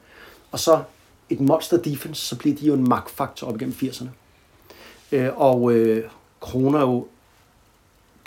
og 0.53 0.59
så 0.59 0.83
et 1.31 1.40
monster 1.40 1.77
defense, 1.77 2.27
så 2.27 2.37
bliver 2.37 2.57
de 2.57 2.66
jo 2.66 2.75
en 2.75 2.88
magtfaktor 2.88 3.46
op 3.46 3.57
igennem 3.57 3.75
80'erne. 3.83 4.09
Øh, 5.12 5.40
og 5.40 5.73
øh, 5.73 6.05
kroner 6.40 6.81
jo 6.81 7.07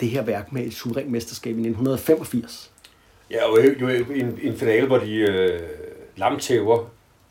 det 0.00 0.08
her 0.08 0.22
værk 0.22 0.52
med 0.52 0.66
et 0.66 0.74
suverænt 0.74 1.10
mesterskab 1.10 1.50
i 1.50 1.60
1985. 1.60 2.70
Ja, 3.30 3.44
og 3.44 3.58
jo, 3.80 3.88
en, 3.88 4.38
en 4.42 4.56
finale, 4.56 4.86
hvor 4.86 4.98
de 4.98 5.14
øh, 5.16 5.60
lamtæver 6.16 6.90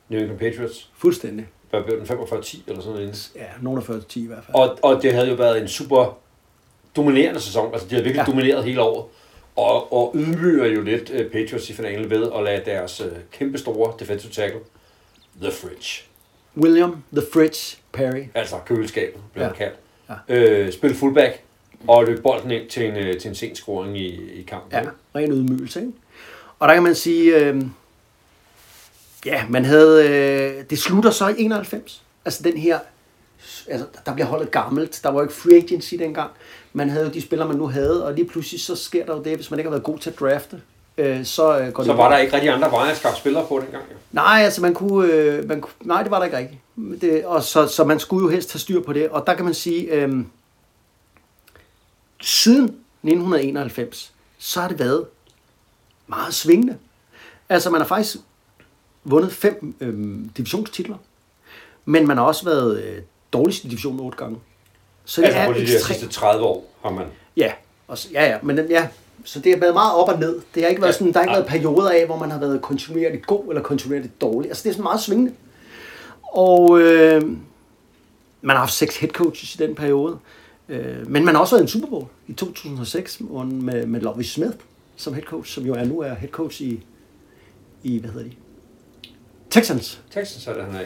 New 0.10 0.20
England 0.20 0.40
Patriots. 0.40 0.90
Fuldstændig. 0.98 1.48
Hvad 1.70 1.84
blev 1.84 1.98
den? 1.98 2.06
45-10 2.06 2.62
eller 2.68 2.82
sådan 2.82 3.00
noget. 3.00 3.32
Ja, 3.36 3.46
nogen 3.62 3.78
af 3.80 3.84
40 3.84 4.02
10 4.02 4.24
i 4.24 4.28
hvert 4.28 4.44
fald. 4.44 4.56
Og, 4.56 4.78
og 4.82 5.02
det 5.02 5.14
havde 5.14 5.30
jo 5.30 5.36
været 5.36 5.62
en 5.62 5.68
super 5.68 6.18
dominerende 6.96 7.40
sæson. 7.40 7.74
Altså, 7.74 7.88
de 7.88 7.96
havde 7.96 8.04
virkelig 8.04 8.20
ja. 8.20 8.32
Ja. 8.32 8.32
domineret 8.32 8.64
hele 8.64 8.82
året. 8.82 9.06
Og, 9.56 9.94
og 9.94 10.12
ydmyger 10.16 10.66
jo 10.66 10.82
lidt 10.82 11.10
uh, 11.10 11.32
Patriots 11.32 11.70
i 11.70 11.74
finalen 11.74 12.10
ved 12.10 12.32
at 12.36 12.44
lade 12.44 12.62
deres 12.66 13.02
uh, 13.02 13.08
kæmpe 13.32 13.58
store 13.58 13.94
defensive 14.00 14.32
tackle, 14.32 14.60
The 15.42 15.52
Fridge, 15.52 16.04
William 16.58 17.04
The 17.14 17.24
Fridge 17.34 17.78
Perry. 17.94 18.24
altså 18.36 18.56
køleskabet, 18.66 19.22
blev 19.34 19.44
Ja. 19.44 19.50
ja. 19.50 19.54
kaldt, 19.56 19.76
Ja. 20.30 20.36
øh, 20.36 20.74
spille 20.74 20.96
fullback 20.96 21.40
og 21.88 22.06
løbe 22.06 22.22
bolden 22.22 22.52
ind 22.52 22.70
til 22.70 22.86
en, 22.86 22.96
øh, 22.96 23.20
til 23.20 23.30
en 23.30 23.36
sen 23.36 23.56
scoring 23.56 23.98
i, 23.98 24.32
i 24.40 24.44
kampen. 24.44 24.72
Ja, 24.72 24.82
ren 25.16 25.32
ydmygelse, 25.32 25.80
ikke? 25.80 25.92
Og 26.60 26.68
der 26.68 26.74
kan 26.74 26.84
man 26.84 26.96
sige, 26.96 27.36
øh, 27.38 27.62
ja, 29.26 29.46
man 29.50 29.66
havde, 29.66 30.10
øh, 30.10 30.64
det 30.70 30.80
slutter 30.80 31.12
så 31.12 31.28
i 31.28 31.34
91. 31.38 32.04
Altså 32.26 32.44
den 32.44 32.58
her, 32.58 32.80
altså 33.68 33.88
der 34.06 34.14
bliver 34.14 34.28
holdet 34.28 34.52
gammelt. 34.52 35.00
Der 35.04 35.10
var 35.10 35.20
jo 35.20 35.22
ikke 35.24 35.34
free 35.34 35.56
agency 35.58 35.96
dengang. 35.96 36.32
Man 36.74 36.90
havde 36.90 37.06
jo 37.06 37.12
de 37.14 37.22
spillere, 37.22 37.48
man 37.48 37.58
nu 37.58 37.68
havde, 37.68 38.06
og 38.06 38.14
lige 38.14 38.26
pludselig 38.28 38.62
så 38.62 38.76
sker 38.76 39.06
der 39.06 39.16
jo 39.16 39.24
det, 39.24 39.36
hvis 39.36 39.52
man 39.52 39.60
ikke 39.60 39.68
har 39.68 39.74
været 39.76 39.84
god 39.84 40.00
til 40.00 40.10
at 40.10 40.20
drafte, 40.20 40.62
øh, 40.98 41.26
så 41.26 41.60
øh, 41.60 41.72
går 41.74 41.84
Så 41.84 41.92
det 41.92 41.98
var 41.98 42.10
der 42.10 42.18
ikke 42.18 42.34
rigtig 42.34 42.50
andre 42.52 42.72
veje 42.72 42.92
at 42.92 42.98
skaffe 42.98 43.20
spillere 43.20 43.46
på 43.48 43.60
dengang. 43.60 43.84
Jo. 43.92 43.96
Nej, 44.12 44.42
altså 44.44 44.62
man 44.62 44.74
kunne, 44.74 45.12
øh, 45.12 45.48
man 45.48 45.62
kunne, 45.62 45.72
nej, 45.82 46.02
det 46.02 46.12
var 46.12 46.18
der 46.18 46.26
ikke 46.26 46.38
rigtigt. 46.38 46.62
Det, 47.02 47.26
og 47.26 47.44
så, 47.44 47.68
så 47.68 47.84
man 47.84 48.00
skulle 48.00 48.24
jo 48.24 48.30
helst 48.30 48.54
have 48.54 48.60
styr 48.60 48.82
på 48.82 48.94
det. 48.94 49.10
Og 49.10 49.28
der 49.28 49.34
kan 49.34 49.46
man 49.46 49.54
sige, 49.54 49.82
øh, 49.92 50.10
siden 52.22 52.64
1991, 52.64 54.12
så 54.38 54.62
har 54.62 54.68
det 54.68 54.80
været 54.80 55.06
meget 56.08 56.34
svingende. 56.34 56.78
Altså 57.50 57.70
man 57.70 57.82
har 57.82 57.88
faktisk 57.88 58.18
vundet 59.04 59.34
fem 59.34 59.76
øh, 59.82 60.20
divisionstitler, 60.38 60.98
men 61.86 62.08
man 62.08 62.18
har 62.18 62.24
også 62.24 62.46
været 62.46 62.84
øh, 62.84 63.02
dårligst 63.34 63.64
i 63.64 63.68
divisionen 63.68 64.00
otte 64.00 64.18
gange. 64.18 64.40
Så 65.06 65.22
det 65.22 65.28
Altså 65.28 65.40
er 65.40 65.48
på 65.48 65.54
de 65.54 65.58
der 65.68 65.74
ekstremt. 65.76 66.00
sidste 66.00 66.14
30 66.20 66.44
år 66.46 66.66
har 66.84 66.90
man. 66.90 67.06
Ja, 67.38 67.52
og 67.88 67.98
ja, 68.12 68.26
ja, 68.30 68.38
men 68.44 68.58
den, 68.58 68.70
ja, 68.70 68.88
så 69.24 69.40
det 69.40 69.52
har 69.54 69.60
været 69.60 69.74
meget 69.74 69.94
op 69.94 70.10
og 70.10 70.20
ned. 70.20 70.42
Det 70.56 70.64
har 70.64 70.70
ikke 70.70 70.82
været 70.82 70.96
sådan, 70.96 71.14
der 71.14 71.20
har 71.20 71.24
ikke 71.24 71.34
været 71.34 71.46
perioder 71.48 71.90
af, 71.90 72.06
hvor 72.06 72.18
man 72.18 72.32
har 72.32 72.40
været 72.40 72.62
kontinuerligt 72.62 73.28
god 73.28 73.44
eller 73.50 73.62
kontinuerligt 73.62 74.22
dårlig. 74.22 74.50
Altså 74.50 74.64
det 74.64 74.70
er 74.70 74.74
sådan 74.74 74.84
meget 74.84 75.02
svingende. 75.02 75.32
Og 76.34 76.80
øh, 76.82 77.22
man 78.42 78.56
har 78.56 78.58
haft 78.60 78.74
seks 78.74 78.98
head 78.98 79.12
coaches 79.12 79.56
i 79.56 79.58
den 79.58 79.76
periode. 79.76 80.18
Øh, 80.70 81.10
men 81.12 81.26
man 81.26 81.36
har 81.36 81.42
også 81.42 81.56
været 81.56 81.62
en 81.64 81.68
Super 81.68 81.88
Bowl 81.88 82.06
i 82.28 82.34
2006 82.34 83.16
hvor- 83.16 83.44
med, 83.44 83.86
med 83.86 84.02
Lovie 84.02 84.26
Smith 84.28 84.56
som 84.96 85.14
head 85.14 85.24
coach, 85.26 85.54
som 85.54 85.64
jo 85.66 85.74
er 85.74 85.84
nu 85.86 86.00
er 86.00 86.14
head 86.14 86.30
coach 86.32 86.62
i, 86.62 86.84
i 87.84 88.00
hvad 88.00 88.10
hedder 88.10 88.26
de? 88.30 88.36
Texans. 89.50 90.02
Texas 90.12 90.48
er 90.48 90.54
det, 90.54 90.64
han 90.64 90.76
er. 90.76 90.80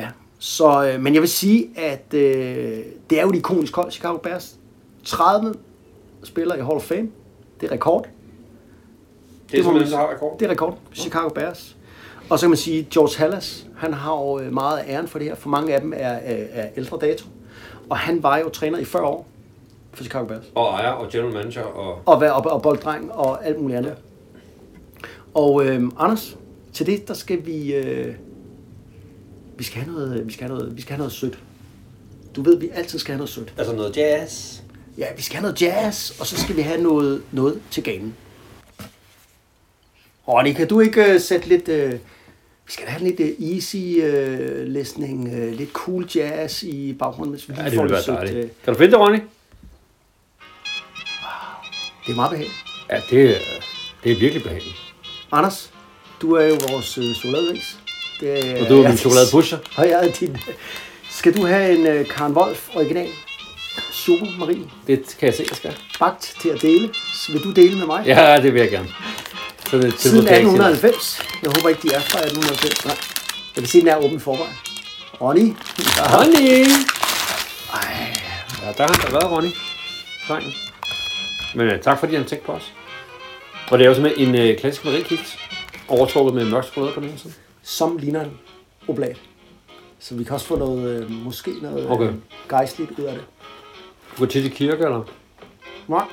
Ja, 0.00 0.08
så, 0.38 0.86
øh, 0.88 1.00
men 1.00 1.14
jeg 1.14 1.22
vil 1.22 1.28
sige, 1.30 1.70
at 1.76 2.14
øh, 2.14 2.78
det 3.10 3.18
er 3.18 3.22
jo 3.22 3.30
et 3.30 3.36
ikonisk 3.36 3.76
hold, 3.76 3.90
Chicago 3.92 4.16
Bears. 4.18 4.56
30 5.04 5.54
spillere 6.24 6.58
i 6.58 6.62
Hall 6.62 6.74
of 6.76 6.82
Fame. 6.82 7.08
Det 7.62 7.68
er 7.68 7.72
rekord. 7.72 8.08
Det 9.50 9.58
er 9.58 9.62
simpelthen, 9.62 9.96
har 9.96 10.10
rekord. 10.10 10.38
Det 10.38 10.46
er 10.46 10.50
rekord. 10.50 10.78
Chicago 10.94 11.28
Bears. 11.28 11.76
Og 12.30 12.38
så 12.38 12.44
kan 12.44 12.50
man 12.50 12.56
sige, 12.56 12.88
George 12.90 13.18
Hallas, 13.18 13.66
han 13.76 13.92
har 13.92 14.12
jo 14.16 14.38
øh, 14.38 14.52
meget 14.52 14.78
af 14.78 14.94
æren 14.94 15.08
for 15.08 15.18
det 15.18 15.28
her, 15.28 15.34
for 15.34 15.48
mange 15.48 15.74
af 15.74 15.80
dem 15.80 15.92
er, 15.92 15.96
er, 15.96 16.44
er 16.52 16.68
ældre 16.76 16.98
dato. 17.00 17.26
Og 17.90 17.98
han 17.98 18.22
var 18.22 18.38
jo 18.38 18.48
træner 18.48 18.78
i 18.78 18.84
40 18.84 19.02
år 19.02 19.26
for 19.92 20.04
Chicago 20.04 20.24
Bears. 20.26 20.44
Og 20.54 20.66
ejer 20.66 20.90
og 20.90 21.10
general 21.12 21.34
manager 21.34 21.62
og... 21.62 21.98
Og, 22.06 22.20
være, 22.20 22.32
og, 22.32 22.52
og 22.52 22.62
bolddreng 22.62 23.12
og 23.12 23.46
alt 23.46 23.60
muligt 23.60 23.78
andet. 23.78 23.94
Og 25.34 25.66
øh, 25.66 25.82
Anders, 25.98 26.36
til 26.72 26.86
det, 26.86 27.08
der 27.08 27.14
skal 27.14 27.46
vi... 27.46 27.74
Øh, 27.74 28.14
vi 29.56 29.64
skal 29.64 29.82
have 29.82 29.92
noget, 29.92 30.26
vi 30.26 30.32
skal 30.32 30.46
have 30.48 30.58
noget, 30.58 30.76
vi 30.76 30.82
skal 30.82 30.92
have 30.92 30.98
noget 30.98 31.12
sødt. 31.12 31.38
Du 32.36 32.42
ved, 32.42 32.58
vi 32.58 32.70
altid 32.74 32.98
skal 32.98 33.12
have 33.12 33.18
noget 33.18 33.30
sødt. 33.30 33.54
Altså 33.58 33.74
noget 33.74 33.96
jazz. 33.96 34.61
Ja, 34.98 35.06
vi 35.16 35.22
skal 35.22 35.36
have 35.36 35.42
noget 35.42 35.62
jazz, 35.62 36.20
og 36.20 36.26
så 36.26 36.40
skal 36.40 36.56
vi 36.56 36.62
have 36.62 36.82
noget, 36.82 37.22
noget 37.32 37.60
til 37.70 37.82
ganen. 37.82 38.16
Ronny, 40.28 40.52
kan 40.54 40.68
du 40.68 40.80
ikke 40.80 41.14
uh, 41.14 41.20
sætte 41.20 41.48
lidt... 41.48 41.68
Uh, 41.68 41.92
vi 42.66 42.72
skal 42.72 42.86
da 42.86 42.90
have 42.90 43.04
lidt 43.10 43.20
uh, 43.20 43.50
easy 43.54 43.76
uh, 43.76 44.66
listening, 44.66 45.26
uh, 45.26 45.52
lidt 45.58 45.72
cool 45.72 46.08
jazz 46.14 46.62
i 46.62 46.92
baggrunden, 46.98 47.34
hvis 47.34 47.48
vi 47.48 47.54
lige 47.54 47.64
Ja, 47.64 47.70
det 47.70 47.76
får 47.78 47.86
det 47.86 48.04
sødt, 48.04 48.30
øh, 48.30 48.48
Kan 48.64 48.74
du 48.74 48.78
finde 48.78 48.90
det, 48.92 49.00
Ronny? 49.00 49.18
Det 52.06 52.12
er 52.12 52.16
meget 52.16 52.30
behageligt. 52.30 52.58
Ja, 52.90 53.00
det, 53.10 53.30
er- 53.30 53.40
det 54.04 54.12
er 54.12 54.16
virkelig 54.18 54.42
behageligt. 54.42 54.76
Anders, 55.32 55.72
du 56.22 56.32
er 56.32 56.44
jo 56.44 56.54
vores 56.70 56.98
uh, 56.98 57.04
chokoladeris. 57.14 57.78
Det, 58.20 58.60
Og 58.62 58.68
du 58.68 58.82
er 58.82 58.88
min 58.88 58.96
chokoladepusher. 58.98 59.58
Og 59.78 59.88
jeg 59.88 60.06
er 60.08 60.12
din... 60.12 60.36
Skal 61.10 61.36
du 61.36 61.46
have 61.46 61.72
en 61.96 62.00
uh, 62.00 62.06
Karen 62.08 62.32
Wolf 62.32 62.68
original 62.76 63.08
Choco 63.92 64.24
Marie 64.38 64.64
Det 64.86 65.16
kan 65.18 65.26
jeg 65.26 65.34
se, 65.34 65.44
jeg 65.48 65.56
skal. 65.56 65.76
bagt 65.98 66.34
til 66.40 66.48
at 66.48 66.62
dele? 66.62 66.90
Vil 67.28 67.42
du 67.44 67.50
dele 67.52 67.78
med 67.78 67.86
mig? 67.86 68.02
Ja, 68.06 68.40
det 68.42 68.54
vil 68.54 68.60
jeg 68.60 68.70
gerne. 68.70 68.88
Så 69.70 69.78
det 69.78 70.00
Siden 70.00 70.16
modtagelse. 70.16 70.48
1890. 70.48 71.22
Jeg 71.42 71.50
håber 71.56 71.68
ikke, 71.68 71.88
de 71.88 71.94
er 71.94 72.00
fra 72.00 72.18
1890. 72.18 72.84
Nej. 72.84 72.96
Jeg 73.56 73.62
kan 73.62 73.68
se, 73.68 73.80
den 73.80 73.88
er 73.88 73.96
åben 73.96 74.20
forvejen. 74.20 74.54
Ronny. 75.20 75.54
Ronny! 75.78 76.66
Ej, 77.72 78.16
Ja, 78.62 78.72
der 78.78 78.82
har 78.86 79.02
han 79.04 79.12
været, 79.12 79.30
Ronny. 79.30 79.50
Drengen. 80.28 80.52
Men 81.54 81.66
uh, 81.74 81.80
tak 81.80 81.98
fordi 82.00 82.14
han 82.14 82.24
tænkte 82.24 82.46
på 82.46 82.52
os. 82.52 82.72
Og 83.70 83.78
det 83.78 83.84
er 83.84 83.88
jo 83.88 83.94
simpelthen 83.94 84.34
en 84.36 84.50
uh, 84.50 84.60
klassisk 84.60 84.84
mariekiks. 84.84 85.38
Overtrukket 85.88 86.34
med 86.34 86.44
mørk 86.44 86.64
chokolade 86.64 86.92
på 86.94 87.00
den 87.00 87.08
ene 87.08 87.18
side. 87.18 87.32
som 87.62 87.96
ligner 87.96 88.20
en 88.24 88.30
oblat. 88.88 89.16
Så 90.00 90.14
vi 90.14 90.24
kan 90.24 90.32
også 90.34 90.46
få 90.46 90.56
noget, 90.58 91.02
øh, 91.02 91.10
måske 91.10 91.50
noget 91.62 91.90
Okay. 91.90 92.10
gejstligt 92.48 92.90
ud 92.98 93.04
af 93.04 93.14
det. 93.14 93.24
Du 94.12 94.18
går 94.18 94.26
tit 94.26 94.44
i 94.44 94.48
kirke, 94.48 94.84
eller? 94.84 95.02
Nej. 95.88 96.04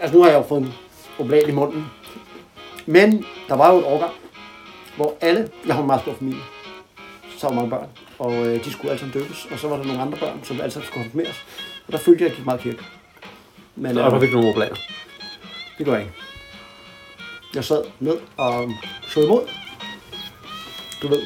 Altså 0.00 0.16
nu 0.16 0.22
har 0.22 0.30
jeg 0.30 0.38
jo 0.38 0.42
fået 0.48 0.60
en 0.60 0.74
oblat 1.18 1.48
i 1.48 1.52
munden. 1.52 1.86
Men 2.86 3.24
der 3.48 3.54
var 3.56 3.72
jo 3.72 3.78
et 3.78 3.84
årgang, 3.84 4.12
hvor 4.96 5.16
alle, 5.20 5.50
jeg 5.66 5.74
har 5.74 5.80
en 5.80 5.86
meget 5.86 6.02
stor 6.02 6.14
familie, 6.14 6.40
så 7.38 7.48
mange 7.48 7.70
børn, 7.70 7.88
og 8.18 8.32
øh, 8.46 8.64
de 8.64 8.72
skulle 8.72 8.90
alle 8.90 9.00
sammen 9.00 9.12
døbes, 9.20 9.46
og 9.50 9.58
så 9.58 9.68
var 9.68 9.76
der 9.76 9.84
nogle 9.84 10.02
andre 10.02 10.18
børn, 10.18 10.40
som 10.44 10.60
alle 10.60 10.70
sammen 10.72 10.86
skulle 10.86 11.02
konfirmeres. 11.04 11.44
Og 11.86 11.92
der 11.92 11.98
følte 11.98 12.22
jeg, 12.24 12.26
at 12.26 12.30
jeg 12.30 12.36
gik 12.36 12.44
meget 12.46 12.60
kirke. 12.60 12.82
Men 13.76 13.98
Og 13.98 14.04
der 14.04 14.14
øh, 14.14 14.20
fik 14.20 14.30
du 14.30 14.34
nogle 14.36 14.50
oblater. 14.50 14.76
det 15.78 15.86
gør 15.86 15.92
jeg 15.92 16.02
ikke. 16.02 16.14
Jeg 17.54 17.64
sad 17.64 17.84
ned 18.00 18.16
og 18.36 18.70
så 19.08 19.20
imod. 19.20 19.48
Du 21.02 21.08
ved, 21.08 21.22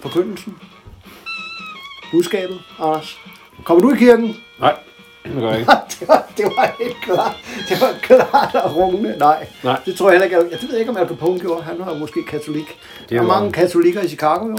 forkyndelsen. 0.00 0.58
Budskabet, 2.12 2.60
Anders. 2.78 3.18
Kommer 3.64 3.82
du 3.88 3.94
i 3.94 3.98
kirken? 3.98 4.36
Nej, 4.60 4.74
det 5.24 5.32
gør 5.34 5.50
jeg 5.50 5.58
ikke. 5.60 5.72
det, 6.00 6.08
var, 6.08 6.26
det 6.36 6.44
var 6.44 6.74
helt 6.80 6.96
klart. 7.04 7.36
Det 7.68 7.80
var 7.80 7.92
klart 8.02 8.54
og 8.64 8.76
rungende. 8.76 9.14
Nej, 9.18 9.46
Nej. 9.64 9.80
det 9.86 9.96
tror 9.96 10.10
jeg 10.10 10.20
heller 10.20 10.24
ikke. 10.38 10.50
Jeg, 10.52 10.60
det 10.60 10.62
ved 10.68 10.70
jeg 10.70 10.78
ikke, 10.80 10.90
om 10.90 10.96
Al 10.96 11.08
Capone 11.08 11.40
gjorde. 11.40 11.62
Han 11.62 11.78
var 11.78 11.94
måske 11.98 12.22
katolik. 12.28 12.78
Der 13.08 13.16
er 13.16 13.20
er 13.20 13.22
jo- 13.22 13.28
mange 13.28 13.52
katolikker 13.52 14.02
i 14.02 14.08
Chicago 14.08 14.46
jo. 14.48 14.56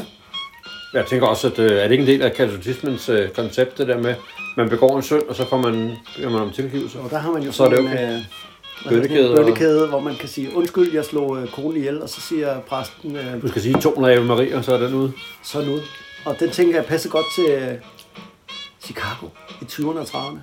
Jeg 0.94 1.06
tænker 1.06 1.28
også, 1.28 1.48
at 1.48 1.60
øh, 1.60 1.72
er 1.72 1.84
det 1.84 1.92
ikke 1.92 2.02
en 2.02 2.08
del 2.08 2.22
af 2.22 2.34
katolicismens 2.34 3.10
øh, 3.10 3.30
koncept, 3.30 3.78
det 3.78 3.88
der 3.88 3.98
med, 3.98 4.16
man 4.58 4.70
begår 4.70 4.96
en 4.98 5.02
synd, 5.04 5.22
og 5.30 5.36
så 5.36 5.50
får 5.50 5.58
man, 5.58 5.92
beder 6.18 6.30
man 6.30 6.42
om 6.42 6.52
tilgivelse. 6.52 7.00
Og 7.00 7.10
der 7.10 7.18
har 7.18 7.32
man 7.32 7.44
jo 7.44 7.52
Så 7.52 7.64
er 7.64 7.70
det 7.70 7.80
okay. 7.80 8.04
en, 8.08 8.14
øh, 8.16 8.20
Bønnekæde 8.90 9.30
og- 9.32 9.36
bønnekæde, 9.38 9.88
hvor 9.88 10.00
man 10.00 10.16
kan 10.16 10.30
sige, 10.30 10.56
undskyld, 10.56 10.94
jeg 10.94 11.06
slog 11.06 11.38
øh, 11.42 11.48
konen 11.48 11.78
ihjel, 11.78 12.02
og 12.02 12.10
så 12.10 12.22
siger 12.22 12.60
præsten, 12.60 13.16
øh, 13.16 13.42
Du 13.42 13.48
skal 13.48 13.62
sige 13.62 13.76
200 13.82 14.14
Ave 14.14 14.26
Maria, 14.26 14.62
så 14.62 14.74
er 14.74 14.78
den 14.78 14.94
ude. 14.94 15.12
sådan 15.44 15.70
ud. 15.74 15.80
Og 16.26 16.40
den 16.40 16.50
tænker 16.50 16.76
jeg 16.76 16.86
passer 16.86 17.10
godt 17.10 17.26
til 17.36 17.44
øh, 17.50 17.68
Chicago 18.86 19.28
i 19.62 19.66
20'erne 19.66 20.00
og 20.00 20.04
30'erne. 20.04 20.40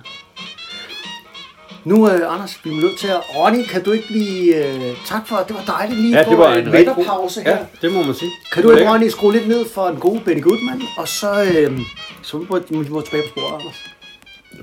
Nu, 1.83 2.09
øh, 2.09 2.33
Anders, 2.33 2.65
vi 2.65 2.69
er 2.69 2.81
nødt 2.81 2.99
til 2.99 3.07
at... 3.07 3.21
Ronny, 3.35 3.63
kan 3.65 3.83
du 3.83 3.91
ikke 3.91 4.09
lige... 4.09 4.65
Øh, 4.65 4.97
tak 5.05 5.27
for, 5.27 5.37
det 5.37 5.55
var 5.55 5.63
dejligt 5.63 6.01
lige 6.01 6.17
Ja, 6.17 6.23
på 6.23 6.29
det 6.29 6.37
var 6.37 6.53
en 6.53 6.65
god 6.65 6.71
midterpause 6.73 7.41
her. 7.41 7.57
Ja, 7.57 7.65
det 7.81 7.93
må 7.93 8.03
man 8.03 8.15
sige. 8.15 8.31
Kan 8.53 8.63
du 8.63 8.71
ikke, 8.71 8.91
Ronny, 8.91 9.09
skrue 9.09 9.33
lidt 9.33 9.47
ned 9.47 9.69
for 9.69 9.87
en 9.87 9.99
god 9.99 10.19
Benny 10.19 10.43
Goodman, 10.43 10.81
og 10.97 11.07
så, 11.07 11.43
øh, 11.43 11.79
så 12.21 12.37
må 12.37 12.59
vi 12.69 12.89
må, 12.89 13.01
tilbage 13.01 13.23
på 13.23 13.29
sporet, 13.29 13.61
Anders. 13.61 13.75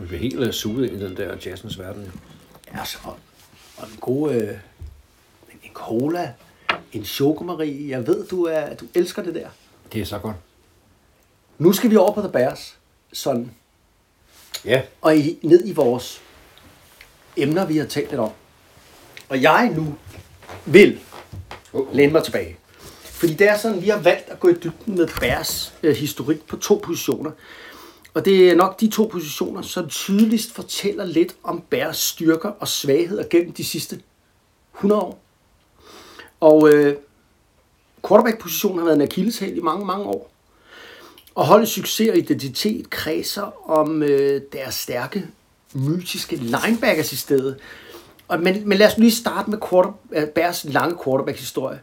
Vi 0.01 0.07
bliver 0.07 0.21
helt 0.21 0.41
øh, 0.41 0.53
suget 0.53 0.91
ind 0.91 1.03
i 1.03 1.05
den 1.05 1.17
der 1.17 1.37
jazzens 1.47 1.79
verden. 1.79 2.13
Ja, 2.75 2.85
så, 2.85 2.99
og, 3.05 3.17
og 3.77 3.89
en 3.89 3.99
god... 4.01 4.33
Øh, 4.33 4.43
en, 4.43 5.59
en 5.63 5.71
cola, 5.75 6.33
en 6.93 7.05
chokomarie. 7.05 7.91
Jeg 7.91 8.07
ved, 8.07 8.27
du, 8.27 8.45
er, 8.45 8.75
du 8.75 8.85
elsker 8.95 9.23
det 9.23 9.35
der. 9.35 9.49
Det 9.93 10.01
er 10.01 10.05
så 10.07 10.19
godt. 10.19 10.37
Nu 11.59 11.73
skal 11.73 11.91
vi 11.91 11.97
over 11.97 12.13
på 12.13 12.21
The 12.21 12.31
Bears, 12.33 12.79
sådan, 13.13 13.51
Ja, 14.65 14.83
og 15.01 15.17
i, 15.17 15.39
ned 15.43 15.67
i 15.67 15.73
vores 15.73 16.23
emner, 17.37 17.67
vi 17.67 17.77
har 17.77 17.87
talt 17.87 18.11
lidt 18.11 18.21
om. 18.21 18.31
Og 19.29 19.43
jeg 19.43 19.73
nu 19.77 19.95
vil 20.67 21.01
Uh-oh. 21.73 21.95
læne 21.97 22.13
mig 22.13 22.25
tilbage. 22.25 22.57
Fordi 23.05 23.35
det 23.35 23.49
er 23.49 23.59
sådan, 23.59 23.83
vi 23.83 23.89
har 23.89 23.99
valgt 23.99 24.29
at 24.29 24.41
gå 24.41 24.49
i 24.49 24.55
dybden 24.55 24.97
med 24.97 25.09
Bærs 25.21 25.75
øh, 25.83 25.97
historik 25.97 26.47
på 26.47 26.57
to 26.57 26.81
positioner. 26.85 27.31
Og 28.15 28.25
det 28.25 28.51
er 28.51 28.55
nok 28.55 28.81
de 28.81 28.91
to 28.91 29.09
positioner, 29.13 29.63
som 29.63 29.89
tydeligst 29.89 30.55
fortæller 30.55 31.05
lidt 31.05 31.37
om 31.43 31.63
Bærs 31.71 31.97
styrker 31.97 32.49
og 32.49 32.69
svagheder 32.69 33.25
gennem 33.31 33.53
de 33.53 33.65
sidste 33.65 34.01
100 34.75 35.03
år. 35.03 35.19
Og 36.41 36.69
øh, 36.69 36.97
quarterback-positionen 38.09 38.79
har 38.79 38.85
været 38.85 38.97
en 38.97 39.03
akilleshæl 39.03 39.57
i 39.57 39.61
mange, 39.61 39.87
mange 39.87 40.05
år. 40.05 40.31
Og 41.39 41.47
holdets 41.47 41.73
succes 41.73 42.11
og 42.11 42.17
identitet 42.17 42.91
kredser 42.91 43.71
om 43.71 44.03
øh, 44.03 44.41
deres 44.53 44.75
stærke, 44.75 45.27
mytiske 45.75 46.37
linebackers 46.37 47.13
i 47.13 47.17
stedet. 47.17 47.57
Og, 48.29 48.41
men, 48.41 48.69
men 48.69 48.79
lad 48.79 48.87
os 48.87 48.99
lige 48.99 49.11
starte 49.11 49.51
med 49.51 49.59
quarter, 49.71 49.93
øh, 50.13 50.27
Bærs 50.27 50.65
lange 50.65 50.97
quarterback-historie, 51.05 51.81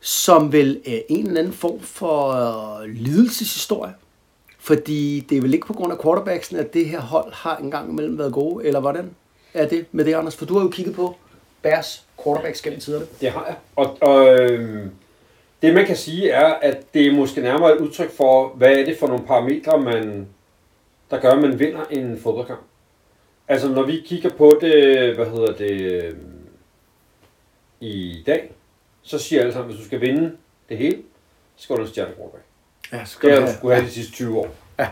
som 0.00 0.52
vel 0.52 0.80
er 0.86 1.00
en 1.08 1.26
eller 1.26 1.40
anden 1.40 1.52
form 1.52 1.80
for 1.80 2.30
øh, 2.30 2.88
lidelseshistorie. 2.88 3.94
Fordi 4.58 5.26
det 5.28 5.38
er 5.38 5.42
vel 5.42 5.54
ikke 5.54 5.66
på 5.66 5.72
grund 5.72 5.92
af 5.92 5.98
quarterbacksen, 6.02 6.56
at 6.56 6.74
det 6.74 6.88
her 6.88 7.00
hold 7.00 7.32
har 7.32 7.56
engang 7.56 7.90
imellem 7.90 8.18
været 8.18 8.32
gode, 8.32 8.64
eller 8.66 8.80
hvordan 8.80 9.10
er 9.54 9.68
det 9.68 9.86
med 9.92 10.04
det, 10.04 10.14
Anders? 10.14 10.36
For 10.36 10.46
du 10.46 10.54
har 10.54 10.64
jo 10.64 10.70
kigget 10.70 10.94
på 10.94 11.16
Bærs 11.62 12.04
quarterbacks 12.24 12.62
gennem 12.62 12.80
tiderne. 12.80 13.06
det 13.20 13.30
har 13.30 13.44
jeg. 13.46 13.56
Og, 13.76 14.02
og 14.02 14.40
øh, 14.40 14.86
det 15.66 15.74
man 15.74 15.86
kan 15.86 15.96
sige 15.96 16.30
er, 16.30 16.54
at 16.54 16.94
det 16.94 17.06
er 17.06 17.12
måske 17.12 17.40
nærmere 17.40 17.74
et 17.74 17.80
udtryk 17.80 18.10
for, 18.10 18.48
hvad 18.48 18.72
er 18.72 18.84
det 18.84 18.98
for 18.98 19.06
nogle 19.06 19.26
parametre, 19.26 19.80
man, 19.80 20.28
der 21.10 21.20
gør, 21.20 21.30
at 21.30 21.38
man 21.38 21.58
vinder 21.58 21.84
en 21.90 22.20
fodboldkamp. 22.22 22.60
Altså 23.48 23.68
når 23.68 23.82
vi 23.82 24.02
kigger 24.06 24.30
på 24.30 24.58
det, 24.60 25.14
hvad 25.14 25.26
hedder 25.26 25.56
det, 25.56 26.16
i 27.80 28.22
dag, 28.26 28.52
så 29.02 29.18
siger 29.18 29.40
alle 29.40 29.52
sammen, 29.52 29.70
hvis 29.70 29.80
du 29.80 29.86
skal 29.86 30.00
vinde 30.00 30.36
det 30.68 30.78
hele, 30.78 31.02
så 31.56 31.62
skal 31.62 31.76
du 31.76 31.82
have 31.82 32.08
en. 32.08 32.40
Ja, 32.92 33.04
så 33.04 33.18
Det 33.22 33.32
har 33.32 33.40
du 33.40 33.52
skulle 33.52 33.74
have 33.74 33.86
de 33.86 33.90
sidste 33.90 34.12
20 34.12 34.38
år. 34.38 34.48
Ja. 34.78 34.88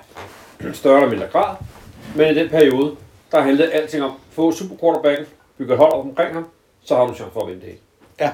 Større 0.73 0.97
eller 0.97 1.11
mindre 1.11 1.27
grad. 1.27 1.57
Men 2.17 2.31
i 2.31 2.39
den 2.39 2.49
periode, 2.49 2.97
der 3.33 3.41
handlede 3.41 3.73
alting 3.73 4.05
om, 4.05 4.13
få 4.31 4.53
super 4.53 4.77
quarterbacken, 4.81 5.27
bygge 5.59 5.73
et 5.73 5.79
hold 5.79 5.93
op 5.93 6.05
omkring 6.07 6.35
ham, 6.35 6.47
så 6.85 6.97
har 6.97 7.07
du 7.07 7.15
chance 7.15 7.33
for 7.33 7.41
at 7.41 7.49
vinde 7.49 7.61
det 7.61 7.69
hele. 7.69 7.81
Ja. 8.21 8.33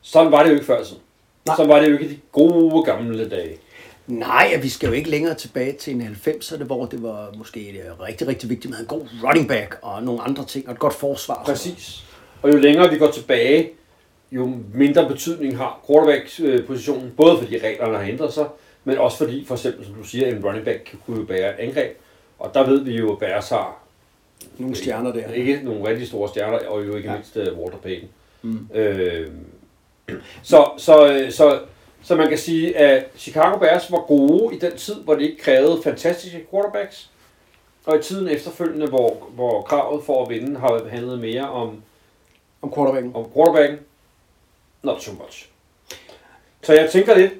Sådan 0.00 0.32
var 0.32 0.42
det 0.42 0.50
jo 0.50 0.54
ikke 0.54 0.66
før 0.66 0.82
tiden. 0.84 1.02
Nej. 1.48 1.56
Sådan 1.56 1.68
var 1.68 1.80
det 1.80 1.88
jo 1.88 1.92
ikke 1.92 2.08
de 2.08 2.18
gode 2.32 2.84
gamle 2.84 3.28
dage. 3.28 3.58
Nej, 4.06 4.60
vi 4.62 4.68
skal 4.68 4.86
jo 4.86 4.92
ikke 4.92 5.10
længere 5.10 5.34
tilbage 5.34 5.72
til 5.72 5.94
en 5.94 6.16
90'erne, 6.26 6.64
hvor 6.64 6.86
det 6.86 7.02
var 7.02 7.34
måske 7.38 7.70
øh, 7.70 8.00
rigtig, 8.00 8.28
rigtig 8.28 8.50
vigtigt 8.50 8.70
med 8.70 8.80
en 8.80 8.86
god 8.86 9.06
running 9.24 9.48
back 9.48 9.78
og 9.82 10.02
nogle 10.02 10.22
andre 10.22 10.44
ting, 10.44 10.66
og 10.66 10.72
et 10.72 10.78
godt 10.78 10.94
forsvar. 10.94 11.42
Præcis. 11.44 12.04
Og 12.42 12.52
jo 12.52 12.56
længere 12.56 12.90
vi 12.90 12.98
går 12.98 13.10
tilbage, 13.10 13.70
jo 14.32 14.52
mindre 14.74 15.08
betydning 15.08 15.56
har 15.56 15.80
quarterback-positionen, 15.86 17.12
både 17.16 17.38
fordi 17.38 17.58
reglerne 17.58 17.96
har 17.96 18.04
ændret 18.04 18.32
sig, 18.32 18.46
men 18.84 18.98
også 18.98 19.18
fordi, 19.18 19.44
for 19.44 19.54
eksempel, 19.54 19.86
som 19.86 19.94
du 19.94 20.04
siger, 20.04 20.26
en 20.26 20.44
running 20.44 20.64
back 20.64 20.96
kunne 21.06 21.16
jo 21.16 21.24
bære 21.24 21.62
et 21.62 21.68
angreb. 21.68 21.96
Og 22.38 22.50
der 22.54 22.66
ved 22.66 22.80
vi 22.80 22.96
jo, 22.96 23.12
at 23.12 23.18
Bears 23.18 23.48
har 23.48 23.88
Nogle 24.58 24.76
stjerner 24.76 25.12
der. 25.12 25.32
Ikke 25.32 25.60
nogle 25.64 25.88
rigtig 25.88 26.08
store 26.08 26.28
stjerner, 26.28 26.58
og 26.68 26.86
jo 26.86 26.96
ikke 26.96 27.08
ja. 27.08 27.14
mindst 27.14 27.36
uh, 27.36 27.58
Walter 27.58 27.78
Payton. 27.78 28.08
Mm. 28.42 28.68
Øh, 28.74 29.26
så, 30.42 30.70
så, 30.76 31.12
øh, 31.12 31.32
så, 31.32 31.60
så 32.02 32.16
man 32.16 32.28
kan 32.28 32.38
sige, 32.38 32.76
at 32.76 33.04
Chicago 33.16 33.58
Bears 33.58 33.92
var 33.92 34.00
gode 34.00 34.54
i 34.54 34.58
den 34.58 34.76
tid, 34.76 34.94
hvor 34.94 35.14
det 35.14 35.22
ikke 35.22 35.42
krævede 35.42 35.82
fantastiske 35.82 36.46
quarterbacks. 36.50 37.10
Og 37.86 37.98
i 37.98 38.02
tiden 38.02 38.28
efterfølgende, 38.28 38.86
hvor, 38.86 39.28
hvor 39.30 39.62
kravet 39.62 40.04
for 40.04 40.22
at 40.24 40.30
vinde 40.30 40.60
har 40.60 40.88
handlet 40.90 41.18
mere 41.18 41.50
om, 41.50 41.82
Om 42.62 42.72
quarterbacken. 42.74 43.12
om 43.14 43.30
quarterbacken, 43.34 43.78
not 44.82 45.02
so 45.02 45.12
much. 45.12 45.48
Så 46.62 46.72
jeg 46.72 46.90
tænker 46.90 47.16
lidt, 47.16 47.32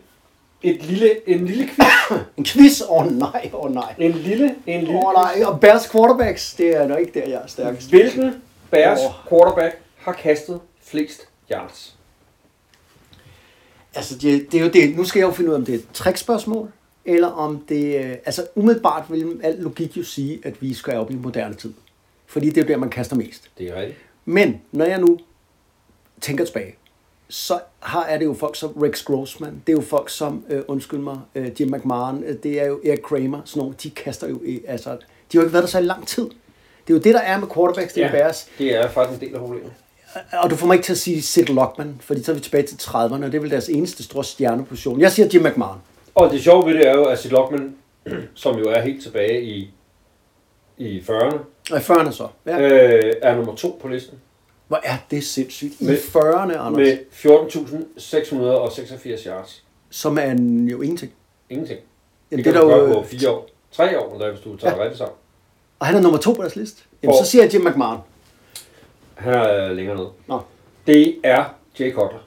et 0.63 0.83
lille, 0.83 1.29
en 1.29 1.47
lille 1.47 1.69
quiz, 1.69 2.19
En 2.37 2.45
quiz? 2.45 2.83
Åh 2.83 2.91
oh, 3.07 3.13
nej, 3.13 3.51
åh 3.55 3.65
oh, 3.65 3.75
nej. 3.75 3.95
en 3.99 4.13
lille, 4.13 4.55
en 4.67 4.81
lille 4.81 5.07
oh, 5.07 5.13
nej, 5.15 5.43
og 5.47 5.61
Bears 5.61 5.91
quarterbacks, 5.91 6.55
det 6.55 6.77
er 6.77 6.87
nok 6.87 7.01
ikke 7.01 7.21
der, 7.21 7.27
jeg 7.29 7.41
er 7.43 7.47
stærkest. 7.47 7.89
Hvilken 7.89 8.43
Bears 8.71 8.99
Åh. 9.01 9.29
quarterback 9.29 9.79
har 9.97 10.13
kastet 10.13 10.61
flest 10.83 11.29
yards? 11.53 11.98
Altså, 13.99 14.19
det, 14.19 14.53
det 14.53 14.61
er 14.61 14.65
jo 14.65 14.71
det. 14.71 14.97
Nu 14.97 15.05
skal 15.05 15.21
jeg 15.21 15.27
jo 15.27 15.33
finde 15.33 15.51
ud 15.51 15.55
af, 15.55 15.59
om 15.59 15.65
det 15.65 15.75
er 15.75 15.79
et 15.79 15.87
trickspørgsmål, 15.95 16.71
eller 17.05 17.29
om 17.29 17.65
det... 17.69 18.05
øh, 18.05 18.17
Altså, 18.25 18.47
umiddelbart 18.55 19.05
vil 19.11 19.41
al 19.43 19.55
logik 19.59 19.97
jo 19.97 20.03
sige, 20.03 20.41
at 20.45 20.63
vi 20.63 20.75
skal 20.75 20.97
op 20.97 21.11
i 21.11 21.15
moderne 21.15 21.55
tid. 21.55 21.73
Fordi 22.27 22.47
det 22.51 22.59
er 22.59 22.63
jo 22.63 22.69
der, 22.69 22.77
man 22.77 22.91
kaster 22.91 23.17
mest. 23.17 23.51
Det 23.59 23.69
er 23.69 23.75
rigtigt. 23.81 23.99
Men 24.25 24.61
når 24.73 24.85
jeg 24.85 25.01
nu 25.01 25.19
tænker 26.21 26.45
tilbage, 26.45 26.75
så 27.29 27.61
har 27.81 28.05
er 28.05 28.19
det 28.19 28.25
jo 28.25 28.35
folk 28.35 28.57
som 28.57 28.71
Rex 28.71 29.05
Grossman, 29.05 29.63
det 29.67 29.73
er 29.73 29.77
jo 29.77 29.83
folk 29.83 30.09
som, 30.11 30.45
øh, 30.51 30.63
undskyld 30.69 31.01
mig, 31.01 31.19
øh, 31.35 31.61
Jim 31.61 31.69
McMahon, 31.71 32.25
øh, 32.25 32.37
det 32.43 32.61
er 32.61 32.67
jo 32.67 32.81
Eric 32.85 33.03
Kramer, 33.03 33.41
sådan 33.45 33.61
nogle, 33.61 33.75
de 33.83 33.91
kaster 33.91 34.29
jo, 34.29 34.41
i, 34.45 34.61
altså, 34.67 34.91
de 34.91 34.97
har 35.33 35.41
jo 35.41 35.41
ikke 35.41 35.53
været 35.53 35.63
der 35.63 35.69
så 35.69 35.79
i 35.79 35.83
lang 35.83 36.07
tid. 36.07 36.25
Det 36.25 36.95
er 36.95 36.99
jo 36.99 36.99
det, 36.99 37.15
der 37.15 37.21
er 37.21 37.41
med 37.41 37.49
quarterbacks, 37.55 37.93
det 37.93 38.01
ja. 38.01 38.11
Bears. 38.11 38.49
det 38.59 38.77
er 38.77 38.89
faktisk 38.89 39.23
en 39.23 39.29
del 39.29 39.35
af 39.35 39.41
problemet. 39.41 39.73
Og 40.33 40.51
du 40.51 40.57
får 40.57 40.67
mig 40.67 40.75
ikke 40.75 40.85
til 40.85 40.93
at 40.93 40.99
sige 40.99 41.23
Sid 41.23 41.45
Lockman, 41.45 41.97
fordi 42.01 42.23
så 42.23 42.33
er 42.33 42.35
vi 42.35 42.41
tilbage 42.41 42.63
til 42.67 42.77
30'erne, 42.77 42.95
og 43.15 43.21
det 43.23 43.35
er 43.35 43.41
vel 43.41 43.51
deres 43.51 43.69
eneste 43.69 44.03
store 44.03 44.25
stjerneposition. 44.25 45.01
Jeg 45.01 45.13
siger 45.13 45.29
Jim 45.35 45.43
McMahon. 45.43 45.79
Og 46.15 46.31
det 46.31 46.43
sjove 46.43 46.67
ved 46.67 46.75
det 46.75 46.89
er 46.89 46.95
jo, 46.95 47.05
at 47.05 47.19
Sid 47.19 47.31
Lockman, 47.31 47.75
som 48.35 48.59
jo 48.59 48.65
er 48.65 48.81
helt 48.81 49.03
tilbage 49.03 49.43
i, 49.43 49.71
i 50.79 50.99
40'erne, 51.01 51.37
Og 51.71 51.79
i 51.79 51.81
40'erne 51.81 52.13
så. 52.13 52.29
Ja. 52.47 52.61
øh, 52.61 53.13
er 53.23 53.37
nummer 53.37 53.55
to 53.55 53.79
på 53.83 53.89
listen. 53.89 54.19
Hvor 54.69 54.81
er 54.85 54.97
det 55.11 55.25
sindssygt. 55.25 55.81
I 55.81 55.85
Med- 55.85 55.97
40'erne, 55.99 56.53
Anders, 56.53 56.77
Med 56.77 56.99
14.686 57.13 59.29
yards. 59.29 59.65
som 59.91 60.19
er 60.19 60.31
jo 60.71 60.81
ingenting. 60.83 61.13
Ingenting. 61.51 61.81
Jamen, 62.31 62.45
det 62.45 62.45
det 62.45 62.45
kan 62.45 62.55
er 62.63 62.67
du 62.67 62.71
der 62.71 62.77
gøre 62.87 62.95
på 62.95 63.03
fire 63.09 63.31
år. 63.31 63.49
Tre 63.73 64.01
år, 64.01 64.13
eller 64.15 64.31
hvis 64.31 64.41
du 64.41 64.57
tager 64.57 64.77
ja. 64.77 64.83
rigtigt 64.83 64.99
sammen. 64.99 65.15
og 65.79 65.87
han 65.87 65.97
er 65.97 66.01
nummer 66.01 66.19
to 66.19 66.33
på 66.33 66.43
deres 66.43 66.57
liste. 66.57 66.83
Jamen, 67.03 67.15
For- 67.17 67.25
så 67.25 67.31
siger 67.31 67.45
jeg 67.45 67.55
Jim 67.55 67.65
McMahon. 67.65 67.99
Han 69.19 69.35
er 69.35 69.65
øh, 69.71 69.77
længere 69.77 69.97
nede. 69.97 70.09
Nå. 70.27 70.41
Det 70.87 71.17
er 71.25 71.45
Jay 71.81 71.93
Cutler. 71.93 72.19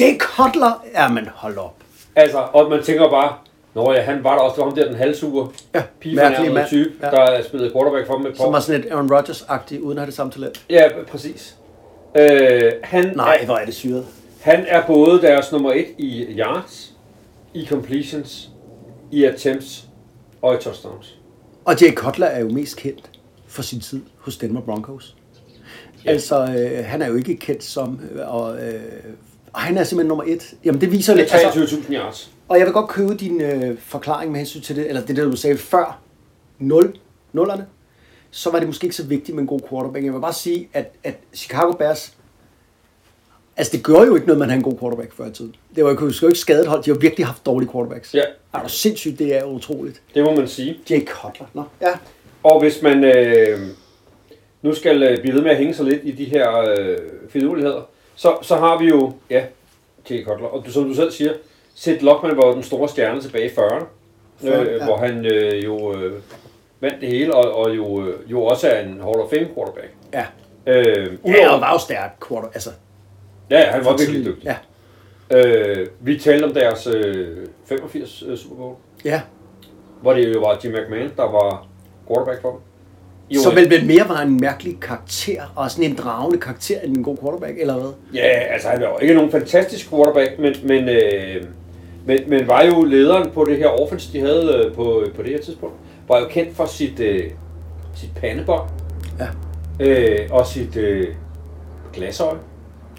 Jay 0.00 0.18
Cutler? 0.18 0.84
Ja, 0.94 1.08
men 1.08 1.28
hold 1.34 1.56
op. 1.56 1.74
Altså, 2.16 2.38
og 2.52 2.70
man 2.70 2.82
tænker 2.82 3.10
bare, 3.10 3.34
Nå 3.74 3.92
ja, 3.92 4.00
han 4.00 4.24
var 4.24 4.34
der 4.34 4.40
også, 4.42 4.54
det 4.54 4.60
var 4.64 4.68
ham 4.70 4.74
der, 4.76 4.84
den 4.86 4.94
halvsuger, 4.94 5.46
Ja, 5.74 5.82
pigefornærmede 6.00 6.52
mand. 6.54 6.68
type, 6.68 6.90
Ja. 7.02 7.10
der 7.10 7.42
spillede 7.42 7.72
quarterback 7.72 8.06
for 8.06 8.16
dem 8.16 8.26
et 8.26 8.32
par 8.36 8.44
Som 8.44 8.52
var 8.52 8.60
sådan 8.60 8.80
et 8.84 8.90
Aaron 8.92 9.12
Rodgers-agtig, 9.12 9.80
uden 9.82 9.98
at 9.98 10.00
have 10.02 10.06
det 10.06 10.14
samme 10.14 10.32
talent. 10.32 10.64
Ja, 10.70 10.88
præcis. 11.10 11.56
Øh, 12.16 12.72
han, 12.82 13.12
Nej, 13.16 13.44
hvor 13.44 13.56
er 13.56 13.64
det 13.64 13.74
syret. 13.74 14.06
han 14.40 14.64
er 14.68 14.86
både 14.86 15.22
deres 15.22 15.52
nummer 15.52 15.72
et 15.72 15.86
i 15.98 16.26
yards, 16.38 16.92
i 17.54 17.66
completions, 17.66 18.48
i 19.10 19.24
attempts 19.24 19.84
og 20.42 20.54
i 20.54 20.58
touchdowns. 20.58 21.18
Og 21.64 21.80
Jay 21.82 21.94
Cutler 21.94 22.26
er 22.26 22.40
jo 22.40 22.48
mest 22.48 22.76
kendt 22.76 23.10
for 23.48 23.62
sin 23.62 23.80
tid 23.80 24.02
hos 24.18 24.36
Denver 24.36 24.60
Broncos. 24.60 25.16
Ja. 26.04 26.10
Altså, 26.10 26.40
øh, 26.42 26.84
han 26.84 27.02
er 27.02 27.06
jo 27.08 27.14
ikke 27.14 27.36
kendt 27.36 27.64
som... 27.64 28.00
Øh, 28.12 28.34
og, 28.34 28.58
øh, 28.62 28.80
han 29.54 29.78
er 29.78 29.84
simpelthen 29.84 30.08
nummer 30.08 30.24
et. 30.26 30.54
Jamen, 30.64 30.80
det 30.80 30.92
viser 30.92 31.14
lidt... 31.14 31.28
Altså, 31.34 31.76
23.000 31.76 31.92
yards. 31.94 32.30
og 32.48 32.58
jeg 32.58 32.66
vil 32.66 32.72
godt 32.72 32.88
købe 32.88 33.14
din 33.14 33.40
øh, 33.40 33.78
forklaring 33.78 34.30
med 34.32 34.40
hensyn 34.40 34.60
til 34.60 34.76
det, 34.76 34.88
eller 34.88 35.02
det 35.02 35.16
der, 35.16 35.24
du 35.24 35.36
sagde 35.36 35.58
før 35.58 36.00
0, 36.58 36.96
nullerne. 37.32 37.66
Så 38.30 38.50
var 38.50 38.58
det 38.58 38.68
måske 38.68 38.84
ikke 38.84 38.96
så 38.96 39.04
vigtigt 39.06 39.34
med 39.34 39.42
en 39.42 39.46
god 39.48 39.60
quarterback. 39.70 40.04
Jeg 40.04 40.12
vil 40.14 40.20
bare 40.20 40.32
sige, 40.32 40.68
at, 40.72 40.92
at 41.04 41.14
Chicago 41.34 41.72
Bears... 41.72 42.12
Altså, 43.56 43.76
det 43.76 43.84
gør 43.84 44.04
jo 44.04 44.14
ikke 44.14 44.26
noget, 44.26 44.38
man 44.38 44.48
har 44.48 44.56
en 44.56 44.62
god 44.62 44.78
quarterback 44.80 45.12
før 45.16 45.26
i 45.26 45.30
tiden. 45.32 45.54
Det 45.76 45.84
var 45.84 45.90
jo 45.90 46.10
jo 46.22 46.26
ikke 46.28 46.38
skadet 46.38 46.66
hold. 46.66 46.82
De 46.82 46.90
har 46.90 46.98
virkelig 46.98 47.26
haft 47.26 47.46
dårlige 47.46 47.70
quarterbacks. 47.72 48.14
Ja, 48.14 48.22
Er 48.54 48.62
du 48.62 48.68
sindssygt, 48.68 49.18
det 49.18 49.36
er 49.36 49.44
utroligt. 49.44 50.02
det 50.14 50.24
må 50.24 50.34
man 50.36 50.48
sige. 50.48 50.78
Jay 50.90 51.06
Cutler. 51.06 51.46
Nå, 51.54 51.62
ja. 51.80 51.90
Og 52.42 52.60
hvis 52.60 52.82
man 52.82 53.04
øh, 53.04 53.58
nu 54.62 54.74
skal 54.74 55.02
øh, 55.02 55.20
blive 55.20 55.34
ved 55.34 55.42
med 55.42 55.50
at 55.50 55.56
hænge 55.56 55.74
sig 55.74 55.84
lidt 55.84 56.00
i 56.04 56.10
de 56.10 56.24
her 56.24 56.58
øh, 56.58 56.96
finurligheder, 57.30 57.82
så, 58.14 58.36
så 58.42 58.56
har 58.56 58.78
vi 58.78 58.88
jo, 58.88 59.12
ja, 59.30 59.44
Jay 60.10 60.24
Cutler, 60.24 60.48
og 60.48 60.66
du, 60.66 60.70
som 60.70 60.84
du 60.84 60.94
selv 60.94 61.10
siger, 61.10 61.32
Sid 61.74 62.00
Lockman 62.00 62.36
var 62.36 62.52
den 62.52 62.62
store 62.62 62.88
stjerne 62.88 63.20
tilbage 63.20 63.44
i 63.46 63.48
40'erne, 63.48 63.84
Fyrre, 64.40 64.60
øh, 64.66 64.72
ja. 64.78 64.84
hvor 64.84 64.96
han 64.96 65.26
øh, 65.26 65.64
jo 65.64 65.94
øh, 65.96 66.12
vandt 66.80 67.00
det 67.00 67.08
hele, 67.08 67.34
og, 67.34 67.54
og 67.54 67.76
jo, 67.76 68.06
øh, 68.06 68.30
jo 68.30 68.44
også 68.44 68.68
er 68.68 68.80
en 68.80 68.88
Hall 69.00 69.20
of 69.20 69.30
Fame 69.30 69.48
quarterback. 69.54 69.90
Ja. 70.12 70.24
Øh, 70.66 70.84
Ja, 70.86 71.30
udover, 71.30 71.48
og 71.48 71.60
var 71.60 71.72
jo 71.72 71.78
stærk 71.78 72.16
quarter, 72.28 72.48
altså. 72.54 72.70
ja, 73.50 73.60
ja, 73.60 73.70
han 73.70 73.84
var 73.84 73.96
virkelig 73.96 74.24
dygtig. 74.24 74.44
Ja. 74.44 74.56
Øh, 75.38 75.86
vi 76.00 76.18
talte 76.18 76.44
om 76.44 76.54
deres 76.54 76.86
øh, 76.86 77.46
85 77.66 78.22
øh, 78.28 78.38
Super 78.38 78.56
Bowl, 78.56 78.74
ja. 79.04 79.20
hvor 80.02 80.12
det 80.12 80.34
jo 80.34 80.40
var 80.40 80.60
Jim 80.64 80.72
McMahon, 80.72 81.10
der 81.16 81.22
var 81.22 81.66
quarterback 82.08 82.42
for 82.42 82.50
dem. 82.50 82.60
Jo, 83.34 83.40
Så 83.42 83.50
vel, 83.54 83.70
vel 83.70 83.86
mere 83.86 84.08
var 84.08 84.20
en 84.20 84.40
mærkelig 84.40 84.80
karakter, 84.80 85.42
og 85.56 85.70
sådan 85.70 85.84
en 85.84 85.94
dragende 85.96 86.38
karakter 86.38 86.80
end 86.80 86.96
en 86.96 87.02
god 87.02 87.16
quarterback, 87.22 87.52
eller 87.60 87.74
hvad? 87.74 87.90
Ja, 88.14 88.28
altså 88.28 88.68
han 88.68 88.80
var 88.80 88.86
jo 88.88 88.98
ikke 88.98 89.14
nogen 89.14 89.30
fantastisk 89.30 89.90
quarterback, 89.90 90.30
men, 90.38 90.54
men, 90.64 90.88
øh, 90.88 91.42
men, 92.06 92.18
men 92.28 92.48
var 92.48 92.62
jo 92.62 92.84
lederen 92.84 93.30
på 93.30 93.44
det 93.44 93.56
her 93.58 93.68
offense, 93.68 94.12
de 94.12 94.20
havde 94.20 94.62
øh, 94.66 94.74
på, 94.74 95.02
på 95.16 95.22
det 95.22 95.30
her 95.30 95.40
tidspunkt. 95.40 95.74
Var 96.08 96.18
jo 96.18 96.26
kendt 96.30 96.56
for 96.56 96.66
sit, 96.66 97.00
øh, 97.00 97.30
sit 97.96 98.10
pandebånd 98.20 98.62
Ja. 99.18 99.26
øh, 99.86 100.18
og 100.30 100.46
sit 100.46 100.76
øh, 100.76 101.06
glasøje. 101.92 102.36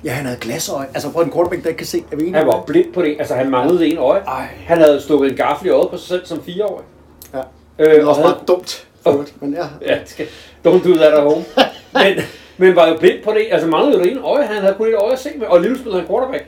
Ja, 0.06 0.12
han 0.12 0.26
havde 0.26 0.40
glasøje. 0.40 0.88
Altså, 0.94 1.12
prøv 1.12 1.24
en 1.24 1.32
quarterback, 1.32 1.64
der 1.64 1.70
ikke 1.70 1.78
kan 1.78 1.88
se. 1.88 2.04
Er 2.12 2.16
vi 2.16 2.22
enige 2.22 2.38
Han 2.38 2.48
var 2.48 2.64
blind 2.68 2.94
på 2.94 3.02
det. 3.02 3.16
Altså 3.20 3.36
han 3.36 3.50
manglede 3.50 3.88
en 3.88 3.98
øje. 3.98 4.22
Ej. 4.28 4.48
Han 4.66 4.78
havde 4.78 5.02
stukket 5.02 5.32
en 5.32 5.38
gaffel 5.38 5.68
i 5.68 5.70
øjet 5.72 5.90
på 5.90 5.98
sig 5.98 6.08
selv 6.08 6.26
som 6.26 6.44
fireårig. 6.44 6.86
det? 7.32 7.38
Ja. 7.38 7.44
Det 7.84 7.92
Øh, 7.92 8.00
er 8.00 8.04
og 8.04 8.10
også 8.10 8.22
havde, 8.22 8.34
meget 8.34 8.48
dumt. 8.48 8.88
For 9.04 9.12
øvrigt, 9.12 9.42
men 9.42 9.54
ja. 9.54 9.66
ja, 9.82 10.06
skal, 10.06 10.26
don't 10.68 10.90
do 10.90 10.96
that 10.96 11.14
at 11.14 11.22
home. 11.22 11.46
men, 12.04 12.24
men 12.58 12.76
var 12.76 12.88
jo 12.88 12.98
blind 12.98 13.24
på 13.24 13.32
det. 13.32 13.48
Altså 13.52 13.68
manglede 13.68 13.98
jo 13.98 14.04
det 14.04 14.12
ene 14.12 14.22
øje. 14.22 14.46
Han 14.46 14.62
havde 14.62 14.74
kun 14.74 14.88
et 14.88 14.96
øje 14.96 15.14
at 15.14 15.20
se 15.20 15.30
med, 15.38 15.48
og 15.48 15.56
alligevel 15.56 15.80
spillede 15.80 16.00
han 16.00 16.08
quarterback. 16.10 16.46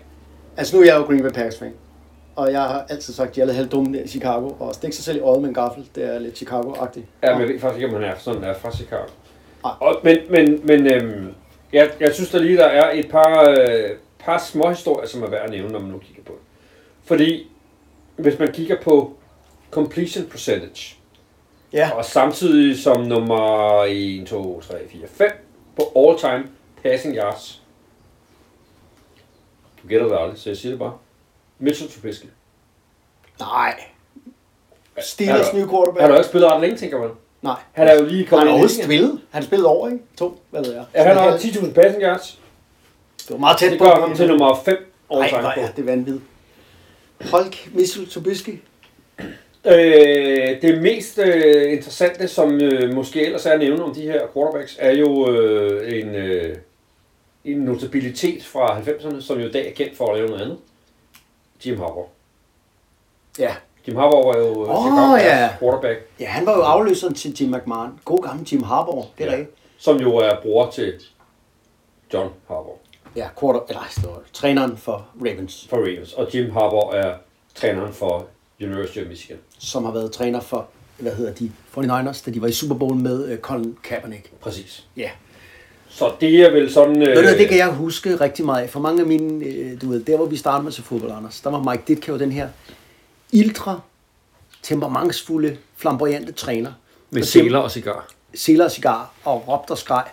Altså, 0.57 0.75
nu 0.75 0.81
er 0.81 0.85
jeg 0.85 0.97
jo 0.97 1.01
Green 1.01 1.21
Bay 1.21 1.29
Packers 1.29 1.59
fan. 1.59 1.73
Og 2.35 2.51
jeg 2.51 2.61
har 2.61 2.85
altid 2.89 3.13
sagt, 3.13 3.29
at 3.29 3.35
de 3.35 3.41
er 3.41 3.45
lidt 3.45 3.57
halvdumme 3.57 4.03
i 4.03 4.07
Chicago. 4.07 4.49
Og 4.59 4.75
stikke 4.75 4.95
sig 4.95 5.05
selv 5.05 5.17
i 5.17 5.19
øjet 5.19 5.41
med 5.41 5.49
en 5.49 5.55
gaffel, 5.55 5.89
det 5.95 6.15
er 6.15 6.19
lidt 6.19 6.35
Chicago-agtigt. 6.41 7.05
Ja, 7.23 7.31
men 7.31 7.41
jeg 7.41 7.49
ved 7.49 7.59
faktisk 7.59 7.83
ikke, 7.83 7.95
om 7.95 8.01
han 8.01 8.11
er 8.11 8.15
sådan 8.17 8.43
er 8.43 8.53
fra 8.53 8.71
Chicago. 8.71 9.03
Nej. 9.63 9.73
Og, 9.79 9.99
men 10.03 10.17
men, 10.29 10.61
men 10.63 10.93
øhm, 10.93 11.33
jeg, 11.73 11.89
jeg 11.99 12.13
synes 12.13 12.31
da 12.31 12.37
lige, 12.37 12.57
der 12.57 12.65
er 12.65 12.91
et 12.93 13.09
par, 13.09 13.49
øh, 13.49 13.89
par 14.19 14.37
små 14.37 14.69
historier, 14.69 15.07
som 15.07 15.23
er 15.23 15.29
værd 15.29 15.43
at 15.43 15.49
nævne, 15.49 15.71
når 15.71 15.79
man 15.79 15.91
nu 15.91 15.97
kigger 15.97 16.23
på 16.23 16.31
det. 16.31 16.41
Fordi 17.05 17.51
hvis 18.15 18.39
man 18.39 18.51
kigger 18.51 18.75
på 18.81 19.13
completion 19.71 20.25
percentage, 20.25 20.97
Ja. 21.75 21.89
og 21.95 22.05
samtidig 22.05 22.83
som 22.83 23.01
nummer 23.01 23.83
1, 23.89 24.27
2, 24.27 24.61
3, 24.61 24.73
4, 24.91 25.07
5 25.07 25.31
på 25.75 25.91
all-time 26.09 26.43
passing 26.83 27.15
yards. 27.15 27.61
Du 29.83 29.87
gætter 29.87 30.07
det 30.07 30.17
aldrig, 30.19 30.39
så 30.39 30.49
jeg 30.49 30.57
siger 30.57 30.69
det 30.71 30.79
bare. 30.79 30.93
Mitchell 31.59 31.91
Trubisky. 31.91 32.25
Nej. 33.39 33.75
Han 34.95 35.03
Steelers 35.03 35.47
har- 35.47 35.57
nye 35.57 35.67
quarterback. 35.67 35.99
Han 36.01 36.09
har 36.09 36.15
jo 36.15 36.15
ikke 36.17 36.29
spillet 36.29 36.51
ret 36.51 36.61
længe, 36.61 36.77
tænker 36.77 36.99
man. 36.99 37.09
Nej. 37.41 37.55
Han 37.73 37.87
er 37.87 37.93
jo 37.93 38.05
lige 38.05 38.17
Han 38.17 38.27
kommet 38.29 38.41
har 38.41 38.47
i 38.47 38.49
overhovedet 38.51 38.75
ligaen. 38.75 38.87
spillet. 38.89 39.21
Han 39.31 39.43
spillede 39.43 39.69
over, 39.69 39.87
ikke? 39.89 40.03
To, 40.17 40.39
hvad 40.49 40.63
ved 40.63 40.73
jeg. 40.73 40.85
Ja, 40.95 41.03
han 41.03 41.17
har 41.17 41.29
det, 41.31 41.39
10.000 41.39 41.73
passing 41.73 42.03
yards. 42.03 42.39
det 43.17 43.29
var 43.31 43.37
meget 43.37 43.57
tæt 43.59 43.71
Det 43.71 43.79
på. 43.79 43.85
gør 43.85 43.95
ham 43.95 44.15
til 44.15 44.27
nummer 44.27 44.55
5 44.65 44.93
all 45.11 45.19
Nej, 45.19 45.29
time 45.29 45.41
på. 45.41 45.47
er 45.61 45.71
det 45.71 45.85
vanvittigt. 45.85 46.23
Holk, 47.31 47.69
Mitchell 47.73 48.09
Trubisky. 48.09 48.59
Øh, 49.67 50.61
det 50.61 50.81
mest 50.81 51.17
øh, 51.19 51.71
interessante, 51.73 52.27
som 52.27 52.53
øh, 52.61 52.93
måske 52.93 53.25
ellers 53.25 53.45
er 53.45 53.51
at 53.51 53.59
nævne 53.59 53.83
om 53.83 53.93
de 53.93 54.01
her 54.01 54.27
quarterbacks, 54.33 54.75
er 54.79 54.91
jo 54.91 55.29
øh, 55.31 55.99
en, 55.99 56.15
øh, 56.15 56.55
en 57.45 57.57
notabilitet 57.57 58.43
fra 58.45 58.79
90'erne, 58.79 59.21
som 59.21 59.39
jo 59.39 59.47
i 59.47 59.51
dag 59.51 59.69
er 59.69 59.73
kendt 59.73 59.97
for 59.97 60.07
at 60.11 60.17
lave 60.17 60.29
noget 60.29 60.41
andet. 60.41 60.57
Jim 61.65 61.77
Harbaugh. 61.79 62.07
Ja. 63.39 63.55
Jim 63.87 63.95
Harbaugh 63.95 64.25
var 64.27 64.37
jo 64.37 64.53
Chicago 64.65 64.95
Bears 65.15 65.23
ja. 65.23 65.49
quarterback, 65.59 65.99
Ja, 66.19 66.25
han 66.25 66.45
var 66.45 66.55
jo 66.55 66.61
afløseren 66.61 67.13
til 67.13 67.35
Jim 67.41 67.49
McMahon. 67.51 67.99
God 68.05 68.23
gammel 68.27 68.47
Jim 68.51 68.63
Harbaugh, 68.63 69.05
det 69.17 69.23
er 69.25 69.31
Ja. 69.31 69.37
rigtigt. 69.37 69.57
som 69.77 69.97
jo 69.97 70.15
er 70.17 70.41
bror 70.41 70.69
til 70.71 70.93
John 72.13 72.29
Harbaugh 72.47 72.77
Ja, 73.15 73.27
quarter, 73.39 73.59
eller 73.69 74.07
var 74.07 74.21
træneren 74.33 74.77
for 74.77 75.07
Ravens, 75.21 75.67
for 75.69 75.77
Ravens. 75.77 76.13
Og 76.13 76.35
Jim 76.35 76.51
Harbaugh 76.51 76.95
er 76.95 77.13
træneren 77.55 77.93
for 77.93 78.27
University 78.61 78.97
of 78.99 79.07
Michigan. 79.07 79.37
som 79.59 79.85
har 79.85 79.91
været 79.91 80.11
træner 80.11 80.39
for, 80.39 80.67
hvad 80.99 81.15
hedder 81.15 81.33
de, 81.33 81.51
49ers, 81.77 82.25
da 82.25 82.31
de 82.31 82.41
var 82.41 82.47
i 82.47 82.51
Super 82.51 82.75
Bowl 82.75 82.95
med 82.95 83.31
uh, 83.33 83.37
Colin 83.37 83.77
Kaepernick. 83.83 84.31
Præcis. 84.41 84.85
Ja. 84.97 85.09
Så 85.89 86.11
det 86.21 86.41
er 86.41 86.51
vel 86.51 86.73
sådan... 86.73 87.01
Øh, 87.01 87.07
Ved 87.17 87.31
du, 87.33 87.37
det 87.37 87.47
kan 87.49 87.57
jeg 87.57 87.67
huske 87.67 88.15
rigtig 88.15 88.45
meget 88.45 88.63
af. 88.63 88.69
For 88.69 88.79
mange 88.79 89.01
af 89.01 89.07
mine, 89.07 89.45
øh, 89.45 89.81
du 89.81 89.89
ved, 89.89 90.03
der 90.03 90.17
hvor 90.17 90.25
vi 90.25 90.37
startede 90.37 90.63
med 90.63 90.71
til 90.71 90.83
fodbold, 90.83 91.11
Anders, 91.11 91.41
der 91.41 91.49
var 91.49 91.71
Mike 91.71 91.83
Ditka 91.87 92.11
jo 92.11 92.17
den 92.19 92.31
her 92.31 92.49
ildre, 93.31 93.81
temperamentsfulde, 94.63 95.57
flamboyante 95.77 96.31
træner. 96.31 96.71
med 97.09 97.21
Og 97.21 97.27
seler 97.27 97.59
og 97.59 97.71
cigar. 97.71 98.07
Seler 98.35 98.65
og 98.65 98.71
cigar 98.71 99.13
og 99.23 99.47
råbte 99.47 99.71
og 99.71 99.77
skreg. 99.77 100.03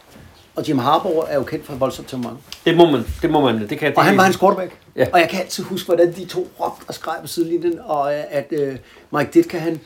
Og 0.54 0.68
Jim 0.68 0.78
Harbaugh 0.78 1.26
er 1.30 1.34
jo 1.34 1.42
kendt 1.42 1.66
for 1.66 1.74
voldsomt 1.74 2.08
temperament. 2.08 2.40
Det 2.64 2.76
må 2.76 2.90
man, 2.90 3.04
det 3.22 3.30
må 3.30 3.40
man, 3.40 3.68
det 3.68 3.78
kan 3.78 3.90
det 3.90 3.98
Og 3.98 4.04
han 4.04 4.16
var 4.16 4.22
hans 4.22 4.36
quarterback. 4.38 4.72
Ja. 4.96 5.06
Og 5.12 5.20
jeg 5.20 5.28
kan 5.28 5.40
altid 5.40 5.64
huske, 5.64 5.86
hvordan 5.86 6.12
de 6.12 6.24
to 6.24 6.48
råbte 6.60 6.84
og 6.88 6.94
skreg 6.94 7.16
på 7.20 7.26
sidelinjen, 7.26 7.78
og 7.84 8.14
øh, 8.14 8.22
at 8.30 8.46
øh, 8.50 8.76
Mike 9.10 9.30
Ditka, 9.34 9.58
han 9.58 9.80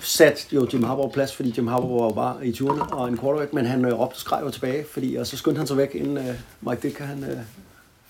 sat 0.00 0.46
jo 0.52 0.68
Jim 0.72 0.82
Harbaugh 0.82 1.12
plads, 1.12 1.36
fordi 1.36 1.54
Jim 1.56 1.66
Harbaugh 1.66 2.02
var 2.02 2.10
bare 2.10 2.46
i 2.46 2.52
turene 2.52 2.82
og 2.82 3.08
en 3.08 3.18
quarterback, 3.18 3.52
men 3.52 3.66
han 3.66 3.84
øh, 3.84 3.92
råbte 3.92 4.14
og 4.14 4.20
skreg 4.20 4.40
jo 4.44 4.50
tilbage, 4.50 4.84
fordi, 4.92 5.14
og 5.14 5.26
så 5.26 5.36
skyndte 5.36 5.58
han 5.58 5.66
sig 5.66 5.76
væk, 5.76 5.94
inden 5.94 6.18
øh, 6.18 6.34
Mike 6.60 6.82
Ditka, 6.82 7.04
han 7.04 7.24
øh, 7.24 7.38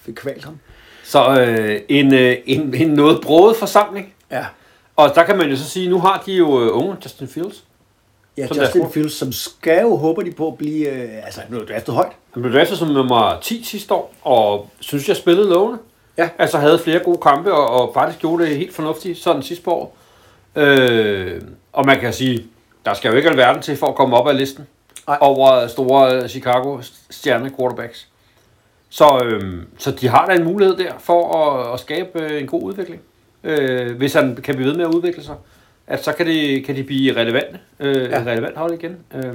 fik 0.02 0.14
kvalt 0.14 0.44
ham. 0.44 0.58
Så 1.04 1.40
øh, 1.40 1.80
en, 1.88 2.14
øh, 2.14 2.36
en, 2.46 2.74
en 2.74 2.88
noget 2.88 3.20
broget 3.22 3.56
forsamling. 3.56 4.14
Ja. 4.30 4.46
Og 4.96 5.14
der 5.14 5.24
kan 5.24 5.38
man 5.38 5.50
jo 5.50 5.56
så 5.56 5.64
sige, 5.64 5.88
nu 5.88 6.00
har 6.00 6.22
de 6.26 6.32
jo 6.32 6.62
øh, 6.62 6.76
unge 6.76 6.96
Justin 7.04 7.28
Fields. 7.28 7.64
Ja, 8.36 8.46
som 8.46 8.56
Justin 8.56 8.80
deres 8.80 8.94
Fields, 8.94 9.12
som 9.12 9.32
skal 9.32 9.80
jo, 9.80 9.96
håber 9.96 10.22
de 10.22 10.30
på 10.30 10.48
at 10.48 10.58
blive, 10.58 10.88
øh, 10.88 11.24
altså 11.24 11.40
han 11.40 11.50
blev 11.50 11.68
draftet 11.68 11.94
højt. 11.94 12.12
Han 12.34 12.42
blev 12.42 12.54
draftet 12.54 12.78
som 12.78 12.88
nummer 12.88 13.38
10 13.42 13.64
sidste 13.64 13.94
år, 13.94 14.14
og 14.22 14.70
synes, 14.80 15.08
jeg 15.08 15.16
spillede 15.16 15.48
lovende. 15.48 15.78
Ja. 16.18 16.28
Altså 16.38 16.58
havde 16.58 16.78
flere 16.78 16.98
gode 16.98 17.18
kampe, 17.22 17.52
og, 17.52 17.68
og 17.70 17.94
faktisk 17.94 18.18
gjorde 18.20 18.44
det 18.46 18.56
helt 18.56 18.74
fornuftigt 18.74 19.18
sådan 19.18 19.42
sidste 19.42 19.70
år. 19.70 19.96
Øh, 20.56 21.40
og 21.72 21.86
man 21.86 22.00
kan 22.00 22.12
sige, 22.12 22.46
der 22.84 22.94
skal 22.94 23.10
jo 23.10 23.16
ikke 23.16 23.28
alverden 23.28 23.62
til 23.62 23.76
for 23.76 23.86
at 23.86 23.94
komme 23.94 24.16
op 24.16 24.28
ad 24.28 24.34
listen 24.34 24.66
Nej. 25.06 25.18
over 25.20 25.66
store 25.66 26.28
Chicago 26.28 26.80
stjerne 27.10 27.50
quarterbacks. 27.58 28.08
Så, 28.88 29.22
øh, 29.24 29.62
så 29.78 29.90
de 29.90 30.08
har 30.08 30.26
da 30.26 30.34
en 30.34 30.44
mulighed 30.44 30.76
der 30.76 30.92
for 30.98 31.36
at, 31.36 31.74
at 31.74 31.80
skabe 31.80 32.22
øh, 32.22 32.40
en 32.40 32.46
god 32.46 32.62
udvikling. 32.62 33.00
Øh, 33.44 33.96
hvis 33.96 34.14
han 34.14 34.36
kan 34.36 34.54
blive 34.54 34.68
ved 34.68 34.76
med 34.76 34.84
at 34.84 34.94
udvikle 34.94 35.24
sig, 35.24 35.34
at 35.86 36.04
så 36.04 36.12
kan 36.12 36.26
de, 36.26 36.62
kan 36.66 36.76
de 36.76 36.82
blive 36.84 37.16
relevante, 37.16 37.58
øh, 37.80 38.10
ja. 38.10 38.22
relevant 38.26 38.56
hold 38.56 38.72
igen. 38.74 38.96
Øh, 39.14 39.34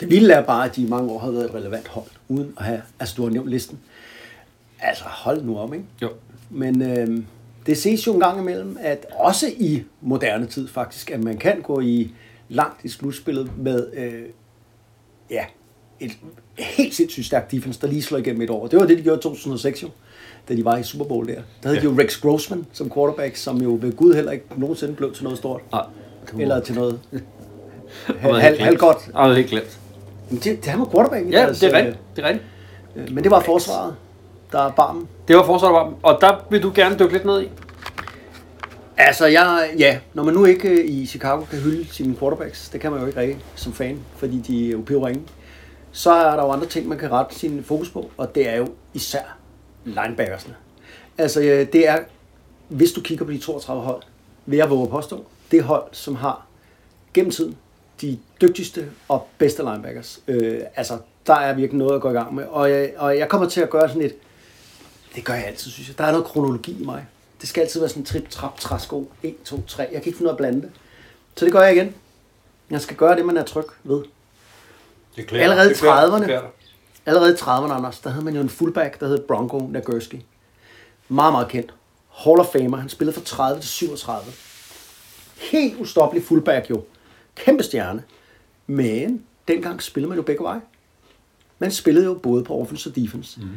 Det 0.00 0.10
vilde 0.10 0.34
er 0.34 0.42
bare, 0.42 0.64
at 0.64 0.76
de 0.76 0.82
i 0.82 0.88
mange 0.88 1.12
år 1.12 1.18
har 1.18 1.30
været 1.30 1.44
et 1.44 1.54
relevant 1.54 1.88
hold, 1.88 2.06
uden 2.28 2.54
at 2.58 2.64
have, 2.64 2.82
altså 3.00 3.14
du 3.16 3.22
har 3.22 3.30
nævnt 3.30 3.50
listen. 3.50 3.78
Altså 4.82 5.04
hold 5.04 5.42
nu 5.42 5.58
om, 5.58 5.74
ikke? 5.74 5.84
jo. 6.02 6.08
Men 6.50 6.82
øh, 6.82 7.22
det 7.66 7.78
ses 7.78 8.06
jo 8.06 8.14
en 8.14 8.20
gang 8.20 8.40
imellem, 8.40 8.76
at 8.80 9.06
også 9.16 9.46
i 9.58 9.82
moderne 10.00 10.46
tid 10.46 10.68
faktisk, 10.68 11.10
at 11.10 11.24
man 11.24 11.36
kan 11.36 11.60
gå 11.62 11.80
i 11.80 12.10
langt 12.48 12.84
i 12.84 12.88
slutspillet 12.88 13.50
med 13.58 13.86
øh, 13.94 14.22
ja, 15.30 15.44
et 16.00 16.10
helt 16.58 16.94
sindssygt 16.94 17.26
stærkt 17.26 17.52
defense, 17.52 17.80
der 17.80 17.86
lige 17.86 18.02
slår 18.02 18.18
igennem 18.18 18.42
et 18.42 18.50
år. 18.50 18.66
Det 18.66 18.78
var 18.78 18.86
det, 18.86 18.98
de 18.98 19.02
gjorde 19.02 19.18
i 19.18 19.22
2006 19.22 19.82
jo, 19.82 19.88
da 20.48 20.54
de 20.54 20.64
var 20.64 20.76
i 20.76 20.82
Super 20.82 21.04
Bowl 21.04 21.26
der. 21.28 21.34
Der 21.34 21.40
havde 21.62 21.76
ja. 21.76 21.80
de 21.80 21.86
jo 21.94 21.98
Rex 22.00 22.20
Grossman 22.20 22.66
som 22.72 22.90
quarterback, 22.90 23.36
som 23.36 23.62
jo 23.62 23.78
ved 23.82 23.92
Gud 23.96 24.14
heller 24.14 24.32
ikke 24.32 24.44
nogensinde 24.56 24.94
blev 24.94 25.14
til 25.14 25.24
noget 25.24 25.38
stort. 25.38 25.60
Nej. 25.72 25.84
Eller 26.38 26.60
til 26.60 26.74
noget 26.74 27.00
Han 28.06 28.30
var 28.30 28.38
halv, 28.38 28.54
helt 28.56 28.64
halv 28.64 28.78
glemt. 28.78 29.14
godt. 29.14 29.36
Helt 29.36 29.48
glemt. 29.50 29.78
Men 30.30 30.38
det, 30.38 30.44
det, 30.44 30.66
han 30.66 30.80
var 30.80 30.86
quarterback 30.92 31.26
i 31.26 31.30
Ja, 31.30 31.38
deres, 31.42 31.60
det 31.60 31.74
er 31.74 31.78
rigtigt. 31.78 31.98
Det 32.16 32.24
er 32.24 32.28
rigtigt. 32.28 32.46
øh, 32.96 33.14
Men 33.14 33.24
det 33.24 33.30
var 33.30 33.40
forsvaret, 33.40 33.94
der 34.52 34.58
er 34.58 34.70
barmen. 34.70 35.08
Det 35.28 35.36
var 35.36 35.44
forsvaret 35.44 35.74
var, 35.74 35.94
og 36.02 36.18
der 36.20 36.46
vil 36.50 36.62
du 36.62 36.72
gerne 36.74 36.98
dykke 36.98 37.12
lidt 37.12 37.24
ned 37.24 37.42
i. 37.42 37.48
Altså, 38.96 39.26
jeg, 39.26 39.70
ja, 39.78 39.98
når 40.14 40.24
man 40.24 40.34
nu 40.34 40.44
ikke 40.44 40.68
øh, 40.68 40.90
i 40.90 41.06
Chicago 41.06 41.44
kan 41.44 41.58
hylde 41.58 41.92
sine 41.92 42.16
quarterbacks, 42.16 42.68
det 42.68 42.80
kan 42.80 42.90
man 42.90 43.00
jo 43.00 43.06
ikke 43.06 43.20
rigtig 43.20 43.44
som 43.54 43.72
fan, 43.72 44.00
fordi 44.16 44.38
de 44.38 44.66
er 44.66 44.72
jo 44.72 44.82
pivringe, 44.86 45.22
så 45.92 46.12
er 46.12 46.36
der 46.36 46.42
jo 46.42 46.50
andre 46.50 46.66
ting, 46.66 46.88
man 46.88 46.98
kan 46.98 47.12
rette 47.12 47.34
sin 47.34 47.64
fokus 47.64 47.90
på, 47.90 48.10
og 48.16 48.34
det 48.34 48.48
er 48.48 48.56
jo 48.56 48.68
især 48.94 49.36
linebackersne. 49.84 50.54
Altså, 51.18 51.40
øh, 51.40 51.72
det 51.72 51.88
er, 51.88 51.98
hvis 52.68 52.92
du 52.92 53.00
kigger 53.00 53.24
på 53.24 53.32
de 53.32 53.38
32 53.38 53.82
hold, 53.82 54.02
vil 54.46 54.56
jeg 54.56 54.70
våge 54.70 54.82
at 54.82 54.90
påstå, 54.90 55.24
det 55.50 55.62
hold, 55.62 55.84
som 55.92 56.14
har 56.14 56.46
gennem 57.14 57.30
tiden 57.30 57.56
de 58.00 58.18
dygtigste 58.40 58.90
og 59.08 59.28
bedste 59.38 59.62
linebackers. 59.62 60.20
Øh, 60.28 60.60
altså, 60.76 60.98
der 61.26 61.34
er 61.34 61.54
virkelig 61.54 61.78
noget 61.78 61.94
at 61.94 62.00
gå 62.00 62.10
i 62.10 62.12
gang 62.12 62.34
med, 62.34 62.44
og 62.44 62.70
jeg, 62.70 62.90
og 62.96 63.18
jeg 63.18 63.28
kommer 63.28 63.48
til 63.48 63.60
at 63.60 63.70
gøre 63.70 63.88
sådan 63.88 64.02
et, 64.02 64.14
det 65.14 65.24
gør 65.24 65.34
jeg 65.34 65.46
altid, 65.46 65.70
synes 65.70 65.88
jeg. 65.88 65.98
Der 65.98 66.04
er 66.04 66.10
noget 66.10 66.26
kronologi 66.26 66.82
i 66.82 66.84
mig. 66.84 67.06
Det 67.40 67.48
skal 67.48 67.60
altid 67.60 67.80
være 67.80 67.88
sådan 67.88 68.04
trip, 68.04 68.30
trap, 68.30 68.60
træsko. 68.60 69.10
1, 69.22 69.34
2, 69.44 69.62
3. 69.66 69.82
Jeg 69.82 69.90
kan 69.90 70.06
ikke 70.06 70.16
finde 70.16 70.22
ud 70.22 70.28
af 70.28 70.32
at 70.32 70.36
blande 70.36 70.62
det. 70.62 70.70
Så 71.36 71.44
det 71.44 71.52
gør 71.52 71.62
jeg 71.62 71.76
igen. 71.76 71.94
Jeg 72.70 72.80
skal 72.80 72.96
gøre 72.96 73.16
det, 73.16 73.24
man 73.26 73.36
er 73.36 73.44
tryg 73.44 73.64
ved. 73.84 74.02
Det 75.16 75.26
klæder- 75.26 75.42
Allerede 75.44 75.66
i 75.66 75.68
det 75.68 75.78
klæder- 75.78 75.94
30'erne. 76.10 76.16
det 76.18 76.24
klæder 76.24 76.42
Allerede 77.06 77.32
i 77.32 77.36
30'erne, 77.36 77.72
Anders, 77.72 77.98
der 77.98 78.10
havde 78.10 78.24
man 78.24 78.34
jo 78.34 78.40
en 78.40 78.48
fullback, 78.48 79.00
der 79.00 79.08
hed 79.08 79.20
Bronco 79.28 79.58
Nagurski. 79.58 80.24
Meget, 81.08 81.32
meget 81.32 81.48
kendt. 81.48 81.74
Hall 82.14 82.40
of 82.40 82.46
Famer. 82.52 82.76
Han 82.76 82.88
spillede 82.88 83.14
fra 83.16 83.24
30 83.24 83.60
til 83.60 83.68
37. 83.70 84.32
Helt 85.36 85.80
ustoppelig 85.80 86.24
fullback 86.24 86.70
jo. 86.70 86.84
Kæmpe 87.36 87.62
stjerne. 87.62 88.02
Men 88.66 89.24
dengang 89.48 89.82
spillede 89.82 90.08
man 90.08 90.16
jo 90.16 90.22
begge 90.22 90.44
veje. 90.44 90.60
Man 91.58 91.72
spillede 91.72 92.04
jo 92.06 92.14
både 92.14 92.44
på 92.44 92.60
offense 92.60 92.90
og 92.90 92.96
defense. 92.96 93.40
Mm. 93.40 93.48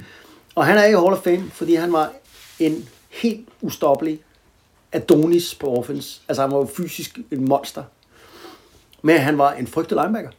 Og 0.55 0.65
han 0.65 0.77
er 0.77 0.85
i 0.85 0.91
Hall 0.91 1.13
of 1.13 1.23
Fame, 1.23 1.51
fordi 1.51 1.75
han 1.75 1.93
var 1.93 2.11
en 2.59 2.89
helt 3.09 3.49
ustoppelig 3.61 4.19
Adonis 4.91 5.55
på 5.55 5.77
offense. 5.77 6.21
Altså 6.27 6.41
han 6.41 6.51
var 6.51 6.57
jo 6.57 6.65
fysisk 6.65 7.19
en 7.31 7.47
monster. 7.47 7.83
Men 9.01 9.17
han 9.19 9.37
var 9.37 9.53
en 9.53 9.67
frygtet 9.67 9.97
linebacker. 10.01 10.29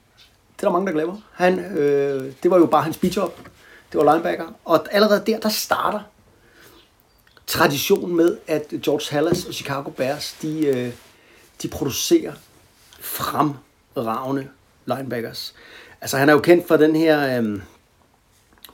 Det 0.56 0.62
er 0.62 0.66
der 0.66 0.70
mange, 0.70 0.86
der 0.86 0.92
glemmer. 0.92 1.16
Han, 1.32 1.58
øh, 1.58 2.32
det 2.42 2.50
var 2.50 2.58
jo 2.58 2.66
bare 2.66 2.82
hans 2.82 2.96
speedjob. 2.96 3.38
Det 3.92 4.00
var 4.00 4.12
linebacker. 4.12 4.46
Og 4.64 4.86
allerede 4.90 5.22
der, 5.26 5.38
der 5.40 5.48
starter 5.48 6.00
traditionen 7.46 8.16
med, 8.16 8.36
at 8.46 8.74
George 8.82 9.14
Hallas 9.14 9.44
og 9.44 9.54
Chicago 9.54 9.90
Bears, 9.90 10.36
de, 10.42 10.66
øh, 10.66 10.92
de 11.62 11.68
producerer 11.68 12.32
fremragende 13.00 14.48
linebackers. 14.86 15.54
Altså 16.00 16.16
han 16.16 16.28
er 16.28 16.32
jo 16.32 16.38
kendt 16.38 16.68
for 16.68 16.76
den 16.76 16.96
her, 16.96 17.42
øh, 17.42 17.60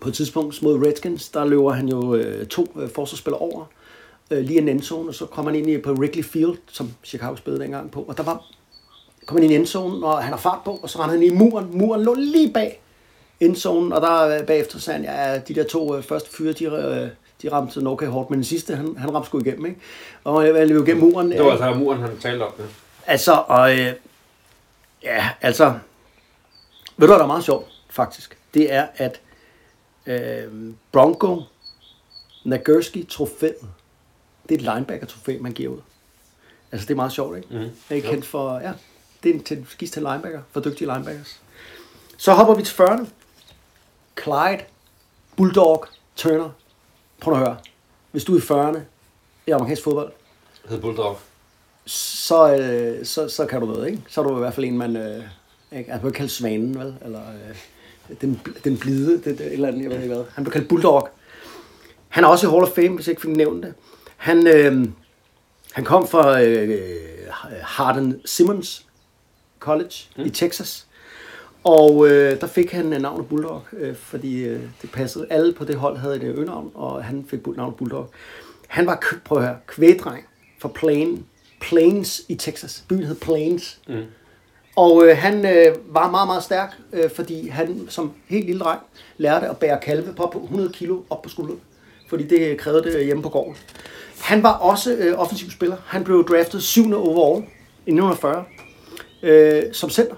på 0.00 0.08
et 0.08 0.14
tidspunkt 0.14 0.62
mod 0.62 0.86
Redskins, 0.86 1.28
der 1.28 1.44
løber 1.44 1.72
han 1.72 1.88
jo 1.88 2.14
øh, 2.14 2.46
to 2.46 2.66
øh, 2.76 2.90
forsvarsspillere 2.90 3.40
over, 3.40 3.64
øh, 4.30 4.38
lige 4.38 4.58
en 4.58 4.68
endzone, 4.68 5.08
og 5.08 5.14
så 5.14 5.26
kommer 5.26 5.50
han 5.50 5.58
ind 5.58 5.70
i, 5.70 5.78
på 5.78 5.92
Wrigley 5.92 6.24
Field, 6.24 6.56
som 6.70 6.92
Chicago 7.04 7.36
spillede 7.36 7.62
dengang 7.62 7.90
på, 7.90 8.04
og 8.08 8.16
der 8.16 8.22
var, 8.22 8.44
kom 9.26 9.36
han 9.36 9.44
ind 9.44 9.52
i 9.52 9.56
endzone, 9.56 10.06
og 10.06 10.22
han 10.22 10.32
har 10.32 10.40
fart 10.40 10.60
på, 10.64 10.80
og 10.82 10.90
så 10.90 10.98
render 10.98 11.14
han 11.14 11.22
i 11.22 11.30
muren. 11.30 11.68
Muren 11.72 12.02
lå 12.02 12.14
lige 12.14 12.52
bag 12.52 12.80
endzonen, 13.40 13.92
og 13.92 14.00
der 14.00 14.38
øh, 14.38 14.46
bagefter 14.46 14.78
sagde 14.78 14.96
han, 14.96 15.16
ja, 15.16 15.38
de 15.38 15.54
der 15.54 15.64
to 15.64 15.96
øh, 15.96 16.02
første 16.02 16.30
fyre, 16.30 16.52
de, 16.52 16.64
øh, 16.64 17.08
de 17.42 17.52
ramte 17.52 17.74
sådan 17.74 17.86
okay 17.86 18.06
hårdt, 18.06 18.30
men 18.30 18.36
den 18.36 18.44
sidste, 18.44 18.76
han, 18.76 18.96
han 18.96 19.14
ramte 19.14 19.26
sgu 19.26 19.40
igennem, 19.40 19.66
ikke? 19.66 19.80
Og 20.24 20.46
jeg 20.46 20.68
løb 20.68 20.86
igennem 20.86 21.10
muren. 21.10 21.32
Det 21.32 21.44
var 21.44 21.50
altså 21.50 21.74
muren, 21.74 22.00
han 22.00 22.18
talte 22.18 22.42
om. 22.42 22.52
Ja. 22.58 22.64
Altså, 23.06 23.32
og 23.46 23.78
øh, 23.78 23.92
ja, 25.02 25.28
altså, 25.40 25.64
ved 26.96 27.06
du 27.06 27.06
hvad 27.06 27.16
der 27.16 27.22
er 27.22 27.26
meget 27.26 27.44
sjovt, 27.44 27.66
faktisk? 27.90 28.38
Det 28.54 28.72
er, 28.72 28.86
at 28.96 29.20
øh, 30.06 30.74
Bronco 30.92 31.42
Nagurski 32.44 33.02
trofæet, 33.02 33.56
det 34.48 34.54
er 34.54 34.58
et 34.58 34.74
linebacker 34.74 35.06
trofæ, 35.06 35.38
man 35.40 35.52
giver 35.52 35.72
ud. 35.72 35.80
Altså, 36.72 36.86
det 36.86 36.94
er 36.94 36.96
meget 36.96 37.12
sjovt, 37.12 37.36
ikke? 37.36 37.48
Mm. 37.50 37.70
Er 37.90 37.94
ikke 37.94 38.08
kendt 38.08 38.26
for, 38.26 38.58
ja, 38.58 38.72
det 39.22 39.30
er 39.30 39.34
en 39.34 39.42
til, 39.42 39.66
skis 39.68 39.90
til 39.90 40.02
linebacker, 40.02 40.42
for 40.50 40.60
dygtige 40.60 40.92
linebackers. 40.92 41.40
Så 42.16 42.32
hopper 42.32 42.54
vi 42.54 42.62
til 42.62 42.82
40'erne. 42.82 43.06
Clyde, 44.22 44.64
Bulldog, 45.36 45.84
Turner. 46.16 46.50
Prøv 47.20 47.34
at 47.34 47.40
høre. 47.40 47.56
Hvis 48.10 48.24
du 48.24 48.36
er 48.36 48.38
i 48.38 48.42
40'erne 48.42 48.78
i 49.46 49.50
amerikansk 49.50 49.82
fodbold, 49.82 50.12
Hed 50.68 50.80
Bulldog. 50.80 51.18
så, 51.86 52.56
øh, 52.56 53.06
så, 53.06 53.28
så 53.28 53.46
kan 53.46 53.60
du 53.60 53.66
noget, 53.66 53.86
ikke? 53.86 54.02
Så 54.08 54.20
er 54.20 54.24
du 54.24 54.36
i 54.36 54.38
hvert 54.38 54.54
fald 54.54 54.66
en, 54.66 54.78
man... 54.78 54.96
Øh, 54.96 55.24
ikke? 55.72 55.90
Han 55.90 56.00
blev 56.00 56.12
kaldt 56.12 56.30
Svanen, 56.30 56.78
vel? 56.78 56.96
Eller 57.04 57.20
øh, 57.20 57.56
den, 58.20 58.40
den 58.64 58.78
blide, 58.78 59.12
det, 59.12 59.24
det, 59.24 59.40
et 59.40 59.52
eller 59.52 59.68
andet, 59.68 59.82
jeg 59.82 59.90
ved 59.90 60.02
ikke 60.02 60.14
hvad. 60.14 60.24
Han 60.34 60.44
blev 60.44 60.52
kaldt 60.52 60.68
Bulldog. 60.68 61.08
Han 62.08 62.24
er 62.24 62.28
også 62.28 62.46
i 62.46 62.50
Hall 62.50 62.62
of 62.62 62.68
Fame, 62.68 62.88
hvis 62.88 63.06
jeg 63.06 63.12
ikke 63.12 63.22
fik 63.22 63.36
nævnt 63.36 63.64
det. 63.64 63.74
Han, 64.16 64.46
øh, 64.46 64.88
han 65.72 65.84
kom 65.84 66.08
fra 66.08 66.42
øh, 66.42 66.80
Hardin 67.62 68.20
Simmons 68.24 68.86
College 69.58 69.94
mm. 70.16 70.24
i 70.24 70.30
Texas. 70.30 70.86
Og 71.64 72.08
øh, 72.08 72.40
der 72.40 72.46
fik 72.46 72.72
han 72.72 72.84
navnet 72.84 73.28
Bulldog, 73.28 73.62
øh, 73.72 73.94
fordi 73.94 74.44
øh, 74.44 74.60
det 74.82 74.90
passede. 74.90 75.26
Alle 75.30 75.52
på 75.52 75.64
det 75.64 75.76
hold 75.76 75.96
havde 75.96 76.16
et 76.16 76.22
øgenavn, 76.22 76.70
og 76.74 77.04
han 77.04 77.24
fik 77.28 77.46
navnet 77.46 77.76
Bulldog. 77.76 78.10
Han 78.68 78.86
var, 78.86 79.02
prøv 79.24 79.38
at 79.38 79.44
høre, 79.44 79.56
kvædreng 79.66 80.24
fra 80.58 80.68
Plain, 80.68 81.26
Plains 81.60 82.22
i 82.28 82.34
Texas. 82.34 82.84
Byen 82.88 83.04
hed 83.04 83.16
Plains. 83.16 83.80
Mm. 83.88 84.02
Og 84.80 85.06
øh, 85.06 85.16
han 85.16 85.46
øh, 85.46 85.76
var 85.94 86.10
meget, 86.10 86.28
meget 86.28 86.42
stærk, 86.42 86.76
øh, 86.92 87.10
fordi 87.10 87.48
han 87.48 87.86
som 87.88 88.12
helt 88.28 88.46
lille 88.46 88.60
dreng 88.60 88.80
lærte 89.16 89.48
at 89.48 89.56
bære 89.56 89.78
kalve 89.82 90.12
på, 90.12 90.40
100 90.44 90.72
kilo 90.72 91.02
op 91.10 91.22
på 91.22 91.28
skulderen. 91.28 91.60
Fordi 92.08 92.26
det 92.26 92.40
øh, 92.40 92.56
krævede 92.56 92.84
det 92.84 92.94
øh, 92.96 93.04
hjemme 93.04 93.22
på 93.22 93.28
gården. 93.28 93.56
Han 94.20 94.42
var 94.42 94.52
også 94.52 94.92
øh, 94.92 95.18
offensiv 95.18 95.50
spiller. 95.50 95.76
Han 95.86 96.04
blev 96.04 96.28
draftet 96.28 96.62
7. 96.62 96.94
overall 96.94 97.44
i 97.86 97.90
1940 97.90 98.44
øh, 99.22 99.62
som 99.72 99.90
center. 99.90 100.14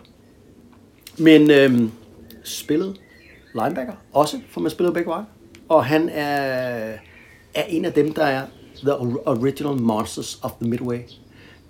Men 1.19 1.51
øh, 1.51 1.89
spillede 2.45 2.95
linebacker 3.55 3.95
også, 4.13 4.41
for 4.51 4.61
man 4.61 4.71
spillede 4.71 4.95
begge 4.95 5.09
veje. 5.09 5.25
Og 5.69 5.85
han 5.85 6.09
er, 6.09 6.29
er 7.55 7.65
en 7.69 7.85
af 7.85 7.93
dem, 7.93 8.13
der 8.13 8.25
er 8.25 8.43
the 8.83 8.93
original 9.27 9.77
monsters 9.77 10.39
of 10.43 10.51
the 10.61 10.71
midway. 10.71 10.99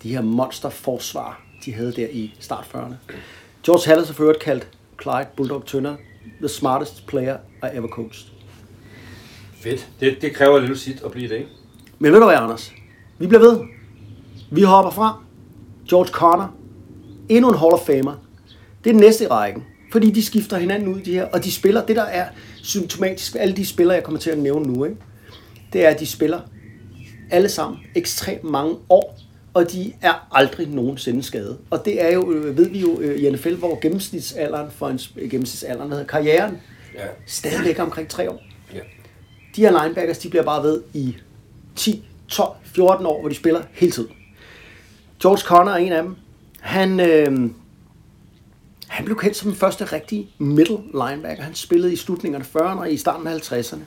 De 0.03 0.09
her 0.09 0.22
monster 0.22 0.68
forsvar, 0.68 1.43
de 1.65 1.73
havde 1.73 1.93
der 1.93 2.07
i 2.11 2.35
start 2.41 2.65
40'erne. 2.75 2.95
George 3.67 3.89
Haller 3.89 4.07
har 4.07 4.13
ført 4.13 4.39
kaldt 4.39 4.69
Clyde 5.03 5.27
Bulldog 5.37 5.65
Turner 5.67 5.97
the 6.39 6.49
smartest 6.49 7.07
player 7.07 7.37
I 7.63 7.77
ever 7.77 7.89
coached. 7.89 8.27
Fedt. 9.61 9.89
Det, 10.01 10.23
det 10.23 10.35
kræver 10.35 10.61
lidt 10.61 10.79
sit 10.79 11.03
at 11.05 11.11
blive 11.11 11.29
det, 11.29 11.35
ikke? 11.35 11.49
Men 11.99 12.13
ved 12.13 12.21
du 12.21 12.27
hvad, 12.27 12.37
Anders? 12.37 12.73
Vi 13.19 13.27
bliver 13.27 13.41
ved. 13.41 13.61
Vi 14.51 14.63
hopper 14.63 14.91
frem. 14.91 15.15
George 15.89 16.09
Connor. 16.09 16.55
Endnu 17.29 17.51
en 17.51 17.59
Hall 17.59 17.73
of 17.73 17.81
Famer. 17.87 18.15
Det 18.85 18.91
er 18.91 18.95
den 18.95 19.01
næste 19.01 19.25
i 19.25 19.27
rækken. 19.27 19.65
Fordi 19.93 20.11
de 20.11 20.25
skifter 20.25 20.59
hinanden 20.59 20.89
ud, 20.95 21.01
de 21.01 21.13
her. 21.13 21.25
Og 21.25 21.45
de 21.45 21.53
spiller, 21.53 21.87
det 21.87 21.97
der 21.97 22.03
er 22.03 22.29
symptomatisk 22.63 23.37
alle 23.39 23.57
de 23.57 23.67
spillere, 23.67 23.95
jeg 23.95 24.05
kommer 24.05 24.21
til 24.21 24.31
at 24.31 24.39
nævne 24.39 24.73
nu, 24.73 24.85
ikke? 24.85 24.97
det 25.73 25.85
er, 25.85 25.89
at 25.89 26.01
de 26.01 26.07
spiller 26.07 26.41
alle 27.31 27.49
sammen 27.49 27.81
ekstremt 27.95 28.45
mange 28.45 28.77
år 28.91 29.19
og 29.55 29.72
de 29.72 29.92
er 30.00 30.28
aldrig 30.32 30.68
nogensinde 30.68 31.22
skadet. 31.22 31.59
Og 31.70 31.84
det 31.84 32.03
er 32.03 32.12
jo, 32.12 32.32
øh, 32.32 32.57
ved 32.57 32.68
vi 32.68 32.80
jo 32.80 33.00
øh, 33.00 33.20
i 33.22 33.30
NFL, 33.30 33.55
hvor 33.55 33.80
gennemsnitsalderen 33.80 34.70
for 34.70 34.88
en 34.88 34.96
sp- 34.96 35.20
gennemsnitsalderen, 35.28 35.88
hvad 35.88 35.98
hedder 35.98 36.11
karrieren, 36.11 36.59
Ja. 36.94 37.07
stadigvæk 37.26 37.78
omkring 37.78 38.09
tre 38.09 38.30
år. 38.30 38.42
ja. 38.74 38.78
De 39.57 39.61
her 39.61 39.82
linebackers, 39.82 40.18
de 40.18 40.28
bliver 40.30 40.42
bare 40.42 40.62
ved 40.62 40.82
i 40.94 41.16
10, 41.76 42.05
12, 42.28 42.48
14 42.64 43.07
år, 43.07 43.20
hvor 43.20 43.28
de 43.28 43.34
spiller 43.34 43.62
hele 43.72 43.92
tiden. 43.92 44.09
George 45.22 45.38
Connor 45.38 45.72
er 45.72 45.76
en 45.76 45.92
af 45.92 46.03
dem. 46.03 46.16
Han, 46.61 47.00
øh, 47.00 47.50
han 48.88 49.05
blev 49.05 49.18
kendt 49.18 49.36
som 49.36 49.50
den 49.50 49.59
første 49.59 49.84
rigtige 49.84 50.28
middle 50.38 50.78
linebacker. 50.92 51.42
Han 51.42 51.55
spillede 51.55 51.92
i 51.92 51.96
slutningen 51.96 52.42
af 52.42 52.57
40'erne 52.57 52.78
og 52.78 52.92
i 52.92 52.96
starten 52.96 53.26
af 53.26 53.53
50'erne. 53.53 53.78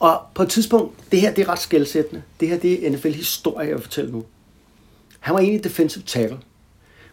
Og 0.00 0.20
på 0.34 0.42
et 0.42 0.48
tidspunkt, 0.48 0.94
det 1.12 1.20
her 1.20 1.34
det 1.34 1.42
er 1.44 1.48
ret 1.48 1.58
skældsættende. 1.58 2.22
Det 2.40 2.48
her 2.48 2.58
det 2.58 2.86
er 2.86 2.90
NFL-historie, 2.90 3.68
jeg 3.68 3.80
fortælle 3.82 4.10
nu. 4.12 4.24
Han 5.24 5.34
var 5.34 5.40
egentlig 5.40 5.64
defensive 5.64 6.04
tackle. 6.04 6.38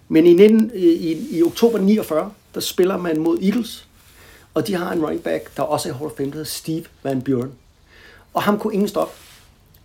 Men 0.08 0.26
i, 0.26 0.34
19, 0.34 0.72
i, 0.76 1.38
i, 1.38 1.44
oktober 1.44 1.80
49, 1.80 2.34
der 2.54 2.60
spiller 2.60 2.98
man 2.98 3.20
mod 3.20 3.40
Eagles. 3.42 3.88
Og 4.54 4.68
de 4.68 4.76
har 4.76 4.92
en 4.92 5.02
running 5.02 5.24
back, 5.24 5.58
der 5.58 5.64
også 5.64 5.90
er 5.90 5.94
i 5.94 5.98
Hall 5.98 6.06
of 6.06 6.18
Fame, 6.18 6.28
der 6.28 6.34
hedder 6.34 6.46
Steve 6.50 6.86
Van 7.04 7.22
Buren. 7.22 7.52
Og 8.34 8.44
ham 8.44 8.60
kunne 8.60 8.74
ingen 8.74 8.88
stoppe. 8.88 9.14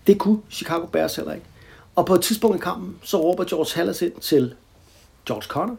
Det 0.06 0.18
kunne 0.18 0.40
Chicago 0.50 0.86
Bears 0.86 1.16
heller 1.16 1.32
ikke. 1.32 1.46
Og 1.96 2.06
på 2.06 2.14
et 2.14 2.22
tidspunkt 2.22 2.56
i 2.56 2.60
kampen, 2.60 2.96
så 3.02 3.16
råber 3.16 3.44
George 3.44 3.70
Hallis 3.74 4.02
ind 4.02 4.20
til 4.20 4.54
George 5.26 5.46
Connor. 5.46 5.76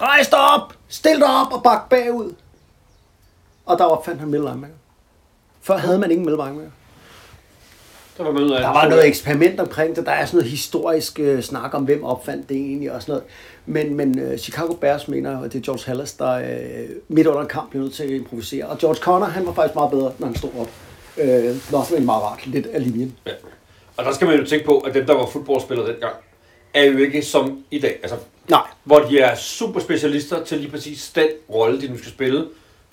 Rejs 0.00 0.28
dig 0.28 0.38
op! 0.38 0.74
Stil 0.88 1.16
dig 1.16 1.40
op 1.40 1.52
og 1.52 1.62
bak 1.62 1.88
bagud! 1.88 2.34
Og 3.66 3.78
der 3.78 3.84
opfandt 3.84 4.20
han 4.20 4.28
middle 4.28 4.48
linebacker. 4.48 4.76
Før 5.60 5.76
havde 5.76 5.98
man 5.98 6.10
ingen 6.10 6.26
middle 6.26 6.44
linebacker. 6.44 6.72
Der 8.18 8.24
var 8.24 8.40
af 8.40 8.60
Der 8.60 8.72
var 8.72 8.88
noget 8.88 9.06
eksperiment 9.06 9.60
omkring 9.60 9.96
det. 9.96 10.06
Der 10.06 10.12
er 10.12 10.26
sådan 10.26 10.38
noget 10.38 10.50
historisk 10.50 11.20
øh, 11.20 11.42
snak 11.42 11.74
om, 11.74 11.84
hvem 11.84 12.04
opfandt 12.04 12.48
det 12.48 12.56
egentlig 12.56 12.92
og 12.92 13.02
sådan 13.02 13.12
noget. 13.12 13.24
Men, 13.66 13.94
men 13.94 14.18
øh, 14.18 14.38
Chicago 14.38 14.72
Bears 14.72 15.08
mener, 15.08 15.42
at 15.42 15.52
det 15.52 15.58
er 15.58 15.62
George 15.62 15.82
Hallis, 15.86 16.12
der 16.12 16.32
øh, 16.32 16.88
midt 17.08 17.26
under 17.26 17.40
en 17.40 17.48
kamp 17.48 17.70
blev 17.70 17.82
nødt 17.82 17.94
til 17.94 18.04
at 18.04 18.10
improvisere. 18.10 18.66
Og 18.66 18.78
George 18.78 19.00
Connor, 19.00 19.26
han 19.26 19.46
var 19.46 19.52
faktisk 19.52 19.74
meget 19.74 19.90
bedre, 19.90 20.12
når 20.18 20.26
han 20.26 20.36
stod 20.36 20.50
op. 20.58 20.70
Øh, 21.18 21.26
det 21.28 21.72
var 21.72 21.78
også 21.78 21.92
egentlig 21.92 22.06
meget 22.06 22.22
rart, 22.22 22.46
lidt 22.46 22.66
af 22.66 22.84
linjen. 22.84 23.16
Ja. 23.26 23.32
Og 23.96 24.04
der 24.04 24.12
skal 24.12 24.26
man 24.26 24.38
jo 24.38 24.46
tænke 24.46 24.66
på, 24.66 24.78
at 24.78 24.94
dem, 24.94 25.06
der 25.06 25.14
var 25.14 25.26
fodboldspillere 25.26 25.92
dengang, 25.92 26.14
er 26.74 26.84
jo 26.84 26.98
ikke 26.98 27.22
som 27.22 27.58
i 27.70 27.78
dag. 27.78 27.98
Altså, 28.02 28.16
Nej, 28.50 28.62
hvor 28.84 28.98
de 28.98 29.18
er 29.18 29.36
super 29.36 29.80
specialister 29.80 30.44
til 30.44 30.58
lige 30.58 30.70
præcis 30.70 31.10
den 31.14 31.26
rolle, 31.50 31.80
de 31.80 31.88
nu 31.88 31.98
skal 31.98 32.10
spille. 32.10 32.46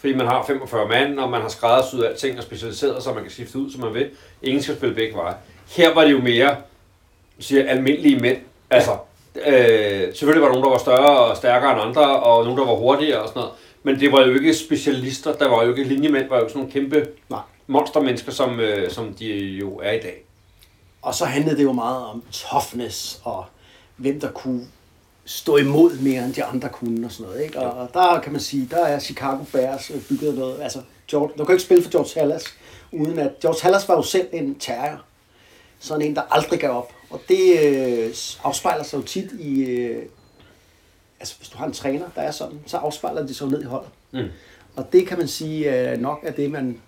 Fordi 0.03 0.15
man 0.15 0.27
har 0.27 0.43
45 0.47 0.87
mand, 0.87 1.19
og 1.19 1.29
man 1.29 1.41
har 1.41 1.49
skræddersyet 1.49 2.05
alting 2.05 2.37
og 2.37 2.43
specialiseret, 2.43 3.03
så 3.03 3.13
man 3.13 3.23
kan 3.23 3.31
skifte 3.31 3.59
ud, 3.59 3.71
som 3.71 3.81
man 3.81 3.93
vil. 3.93 4.09
Ingen 4.41 4.63
skal 4.63 4.75
spille 4.75 4.95
begge 4.95 5.15
veje. 5.15 5.35
Her 5.69 5.93
var 5.93 6.03
det 6.03 6.11
jo 6.11 6.21
mere 6.21 6.55
siger, 7.39 7.69
almindelige 7.69 8.19
mænd. 8.19 8.37
Altså, 8.69 8.97
øh, 9.35 10.15
selvfølgelig 10.15 10.41
var 10.41 10.47
der 10.47 10.53
nogen, 10.53 10.63
der 10.63 10.69
var 10.69 10.77
større 10.77 11.19
og 11.19 11.37
stærkere 11.37 11.71
end 11.71 11.81
andre, 11.81 12.19
og 12.19 12.43
nogen, 12.43 12.59
der 12.59 12.65
var 12.65 12.75
hurtigere 12.75 13.21
og 13.21 13.27
sådan 13.27 13.39
noget. 13.39 13.53
Men 13.83 13.99
det 13.99 14.11
var 14.11 14.25
jo 14.25 14.33
ikke 14.33 14.53
specialister, 14.53 15.33
der 15.33 15.47
var 15.47 15.63
jo 15.63 15.69
ikke 15.69 15.83
linjemænd, 15.83 16.29
var 16.29 16.39
jo 16.39 16.47
sådan 16.47 16.59
nogle 16.59 16.71
kæmpe 16.71 17.07
nej. 17.29 17.39
monstermennesker, 17.67 18.31
som, 18.31 18.59
øh, 18.59 18.91
som 18.91 19.13
de 19.13 19.25
jo 19.35 19.77
er 19.83 19.91
i 19.91 19.99
dag. 19.99 20.23
Og 21.01 21.15
så 21.15 21.25
handlede 21.25 21.57
det 21.57 21.63
jo 21.63 21.71
meget 21.71 22.05
om 22.05 22.23
toughness 22.31 23.21
og 23.23 23.45
hvem 23.97 24.19
der 24.19 24.31
kunne 24.31 24.67
stå 25.26 25.57
imod 25.57 25.97
mere 25.99 26.26
end 26.26 26.34
de 26.34 26.43
andre 26.43 26.69
kunne 26.69 27.05
og 27.05 27.11
sådan 27.11 27.26
noget. 27.32 27.43
Ikke? 27.43 27.59
Og 27.59 27.89
der 27.93 28.19
kan 28.19 28.32
man 28.32 28.41
sige, 28.41 28.67
der 28.71 28.86
er 28.86 28.99
Chicago 28.99 29.43
Bears 29.51 29.91
øh, 29.91 30.01
bygget 30.09 30.36
noget. 30.36 30.61
Altså, 30.61 30.82
George, 31.07 31.34
du 31.38 31.45
kan 31.45 31.53
ikke 31.53 31.63
spille 31.63 31.84
for 31.84 31.91
George 31.91 32.19
Hallas, 32.19 32.43
uden 32.91 33.19
at 33.19 33.32
George 33.41 33.59
Hallas 33.63 33.88
var 33.88 33.95
jo 33.95 34.01
selv 34.01 34.28
en 34.32 34.55
terrier. 34.55 34.97
Sådan 35.80 36.07
en, 36.07 36.15
der 36.15 36.21
aldrig 36.21 36.59
gav 36.59 36.69
op. 36.69 36.93
Og 37.09 37.21
det 37.30 37.59
øh, 37.63 38.13
afspejler 38.43 38.84
sig 38.84 38.97
jo 38.97 39.03
tit 39.03 39.32
i... 39.39 39.63
Øh, 39.63 40.05
altså, 41.19 41.36
hvis 41.38 41.49
du 41.49 41.57
har 41.57 41.65
en 41.65 41.74
træner, 41.74 42.05
der 42.15 42.21
er 42.21 42.32
sådan, 42.32 42.59
så 42.65 42.78
afspejler 42.78 43.26
det 43.26 43.36
sig 43.36 43.47
ned 43.47 43.61
i 43.61 43.65
holdet. 43.65 43.89
Mm. 44.11 44.28
Og 44.76 44.93
det 44.93 45.07
kan 45.07 45.17
man 45.17 45.28
sige 45.28 45.91
øh, 45.91 45.99
nok 45.99 46.19
er 46.24 46.32
det, 46.32 46.51
man... 46.51 46.82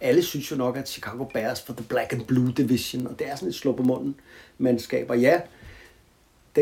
Alle 0.00 0.22
synes 0.22 0.50
jo 0.50 0.56
nok, 0.56 0.76
at 0.76 0.88
Chicago 0.88 1.24
Bears 1.24 1.60
for 1.60 1.72
the 1.72 1.84
Black 1.84 2.12
and 2.12 2.24
Blue 2.24 2.52
Division, 2.56 3.06
og 3.06 3.18
det 3.18 3.28
er 3.28 3.36
sådan 3.36 3.48
et 3.48 3.54
slå 3.54 3.72
på 3.72 3.82
munden 3.82 4.14
mandskab. 4.58 5.10
Og 5.10 5.20
ja, 5.20 5.40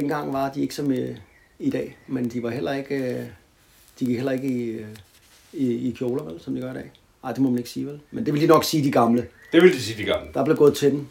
dengang 0.00 0.32
var 0.32 0.52
de 0.52 0.62
ikke 0.62 0.74
som 0.74 0.92
øh, 0.92 1.16
i 1.58 1.70
dag, 1.70 1.96
men 2.06 2.28
de 2.28 2.42
var 2.42 2.50
heller 2.50 2.72
ikke... 2.72 2.94
Øh, 2.94 3.24
de 4.00 4.06
gik 4.06 4.16
heller 4.16 4.32
ikke 4.32 4.48
i, 4.48 4.68
øh, 4.68 4.86
i, 5.52 5.88
i 5.88 5.90
kjoler, 5.90 6.22
vel, 6.24 6.40
som 6.40 6.54
de 6.54 6.60
gør 6.60 6.70
i 6.70 6.74
dag. 6.74 6.90
Nej, 7.22 7.32
det 7.32 7.42
må 7.42 7.50
man 7.50 7.58
ikke 7.58 7.70
sige, 7.70 7.86
vel? 7.86 8.00
Men 8.10 8.26
det 8.26 8.34
vil 8.34 8.42
de 8.42 8.46
nok 8.46 8.64
sige, 8.64 8.84
de 8.84 8.92
gamle. 8.92 9.26
Det 9.52 9.62
vil 9.62 9.72
de 9.72 9.82
sige, 9.82 10.02
de 10.02 10.04
gamle. 10.04 10.28
Der 10.34 10.44
blev 10.44 10.56
gået 10.56 10.76
til 10.76 10.90
den. 10.90 11.08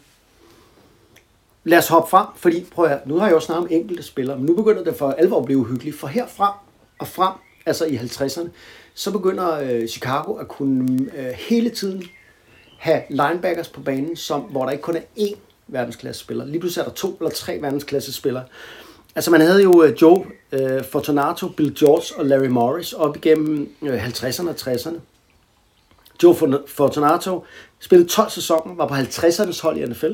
Lad 1.64 1.78
os 1.78 1.88
hoppe 1.88 2.10
frem, 2.10 2.26
fordi 2.36 2.66
prøv 2.70 2.84
at 2.84 3.06
nu 3.06 3.18
har 3.18 3.26
jeg 3.26 3.34
jo 3.34 3.40
snakket 3.40 3.66
om 3.66 3.68
enkelte 3.70 4.02
spillere, 4.02 4.36
men 4.36 4.46
nu 4.46 4.56
begynder 4.56 4.84
det 4.84 4.94
for 4.94 5.10
alvor 5.10 5.38
at 5.38 5.44
blive 5.44 5.58
uhyggeligt, 5.58 5.96
for 5.96 6.06
herfra 6.06 6.58
og 6.98 7.08
frem, 7.08 7.32
altså 7.66 7.84
i 7.86 7.96
50'erne, 7.96 8.48
så 8.94 9.12
begynder 9.12 9.60
øh, 9.60 9.88
Chicago 9.88 10.34
at 10.34 10.48
kunne 10.48 11.10
øh, 11.16 11.32
hele 11.48 11.70
tiden 11.70 12.04
have 12.78 13.02
linebackers 13.08 13.68
på 13.68 13.80
banen, 13.80 14.16
som, 14.16 14.40
hvor 14.40 14.64
der 14.64 14.70
ikke 14.70 14.82
kun 14.82 14.96
er 14.96 15.00
én 15.18 15.36
verdensklasse 15.68 16.20
spillere. 16.20 16.48
Lige 16.48 16.60
pludselig 16.60 16.82
er 16.82 16.88
der 16.88 16.94
to 16.94 17.16
eller 17.20 17.30
tre 17.30 17.58
verdensklasse 17.62 18.12
spillere. 18.12 18.44
Altså 19.16 19.30
man 19.30 19.40
havde 19.40 19.62
jo 19.62 19.82
øh, 19.82 20.02
Joe 20.02 20.24
øh, 20.52 20.84
Fortunato, 20.84 21.48
Bill 21.48 21.74
George 21.78 22.20
og 22.20 22.26
Larry 22.26 22.46
Morris 22.46 22.92
op 22.92 23.16
igennem 23.16 23.70
øh, 23.82 24.06
50'erne 24.06 24.48
og 24.48 24.54
60'erne. 24.54 24.98
Joe 26.22 26.34
Fortunato 26.66 27.44
spillede 27.80 28.08
12 28.08 28.30
sæsoner, 28.30 28.74
var 28.74 28.88
på 28.88 28.94
50'ernes 28.94 29.62
hold 29.62 29.76
i 29.76 29.86
NFL. 29.86 30.12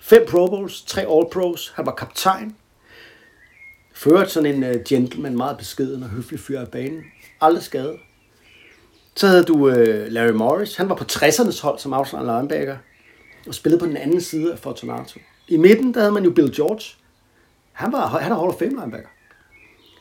Fem 0.00 0.26
Pro 0.28 0.46
Bowls, 0.46 0.82
tre 0.82 1.00
All-Pros. 1.02 1.72
Han 1.74 1.86
var 1.86 1.94
kaptajn. 1.94 2.56
Ført 3.94 4.30
sådan 4.30 4.54
en 4.54 4.62
øh, 4.64 4.84
gentleman, 4.88 5.36
meget 5.36 5.58
beskeden 5.58 6.02
og 6.02 6.08
høflig 6.08 6.40
fyr 6.40 6.60
af 6.60 6.68
banen. 6.68 7.02
Aldrig 7.40 7.62
skadet. 7.62 7.96
Så 9.16 9.26
havde 9.26 9.44
du 9.44 9.68
øh, 9.68 10.12
Larry 10.12 10.32
Morris. 10.32 10.76
Han 10.76 10.88
var 10.88 10.94
på 10.94 11.04
60'ernes 11.12 11.62
hold 11.62 11.78
som 11.78 11.92
outside 11.92 12.20
linebacker. 12.20 12.76
Og 13.46 13.54
spillede 13.54 13.80
på 13.80 13.86
den 13.86 13.96
anden 13.96 14.20
side 14.20 14.52
af 14.52 14.58
Fortunato. 14.58 15.20
I 15.48 15.56
midten, 15.56 15.94
der 15.94 16.00
havde 16.00 16.12
man 16.12 16.24
jo 16.24 16.30
Bill 16.30 16.56
George. 16.56 16.96
Han, 17.72 17.92
var, 17.92 18.06
han 18.06 18.32
er 18.32 18.36
Hall 18.36 18.48
of 18.48 18.58
Fame 18.58 18.70
linebacker. 18.70 19.08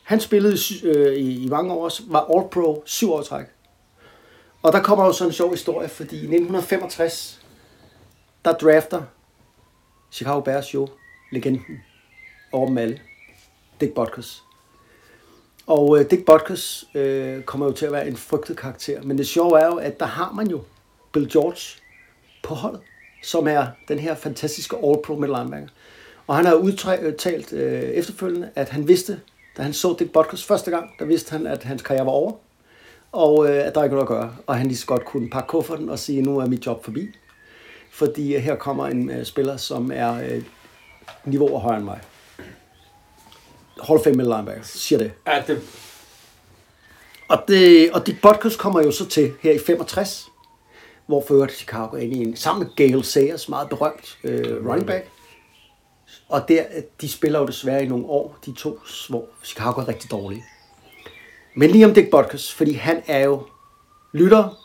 Han 0.03 0.19
spillede 0.19 0.55
i, 0.55 0.85
øh, 0.85 1.13
i, 1.13 1.45
i 1.45 1.47
mange 1.47 1.73
år, 1.73 2.11
var 2.11 2.25
All-Pro 2.25 2.83
syv 2.85 3.11
år 3.11 3.21
træk. 3.21 3.45
Og 4.61 4.73
der 4.73 4.81
kommer 4.81 5.05
jo 5.05 5.13
sådan 5.13 5.29
en 5.29 5.33
sjov 5.33 5.51
historie, 5.51 5.89
fordi 5.89 6.15
i 6.15 6.19
1965, 6.19 7.41
der 8.45 8.53
drafter 8.53 9.03
Chicago 10.11 10.39
Bears 10.39 10.73
jo 10.73 10.87
legenden 11.31 11.81
over 12.51 12.67
dem 12.67 12.77
alle, 12.77 12.99
Dick 13.81 13.93
Butkus. 13.93 14.43
Og 15.67 15.99
øh, 15.99 16.11
Dick 16.11 16.25
Butkus 16.25 16.85
øh, 16.95 17.43
kommer 17.43 17.65
jo 17.65 17.71
til 17.71 17.85
at 17.85 17.91
være 17.91 18.07
en 18.07 18.17
frygtet 18.17 18.57
karakter. 18.57 19.01
Men 19.01 19.17
det 19.17 19.27
sjove 19.27 19.59
er 19.59 19.65
jo, 19.65 19.75
at 19.75 19.99
der 19.99 20.05
har 20.05 20.31
man 20.31 20.47
jo 20.47 20.63
Bill 21.13 21.31
George 21.31 21.81
på 22.43 22.53
holdet, 22.53 22.81
som 23.23 23.47
er 23.47 23.65
den 23.87 23.99
her 23.99 24.15
fantastiske 24.15 24.75
All-Pro 24.75 25.13
middle 25.15 25.37
linebacker. 25.37 25.67
Og 26.27 26.35
han 26.35 26.45
har 26.45 26.53
udtalt 26.53 27.53
øh, 27.53 27.81
efterfølgende, 27.83 28.49
at 28.55 28.69
han 28.69 28.87
vidste, 28.87 29.19
da 29.57 29.61
han 29.61 29.73
så 29.73 29.95
Dick 29.99 30.11
Butkus 30.13 30.43
første 30.45 30.71
gang, 30.71 30.89
der 30.99 31.05
vidste 31.05 31.31
han, 31.31 31.47
at 31.47 31.63
hans 31.63 31.81
karriere 31.81 32.05
var 32.05 32.11
over. 32.11 32.31
Og 33.11 33.49
øh, 33.49 33.67
at 33.67 33.75
der 33.75 33.83
ikke 33.83 33.95
var 33.95 34.03
noget 34.03 34.21
at 34.21 34.27
gøre. 34.27 34.35
Og 34.47 34.57
han 34.57 34.67
lige 34.67 34.77
så 34.77 34.85
godt 34.85 35.05
kunne 35.05 35.29
pakke 35.29 35.47
kufferten 35.47 35.89
og 35.89 35.99
sige, 35.99 36.21
nu 36.21 36.37
er 36.39 36.45
mit 36.45 36.65
job 36.65 36.83
forbi. 36.83 37.07
Fordi 37.91 38.35
øh, 38.35 38.41
her 38.41 38.55
kommer 38.55 38.87
en 38.87 39.09
øh, 39.09 39.25
spiller, 39.25 39.57
som 39.57 39.91
er 39.93 40.13
øh, 40.13 40.43
niveauer 41.25 41.59
højere 41.59 41.77
end 41.77 41.85
mig. 41.85 41.99
Hall 43.83 43.99
of 43.99 44.03
Fame 44.03 44.15
middle 44.15 44.33
linebacker, 44.35 44.63
siger 44.63 44.99
det. 44.99 45.11
Ja, 45.27 45.43
det, 45.47 45.61
Og, 47.27 47.43
det, 47.47 47.91
og 47.91 48.07
Dick 48.07 48.21
Butkus 48.21 48.55
kommer 48.55 48.81
jo 48.81 48.91
så 48.91 49.05
til 49.09 49.33
her 49.41 49.51
i 49.51 49.59
65, 49.59 50.27
hvor 51.07 51.33
øvrigt 51.33 51.53
Chicago 51.53 51.95
inde 51.95 52.17
i 52.17 52.21
en, 52.23 52.35
sammen 52.35 52.67
med 52.67 52.75
Gale 52.75 53.03
Sayers, 53.03 53.49
meget 53.49 53.69
berømt 53.69 54.17
øh, 54.23 54.67
running 54.67 54.87
back. 54.87 55.09
Og 56.29 56.47
der, 56.47 56.63
de 57.01 57.09
spiller 57.09 57.39
jo 57.39 57.45
desværre 57.45 57.83
i 57.83 57.87
nogle 57.87 58.05
år, 58.05 58.37
de 58.45 58.51
to, 58.51 58.79
hvor 59.09 59.25
Chicago 59.43 59.81
er 59.81 59.87
rigtig 59.87 60.11
dårlige. 60.11 60.43
Men 61.55 61.69
lige 61.69 61.85
om 61.85 61.93
Dick 61.93 62.09
Butkus, 62.11 62.53
fordi 62.53 62.73
han 62.73 63.03
er 63.07 63.19
jo 63.25 63.43
lytter, 64.11 64.59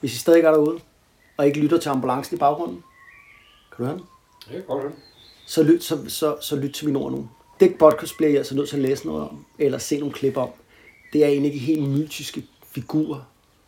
hvis 0.00 0.14
I 0.14 0.18
stadig 0.18 0.44
er 0.44 0.50
derude, 0.50 0.80
og 1.36 1.46
ikke 1.46 1.60
lytter 1.60 1.78
til 1.78 1.88
ambulancen 1.88 2.36
i 2.36 2.38
baggrunden. 2.38 2.84
Kan 3.76 3.84
du 3.84 3.84
høre 3.84 3.98
den? 3.98 4.04
er 4.56 4.60
godt. 4.60 4.82
høre. 4.82 4.92
så 5.46 5.62
lyt, 5.62 5.84
så, 5.84 6.04
så, 6.08 6.36
så 6.40 6.56
lyt 6.56 6.74
til 6.74 6.86
mine 6.86 6.98
ord 6.98 7.12
nu. 7.12 7.28
Dick 7.60 7.78
Butkus 7.78 8.14
bliver 8.16 8.30
jeg 8.30 8.38
altså 8.38 8.54
nødt 8.54 8.68
til 8.68 8.76
at 8.76 8.82
læse 8.82 9.06
noget 9.06 9.22
om, 9.22 9.44
eller 9.58 9.78
se 9.78 9.98
nogle 9.98 10.12
klip 10.12 10.36
om. 10.36 10.50
Det 11.12 11.24
er 11.24 11.28
en 11.28 11.44
af 11.44 11.50
de 11.50 11.58
helt 11.58 11.90
mytiske 11.90 12.44
figurer 12.62 13.20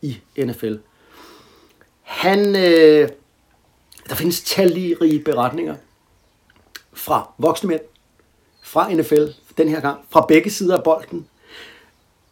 i 0.02 0.20
NFL. 0.38 0.74
Han, 2.04 2.56
øh, 2.56 3.08
der 4.08 4.14
findes 4.14 4.42
talrige 4.42 5.22
beretninger 5.24 5.74
fra 6.92 7.30
voksne 7.38 7.68
mænd, 7.68 7.80
fra 8.62 8.92
NFL, 8.92 9.26
den 9.58 9.68
her 9.68 9.80
gang, 9.80 10.00
fra 10.10 10.26
begge 10.28 10.50
sider 10.50 10.76
af 10.76 10.84
bolden, 10.84 11.26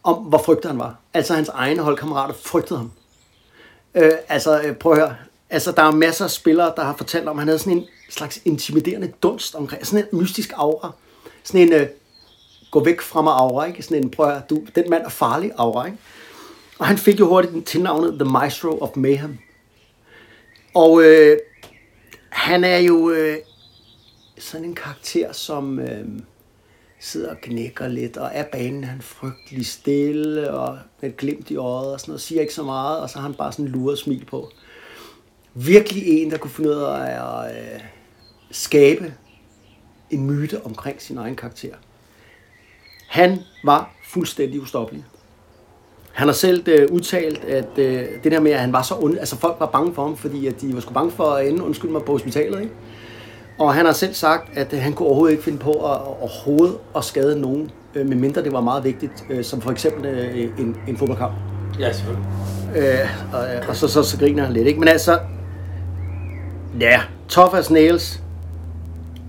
om 0.03 0.15
hvor 0.15 0.37
frygtet 0.37 0.71
han 0.71 0.79
var. 0.79 0.95
Altså 1.13 1.33
hans 1.33 1.49
egne 1.49 1.81
holdkammerater 1.81 2.33
frygtede 2.33 2.79
ham. 2.79 2.91
Øh, 3.95 4.11
altså, 4.27 4.61
øh, 4.61 4.75
prøv 4.75 4.91
at 4.91 4.97
høre. 4.97 5.15
Altså, 5.49 5.71
der 5.71 5.83
er 5.83 5.91
masser 5.91 6.25
af 6.25 6.31
spillere, 6.31 6.73
der 6.75 6.83
har 6.83 6.95
fortalt 6.97 7.27
om, 7.27 7.37
at 7.37 7.41
han 7.41 7.47
havde 7.47 7.59
sådan 7.59 7.77
en 7.77 7.85
slags 8.09 8.39
intimiderende 8.45 9.13
dunst 9.23 9.55
omkring, 9.55 9.85
sådan 9.87 10.07
en 10.11 10.19
mystisk 10.19 10.53
aura. 10.55 10.91
Sådan 11.43 11.61
en, 11.61 11.73
øh, 11.73 11.87
gå 12.71 12.83
væk 12.83 13.01
fra 13.01 13.21
mig 13.21 13.33
aura, 13.33 13.65
ikke? 13.65 13.83
Sådan 13.83 14.03
en, 14.03 14.11
prøv 14.11 14.29
at, 14.29 14.49
du, 14.49 14.61
den 14.75 14.89
mand 14.89 15.03
er 15.03 15.09
farlig 15.09 15.51
aura, 15.57 15.85
ikke? 15.85 15.97
Og 16.79 16.87
han 16.87 16.97
fik 16.97 17.19
jo 17.19 17.27
hurtigt 17.27 17.53
den 17.53 17.63
tilnavnet 17.63 18.19
The 18.19 18.31
Maestro 18.31 18.77
of 18.79 18.89
Mayhem. 18.95 19.39
Og 20.73 21.03
øh, 21.03 21.37
han 22.29 22.63
er 22.63 22.77
jo 22.77 23.09
øh, 23.09 23.37
sådan 24.39 24.65
en 24.65 24.75
karakter, 24.75 25.31
som 25.31 25.79
øh, 25.79 26.05
sidder 26.99 27.29
og 27.29 27.37
knækker 27.41 27.87
lidt, 27.87 28.17
og 28.17 28.29
er 28.33 28.43
banen 28.43 28.83
han 28.83 29.01
frygtelig 29.01 29.65
stille, 29.65 30.51
og 30.51 30.79
med 31.01 31.09
et 31.09 31.17
glimt 31.17 31.51
i 31.51 31.55
øjet, 31.55 31.93
og 31.93 31.99
sådan 31.99 32.11
noget, 32.11 32.21
siger 32.21 32.41
ikke 32.41 32.53
så 32.53 32.63
meget, 32.63 32.99
og 32.99 33.09
så 33.09 33.15
har 33.15 33.27
han 33.27 33.33
bare 33.33 33.51
sådan 33.51 33.65
en 33.65 33.71
luret 33.71 33.97
smil 33.97 34.25
på. 34.25 34.49
Virkelig 35.53 36.07
en, 36.07 36.31
der 36.31 36.37
kunne 36.37 36.51
finde 36.51 36.69
ud 36.69 36.75
af 36.75 37.43
at 37.45 37.55
øh, 37.55 37.81
skabe 38.51 39.13
en 40.09 40.25
myte 40.25 40.65
omkring 40.65 41.01
sin 41.01 41.17
egen 41.17 41.35
karakter. 41.35 41.75
Han 43.07 43.39
var 43.63 43.95
fuldstændig 44.05 44.61
ustoppelig. 44.61 45.05
Han 46.13 46.27
har 46.27 46.33
selv 46.33 46.63
øh, 46.67 46.87
udtalt, 46.91 47.43
at 47.43 47.77
øh, 47.77 48.03
det 48.23 48.31
der 48.31 48.39
med, 48.39 48.51
at 48.51 48.59
han 48.59 48.73
var 48.73 48.81
så 48.81 48.95
ond, 48.99 49.17
altså 49.17 49.37
folk 49.37 49.55
var 49.59 49.65
bange 49.65 49.93
for 49.93 50.01
ham, 50.01 50.17
fordi 50.17 50.47
at 50.47 50.61
de 50.61 50.73
var 50.73 50.81
sgu 50.81 50.93
bange 50.93 51.11
for 51.11 51.23
at 51.23 51.47
ende, 51.47 51.63
undskyld 51.63 51.91
mig, 51.91 52.01
på 52.03 52.11
hospitalet, 52.11 52.61
ikke? 52.61 52.73
Og 53.59 53.73
han 53.73 53.85
har 53.85 53.93
selv 53.93 54.13
sagt, 54.13 54.57
at 54.57 54.73
øh, 54.73 54.79
han 54.79 54.93
kunne 54.93 55.07
overhovedet 55.07 55.31
ikke 55.31 55.43
finde 55.43 55.57
på 55.57 55.71
at, 55.71 56.01
overhovedet 56.01 56.77
at 56.95 57.03
skade 57.03 57.41
nogen, 57.41 57.71
øh, 57.95 58.07
medmindre 58.07 58.43
det 58.43 58.53
var 58.53 58.61
meget 58.61 58.83
vigtigt, 58.83 59.25
øh, 59.29 59.43
som 59.43 59.61
for 59.61 59.71
eksempel 59.71 60.05
øh, 60.05 60.49
en, 60.59 60.77
en 60.87 60.97
fodboldkamp. 60.97 61.33
Ja, 61.79 61.91
selvfølgelig. 61.91 62.29
Øh, 62.75 63.33
og, 63.33 63.45
og 63.67 63.75
så, 63.75 63.87
så, 63.87 64.03
så 64.03 64.19
griner 64.19 64.43
han 64.43 64.53
lidt, 64.53 64.67
ikke? 64.67 64.79
Men 64.79 64.89
altså, 64.89 65.19
ja, 66.79 67.01
tough 67.29 67.57
as 67.57 67.71
nails. 67.71 68.23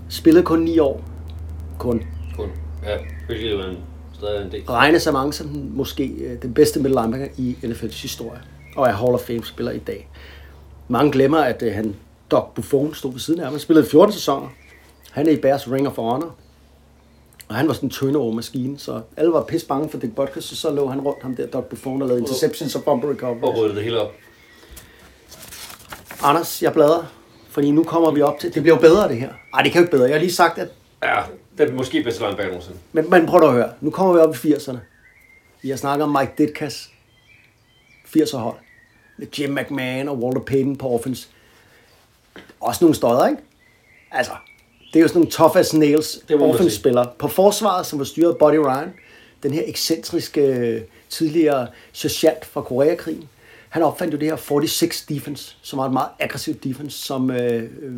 Spillede 0.09 0.45
kun 0.45 0.59
9 0.59 0.79
år. 0.79 1.01
Kun. 1.77 2.03
Kun. 2.37 2.49
Ja, 2.83 2.97
hvilket 3.27 3.51
jo 3.51 3.59
er 3.59 3.65
en, 3.65 3.77
stadig 4.19 4.45
en 4.45 4.51
del. 4.51 4.63
regnes 4.69 5.07
af 5.07 5.13
mange 5.13 5.33
som 5.33 5.47
den, 5.47 5.71
måske 5.77 6.05
øh, 6.07 6.41
den 6.41 6.53
bedste 6.53 6.79
middle 6.79 7.01
linebacker 7.01 7.27
i 7.37 7.57
NFL's 7.63 8.01
historie, 8.01 8.41
og 8.75 8.87
er 8.87 8.91
Hall 8.93 9.13
of 9.13 9.19
Fame 9.21 9.45
spiller 9.45 9.71
i 9.71 9.77
dag. 9.77 10.07
Mange 10.87 11.11
glemmer, 11.11 11.37
at 11.37 11.61
øh, 11.61 11.73
han, 11.75 11.95
Doc 12.31 12.43
Buffon, 12.55 12.93
stod 12.93 13.11
ved 13.11 13.19
siden 13.19 13.39
af 13.39 13.45
ham. 13.45 13.53
Han 13.53 13.59
spillede 13.59 13.87
14 13.87 14.13
sæsoner. 14.13 14.47
Han 15.11 15.27
er 15.27 15.31
i 15.31 15.37
Bears 15.37 15.71
Ring 15.71 15.87
of 15.87 15.95
Honor. 15.95 16.35
Og 17.47 17.55
han 17.55 17.67
var 17.67 17.73
sådan 17.73 17.87
en 17.87 17.91
turnover-maskine, 17.91 18.79
så 18.79 19.01
alle 19.17 19.31
var 19.31 19.43
pisse 19.43 19.67
bange 19.67 19.89
for 19.89 19.97
Dick 19.97 20.15
Butkus, 20.15 20.43
så 20.43 20.55
så 20.55 20.71
lå 20.71 20.87
han 20.87 21.01
rundt 21.01 21.21
ham 21.23 21.35
der, 21.35 21.47
Doc 21.47 21.63
Buffon, 21.63 22.01
og 22.01 22.07
lavede 22.07 22.21
interceptions 22.21 22.75
og 22.75 22.83
Og 22.87 23.03
recovery. 23.09 23.57
ryddede 23.57 23.75
det 23.75 23.83
hele 23.83 24.01
op. 24.01 24.11
Anders, 26.23 26.61
jeg 26.63 26.73
bladrer, 26.73 27.03
fordi 27.49 27.71
nu 27.71 27.83
kommer 27.83 28.11
vi 28.11 28.21
op 28.21 28.39
til, 28.39 28.53
det 28.53 28.61
bliver 28.63 28.75
jo 28.75 28.81
bedre 28.81 29.07
det 29.09 29.17
her. 29.17 29.29
Ej, 29.53 29.61
det 29.61 29.71
kan 29.71 29.81
jo 29.81 29.83
ikke 29.85 29.91
bedre. 29.97 30.05
Jeg 30.05 30.13
har 30.15 30.19
lige 30.19 30.33
sagt, 30.33 30.57
at 30.57 30.67
Ja, 31.03 31.21
det 31.57 31.69
er 31.69 31.73
måske 31.73 32.03
bedste 32.03 32.21
linebacker 32.21 32.47
nogensinde. 32.47 32.77
Men, 32.91 33.09
men 33.09 33.25
prøv 33.25 33.43
at 33.43 33.53
høre. 33.53 33.73
Nu 33.81 33.89
kommer 33.89 34.13
vi 34.13 34.19
op 34.19 34.35
i 34.35 34.53
80'erne. 34.53 34.77
Vi 35.61 35.69
har 35.69 35.77
snakket 35.77 36.03
om 36.03 36.09
Mike 36.19 36.31
Ditkas 36.37 36.89
80'er 38.17 38.37
hold. 38.37 38.57
Med 39.17 39.27
Jim 39.39 39.53
McMahon 39.53 40.07
og 40.07 40.23
Walter 40.23 40.41
Payton 40.41 40.75
på 40.75 40.89
offense. 40.89 41.27
Også 42.59 42.83
nogle 42.83 42.95
støder, 42.95 43.27
ikke? 43.27 43.41
Altså, 44.11 44.31
det 44.93 44.99
er 44.99 45.01
jo 45.01 45.07
sådan 45.07 45.19
nogle 45.19 45.31
tough 45.31 45.57
as 45.57 45.73
nails 45.73 46.19
offense-spillere. 46.39 47.09
På 47.19 47.27
forsvaret, 47.27 47.85
som 47.85 47.99
var 47.99 48.05
styret 48.05 48.31
af 48.31 48.37
Buddy 48.37 48.55
Ryan. 48.55 48.93
Den 49.43 49.53
her 49.53 49.63
ekscentriske 49.65 50.83
tidligere 51.09 51.67
sergeant 51.91 52.45
fra 52.45 52.61
Koreakrigen. 52.61 53.29
Han 53.69 53.83
opfandt 53.83 54.13
jo 54.13 54.19
det 54.19 54.27
her 54.27 54.35
46 54.67 55.15
defense, 55.15 55.57
som 55.61 55.79
var 55.79 55.85
et 55.85 55.93
meget 55.93 56.09
aggressivt 56.19 56.63
defense, 56.63 56.97
som 56.97 57.31
øh, 57.31 57.63
øh, 57.81 57.93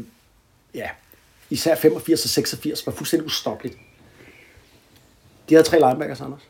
ja, 0.76 0.90
især 1.50 1.76
85 1.76 2.24
og 2.24 2.30
86 2.30 2.86
var 2.86 2.94
fuldstændig 2.94 3.26
ustoppeligt. 3.26 3.78
De 5.50 5.56
havde 5.56 5.68
tre 5.68 5.80
linebackers, 5.80 6.22
Anders. 6.22 6.42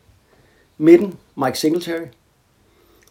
Midten, 0.77 1.17
Mike 1.35 1.59
Singletary. 1.59 2.07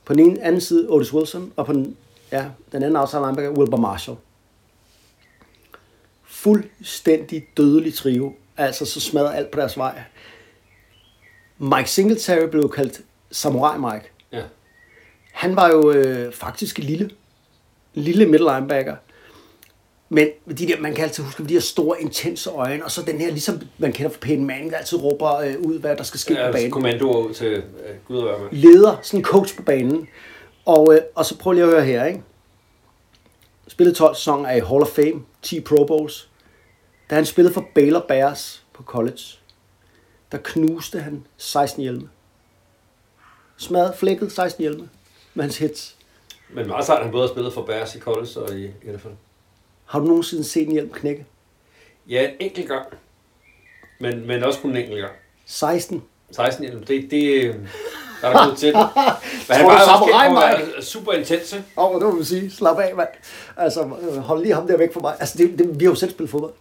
På 0.05 0.15
den 0.15 0.31
ene 0.31 0.43
anden 0.43 0.61
side, 0.61 0.89
Otis 0.89 1.13
Wilson. 1.15 1.53
Og 1.57 1.67
på 1.67 1.73
den, 1.73 1.97
ja, 2.33 2.45
den 2.73 2.83
anden 2.83 2.97
outside 2.97 3.23
linebacker, 3.23 3.51
Wilbur 3.51 3.77
Marshall. 3.77 4.19
Fuldstændig 6.25 7.49
dødelig 7.57 7.95
trio. 7.95 8.35
Altså, 8.57 8.85
så 8.85 9.01
smadrede 9.01 9.37
alt 9.37 9.51
på 9.51 9.61
deres 9.61 9.77
vej. 9.77 10.03
Mike 11.59 11.91
Singletary 11.91 12.49
blev 12.51 12.71
kaldt 12.71 13.01
Samurai 13.31 13.79
Mike. 13.79 14.11
Ja. 14.33 14.43
Han 15.33 15.57
var 15.57 15.69
jo 15.69 15.93
øh, 15.93 16.33
faktisk 16.33 16.79
en 16.79 16.85
lille, 16.85 17.11
lille 17.95 18.27
middle 18.27 18.53
linebacker. 18.55 18.97
Men 20.09 20.29
de 20.49 20.67
der, 20.69 20.81
man 20.81 20.95
kan 20.95 21.05
altid 21.05 21.25
huske 21.25 21.45
de 21.45 21.53
her 21.53 21.61
store, 21.61 22.03
intense 22.03 22.51
øjne, 22.51 22.85
og 22.85 22.91
så 22.91 23.03
den 23.03 23.19
her, 23.19 23.31
ligesom 23.31 23.61
man 23.79 23.93
kender 23.93 24.11
fra 24.11 24.19
Peyton 24.21 24.45
Manning, 24.45 24.71
der 24.71 24.77
altid 24.77 24.99
råber 24.99 25.37
øh, 25.37 25.55
ud, 25.59 25.79
hvad 25.79 25.97
der 25.97 26.03
skal 26.03 26.21
ske 26.21 26.35
ja 26.35 26.47
på 26.47 26.53
banen. 26.53 26.71
kommandoer 26.71 27.27
ud 27.27 27.35
til 27.35 27.53
øh, 27.53 27.63
Gud 28.09 28.19
og 28.19 28.41
med. 28.41 28.49
Leder, 28.53 28.97
sådan 29.03 29.21
en 29.21 29.25
coach 29.25 29.57
på 29.57 29.63
banen. 29.63 30.09
Og, 30.65 30.95
øh, 30.95 31.01
og 31.15 31.27
så 31.27 31.39
prøv 31.39 31.53
lige 31.53 31.65
at 31.65 31.71
høre 31.71 31.85
her, 31.85 32.05
ikke? 32.05 32.23
Spillet 33.69 33.97
12 33.97 34.15
sæsoner 34.15 34.49
af 34.49 34.67
Hall 34.67 34.83
of 34.83 34.89
Fame, 34.89 35.23
10 35.43 35.61
Pro 35.61 35.85
Bowls. 35.85 36.29
Da 37.11 37.15
han 37.15 37.27
spillede 37.27 37.55
for 37.55 37.67
Baylor 37.75 38.05
Bears 38.09 38.65
på 38.73 38.83
college, 38.83 39.23
der 40.33 40.39
knuste 40.39 41.01
han 41.01 41.27
16 41.37 41.83
hjelme. 41.83 42.09
Smadret, 43.57 43.95
flækket 43.95 44.33
16 44.33 44.63
hjelme 44.63 44.89
med 45.35 45.45
hans 45.45 45.59
hits. 45.59 45.97
Men 46.51 46.69
meget 46.69 46.87
sejt, 46.87 47.03
han 47.03 47.13
både 47.13 47.29
har 47.29 47.35
spillet 47.35 47.53
for 47.53 47.63
Bears 47.63 47.95
i 47.95 48.01
college 48.01 48.41
og 48.41 48.59
i 48.59 48.71
NFL. 48.93 49.09
Har 49.87 49.99
du 49.99 50.05
nogensinde 50.05 50.45
set 50.45 50.67
en 50.67 50.73
hjelm 50.73 50.91
knække? 50.91 51.27
Ja, 52.09 52.29
en 52.29 52.35
enkelt 52.41 52.69
gang. 52.69 52.87
Men, 54.01 54.27
men 54.27 54.43
også 54.43 54.61
kun 54.61 54.71
en 54.71 54.77
enkelt 54.77 55.01
gang. 55.01 55.13
16. 55.47 56.03
16 56.31 56.65
hjelm, 56.65 56.85
det, 56.85 57.11
det 57.11 57.45
øh, 57.45 57.55
der 58.23 58.29
er 58.29 58.47
der 58.47 58.55
til. 58.55 58.73
Men 59.49 59.57
han 59.57 59.67
var 59.67 59.85
samurai, 59.85 60.83
super 60.83 61.13
intens, 61.13 61.53
ikke? 61.53 61.65
Åh, 61.77 61.95
oh, 61.95 62.01
det 62.01 62.09
må 62.09 62.15
man 62.15 62.25
sige. 62.25 62.51
Slap 62.51 62.79
af, 62.79 62.93
mand. 62.97 63.09
Altså, 63.57 63.83
hold 64.19 64.43
lige 64.43 64.55
ham 64.55 64.67
der 64.67 64.77
væk 64.77 64.93
fra 64.93 65.01
mig. 65.01 65.15
Altså, 65.21 65.39
det, 65.39 65.59
det, 65.59 65.81
vi 65.81 65.85
har 65.85 65.91
jo 65.91 65.95
selv 65.95 66.11
spillet 66.11 66.31
fodbold. 66.31 66.53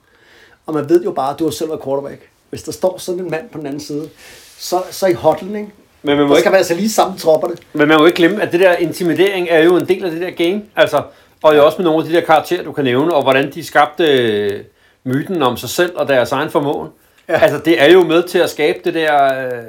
Og 0.65 0.73
man 0.73 0.89
ved 0.89 1.03
jo 1.03 1.11
bare, 1.11 1.33
at 1.33 1.39
du 1.39 1.43
har 1.43 1.51
selv 1.51 1.69
været 1.69 1.83
quarterback. 1.83 2.29
Hvis 2.49 2.63
der 2.63 2.71
står 2.71 2.97
sådan 2.97 3.21
en 3.23 3.31
mand 3.31 3.49
på 3.49 3.57
den 3.57 3.65
anden 3.65 3.79
side, 3.79 4.09
så, 4.57 4.83
så 4.91 5.07
i 5.07 5.13
hotlen, 5.13 5.55
ikke? 5.55 5.71
Men 6.01 6.17
man 6.17 6.27
må 6.27 6.33
Der 6.33 6.37
ikke 6.37 6.41
skal 6.41 6.51
man 6.51 6.57
altså 6.57 6.73
lige 6.73 6.89
sammen 6.89 7.17
tropperne. 7.17 7.55
Men 7.73 7.87
man 7.87 7.97
må 7.97 8.05
ikke 8.05 8.15
glemme, 8.15 8.41
at 8.41 8.51
det 8.51 8.59
der 8.59 8.75
intimidering 8.75 9.47
er 9.49 9.59
jo 9.59 9.77
en 9.77 9.87
del 9.87 10.05
af 10.05 10.11
det 10.11 10.21
der 10.21 10.31
game. 10.31 10.63
Altså, 10.75 11.03
og 11.45 11.55
jo 11.55 11.65
også 11.65 11.77
med 11.77 11.85
nogle 11.85 12.03
af 12.03 12.09
de 12.09 12.15
der 12.15 12.21
karakterer, 12.21 12.63
du 12.63 12.71
kan 12.71 12.83
nævne, 12.83 13.13
og 13.13 13.23
hvordan 13.23 13.53
de 13.53 13.63
skabte 13.63 14.03
øh, 14.03 14.63
myten 15.03 15.41
om 15.41 15.57
sig 15.57 15.69
selv 15.69 15.97
og 15.97 16.07
deres 16.07 16.31
egen 16.31 16.49
formåen. 16.49 16.89
Ja. 17.29 17.39
Altså, 17.39 17.61
det 17.65 17.81
er 17.81 17.91
jo 17.91 18.03
med 18.03 18.23
til 18.23 18.37
at 18.37 18.49
skabe 18.49 18.79
det 18.83 18.93
der... 18.93 19.45
Øh, 19.47 19.63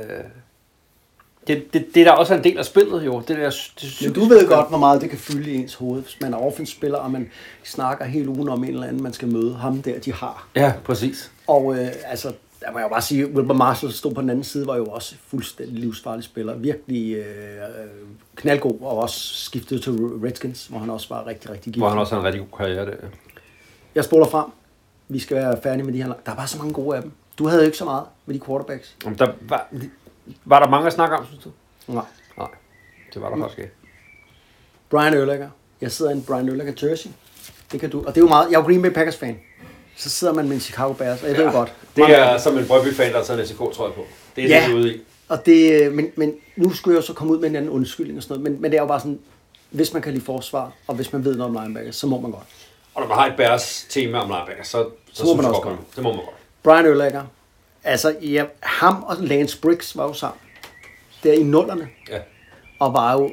det, 1.47 1.73
det, 1.73 1.87
det, 1.95 2.07
der 2.07 2.13
også 2.13 2.35
er 2.35 2.39
en 2.39 2.45
del 2.45 2.59
af 2.59 2.65
spillet, 2.65 3.07
jo. 3.07 3.23
Det 3.29 3.37
der, 3.37 3.51
det 3.81 3.99
Men 4.03 4.13
du 4.13 4.25
ved 4.25 4.39
spil. 4.39 4.49
godt, 4.49 4.69
hvor 4.69 4.79
meget 4.79 5.01
det 5.01 5.11
kan 5.11 5.19
fylde 5.19 5.51
i 5.51 5.57
ens 5.57 5.75
hoved, 5.75 6.03
hvis 6.03 6.17
man 6.21 6.35
er 6.35 6.39
offenspiller, 6.39 6.99
og 6.99 7.11
man 7.11 7.31
snakker 7.65 8.05
hele 8.05 8.29
ugen 8.29 8.49
om 8.49 8.65
en 8.65 8.71
eller 8.71 8.87
anden, 8.87 9.03
man 9.03 9.13
skal 9.13 9.29
møde. 9.29 9.55
Ham 9.55 9.83
der, 9.83 9.99
de 9.99 10.13
har. 10.13 10.49
Ja, 10.57 10.73
præcis. 10.85 11.31
Og 11.47 11.75
øh, 11.79 11.89
altså, 12.05 12.33
der 12.61 12.73
må 12.73 12.79
jeg 12.79 12.85
jo 12.85 12.89
bare 12.89 13.03
sige, 13.03 13.27
Wilbur 13.27 13.55
Marshall, 13.55 13.93
der 13.93 13.97
stod 13.97 14.15
på 14.15 14.21
den 14.21 14.31
anden 14.31 14.45
side, 14.45 14.67
var 14.67 14.77
jo 14.77 14.85
også 14.87 15.15
fuldstændig 15.29 15.79
livsfarlig 15.79 16.25
spiller. 16.25 16.55
Virkelig 16.55 17.17
øh, 17.17 17.25
knaldgod, 18.37 18.79
og 18.81 18.99
også 18.99 19.35
skiftet 19.45 19.83
til 19.83 19.93
Redskins, 19.93 20.67
hvor 20.67 20.79
han 20.79 20.91
også 20.91 21.07
var 21.09 21.27
rigtig, 21.27 21.51
rigtig 21.51 21.75
Hvor 21.77 21.89
han 21.89 21.99
også 21.99 22.15
har 22.15 22.21
en 22.21 22.27
rigtig 22.27 22.41
god 22.51 22.59
karriere 22.59 22.87
der. 22.87 22.93
Jeg 23.95 24.05
spoler 24.05 24.27
frem. 24.27 24.47
Vi 25.09 25.19
skal 25.19 25.37
være 25.37 25.59
færdige 25.63 25.85
med 25.85 25.93
de 25.93 26.03
her. 26.03 26.07
Der 26.27 26.33
er 26.33 26.37
bare 26.37 26.47
så 26.47 26.59
mange 26.59 26.73
gode 26.73 26.97
af 26.97 27.03
dem. 27.03 27.13
Du 27.39 27.47
havde 27.49 27.63
jo 27.63 27.67
ikke 27.67 27.79
så 27.79 27.85
meget 27.85 28.05
med 28.27 28.35
de 28.35 28.41
quarterbacks. 28.47 28.97
Om 29.07 29.15
der 29.15 29.33
var, 29.41 29.69
var 30.45 30.61
der 30.61 30.69
mange 30.69 30.87
at 30.87 30.93
snakke 30.93 31.17
om, 31.17 31.27
synes 31.27 31.45
du? 31.45 31.51
Nej. 31.93 32.05
Nej, 32.39 32.49
det 33.15 33.23
var 33.23 33.31
der 33.31 33.39
faktisk 33.43 33.59
ikke. 33.59 33.73
Brian 34.91 35.15
Urlacher. 35.23 35.49
Jeg 35.81 35.93
sidder 35.93 36.11
i 36.11 36.15
en 36.15 36.23
Brian 36.23 36.51
Urlacher 36.51 36.89
jersey. 36.89 37.11
Det 37.73 37.81
kan 37.81 37.91
du. 37.91 37.99
Og 38.01 38.07
det 38.15 38.17
er 38.17 38.21
jo 38.21 38.29
meget... 38.29 38.47
Jeg 38.51 38.57
er 38.57 38.61
jo 38.61 38.67
Green 38.67 38.83
Bay 38.83 38.91
Packers 38.91 39.17
fan. 39.17 39.39
Så 39.97 40.11
sidder 40.11 40.35
man 40.35 40.45
med 40.49 40.55
en 40.55 40.61
Chicago 40.61 40.93
Bears, 40.93 41.23
og 41.23 41.29
jeg 41.29 41.39
ja, 41.39 41.45
ved 41.45 41.53
godt. 41.53 41.73
Det 41.97 41.99
mange- 42.03 42.15
er 42.15 42.39
som 42.39 42.59
en 42.59 42.67
Brøndby-fan, 42.67 43.11
der 43.13 43.17
har 43.19 43.25
taget 43.25 43.41
en 43.41 43.47
SK, 43.47 43.57
tror 43.59 43.87
jeg 43.87 43.95
på. 43.95 44.05
Det 44.37 44.45
er 44.45 44.49
Ja. 44.49 44.61
det, 44.61 44.69
vi 44.69 44.73
er 44.75 44.79
ude 44.81 44.95
i. 44.95 45.01
Og 45.29 45.47
det, 45.47 45.83
øh, 45.83 45.93
men, 45.93 46.11
men 46.17 46.35
nu 46.57 46.73
skulle 46.73 46.95
jeg 46.95 47.03
jo 47.03 47.07
så 47.07 47.13
komme 47.13 47.33
ud 47.33 47.39
med 47.39 47.49
en 47.49 47.57
anden 47.57 47.71
undskyldning 47.71 48.17
og 48.17 48.23
sådan 48.23 48.41
noget. 48.41 48.53
Men, 48.53 48.63
men 48.63 48.71
det 48.71 48.77
er 48.77 48.83
jo 48.83 48.87
bare 48.87 49.01
sådan, 49.01 49.19
hvis 49.71 49.93
man 49.93 50.03
kan 50.03 50.13
lide 50.13 50.25
forsvar, 50.25 50.73
og 50.87 50.95
hvis 50.95 51.13
man 51.13 51.25
ved 51.25 51.37
noget 51.37 51.57
om 51.57 51.63
linebacker, 51.63 51.93
så 51.93 52.07
må 52.07 52.21
man 52.21 52.31
godt. 52.31 52.47
Og 52.95 53.01
når 53.01 53.09
man 53.09 53.19
har 53.19 53.27
et 53.27 53.37
Bears 53.37 53.87
tema 53.89 54.19
om 54.19 54.29
linebacker, 54.29 54.65
så, 54.65 54.89
så, 55.13 55.23
Så 55.23 55.25
må 55.25 55.35
man 55.35 55.45
også 55.45 55.61
godt, 55.61 55.77
godt. 55.77 55.97
Det 55.97 56.03
må 56.03 56.13
man 56.13 56.25
godt. 56.25 56.37
Brian 56.63 56.87
Urlacher. 56.87 57.25
Altså, 57.85 58.17
ja, 58.23 58.45
ham 58.61 59.03
og 59.03 59.17
Lance 59.21 59.61
Briggs 59.61 59.97
var 59.97 60.05
jo 60.05 60.13
sammen. 60.13 60.39
Der 61.23 61.33
i 61.33 61.43
nullerne. 61.43 61.89
Ja. 62.11 62.19
Og 62.79 62.93
var 62.93 63.13
jo 63.13 63.31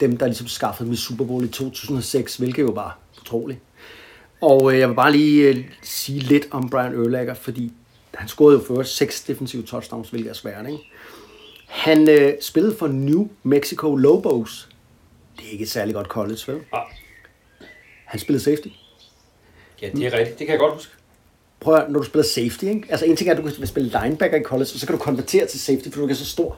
dem, 0.00 0.16
der 0.16 0.26
ligesom 0.26 0.46
skaffede 0.46 0.88
med 0.88 0.96
Super 0.96 1.24
Bowl 1.24 1.44
i 1.44 1.48
2006, 1.48 2.36
hvilket 2.36 2.62
jo 2.62 2.70
var 2.70 2.98
utroligt. 3.20 3.58
Og 4.40 4.72
øh, 4.72 4.78
jeg 4.78 4.88
vil 4.88 4.94
bare 4.94 5.12
lige 5.12 5.48
øh, 5.48 5.64
sige 5.82 6.18
lidt 6.18 6.46
om 6.50 6.70
Brian 6.70 6.94
Urlacher, 6.94 7.34
fordi 7.34 7.72
han 8.14 8.28
scorede 8.28 8.58
jo 8.58 8.64
først 8.76 8.96
seks 8.96 9.22
defensive 9.22 9.62
touchdowns, 9.62 10.10
hvilket 10.10 10.30
er 10.30 10.34
svært, 10.34 10.66
ikke? 10.66 10.78
Han 11.74 12.08
øh, 12.08 12.32
spillede 12.40 12.76
for 12.76 12.88
New 12.88 13.28
Mexico 13.42 13.96
Lobos. 13.96 14.68
Det 15.36 15.46
er 15.46 15.50
ikke 15.50 15.62
et 15.62 15.70
særligt 15.70 15.94
godt 15.94 16.06
college, 16.06 16.38
vel? 16.46 16.60
Ah, 16.72 16.80
Han 18.04 18.20
spillede 18.20 18.44
safety. 18.44 18.68
Ja, 19.82 19.90
det 19.94 20.06
er 20.06 20.18
rigtigt. 20.18 20.38
Det 20.38 20.46
kan 20.46 20.52
jeg 20.52 20.58
godt 20.58 20.74
huske. 20.74 20.92
Prøv 21.60 21.74
at, 21.74 21.90
når 21.90 22.00
du 22.00 22.04
spiller 22.06 22.24
safety, 22.24 22.64
ikke? 22.64 22.86
Altså 22.90 23.06
en 23.06 23.16
ting 23.16 23.28
er, 23.28 23.32
at 23.34 23.38
du 23.44 23.50
kan 23.50 23.66
spille 23.66 24.00
linebacker 24.02 24.38
i 24.38 24.42
college, 24.42 24.62
og 24.74 24.80
så 24.80 24.86
kan 24.86 24.96
du 24.96 25.02
konvertere 25.02 25.46
til 25.46 25.60
safety, 25.60 25.88
for 25.88 26.00
du 26.00 26.06
er 26.08 26.14
så 26.14 26.26
stor. 26.26 26.56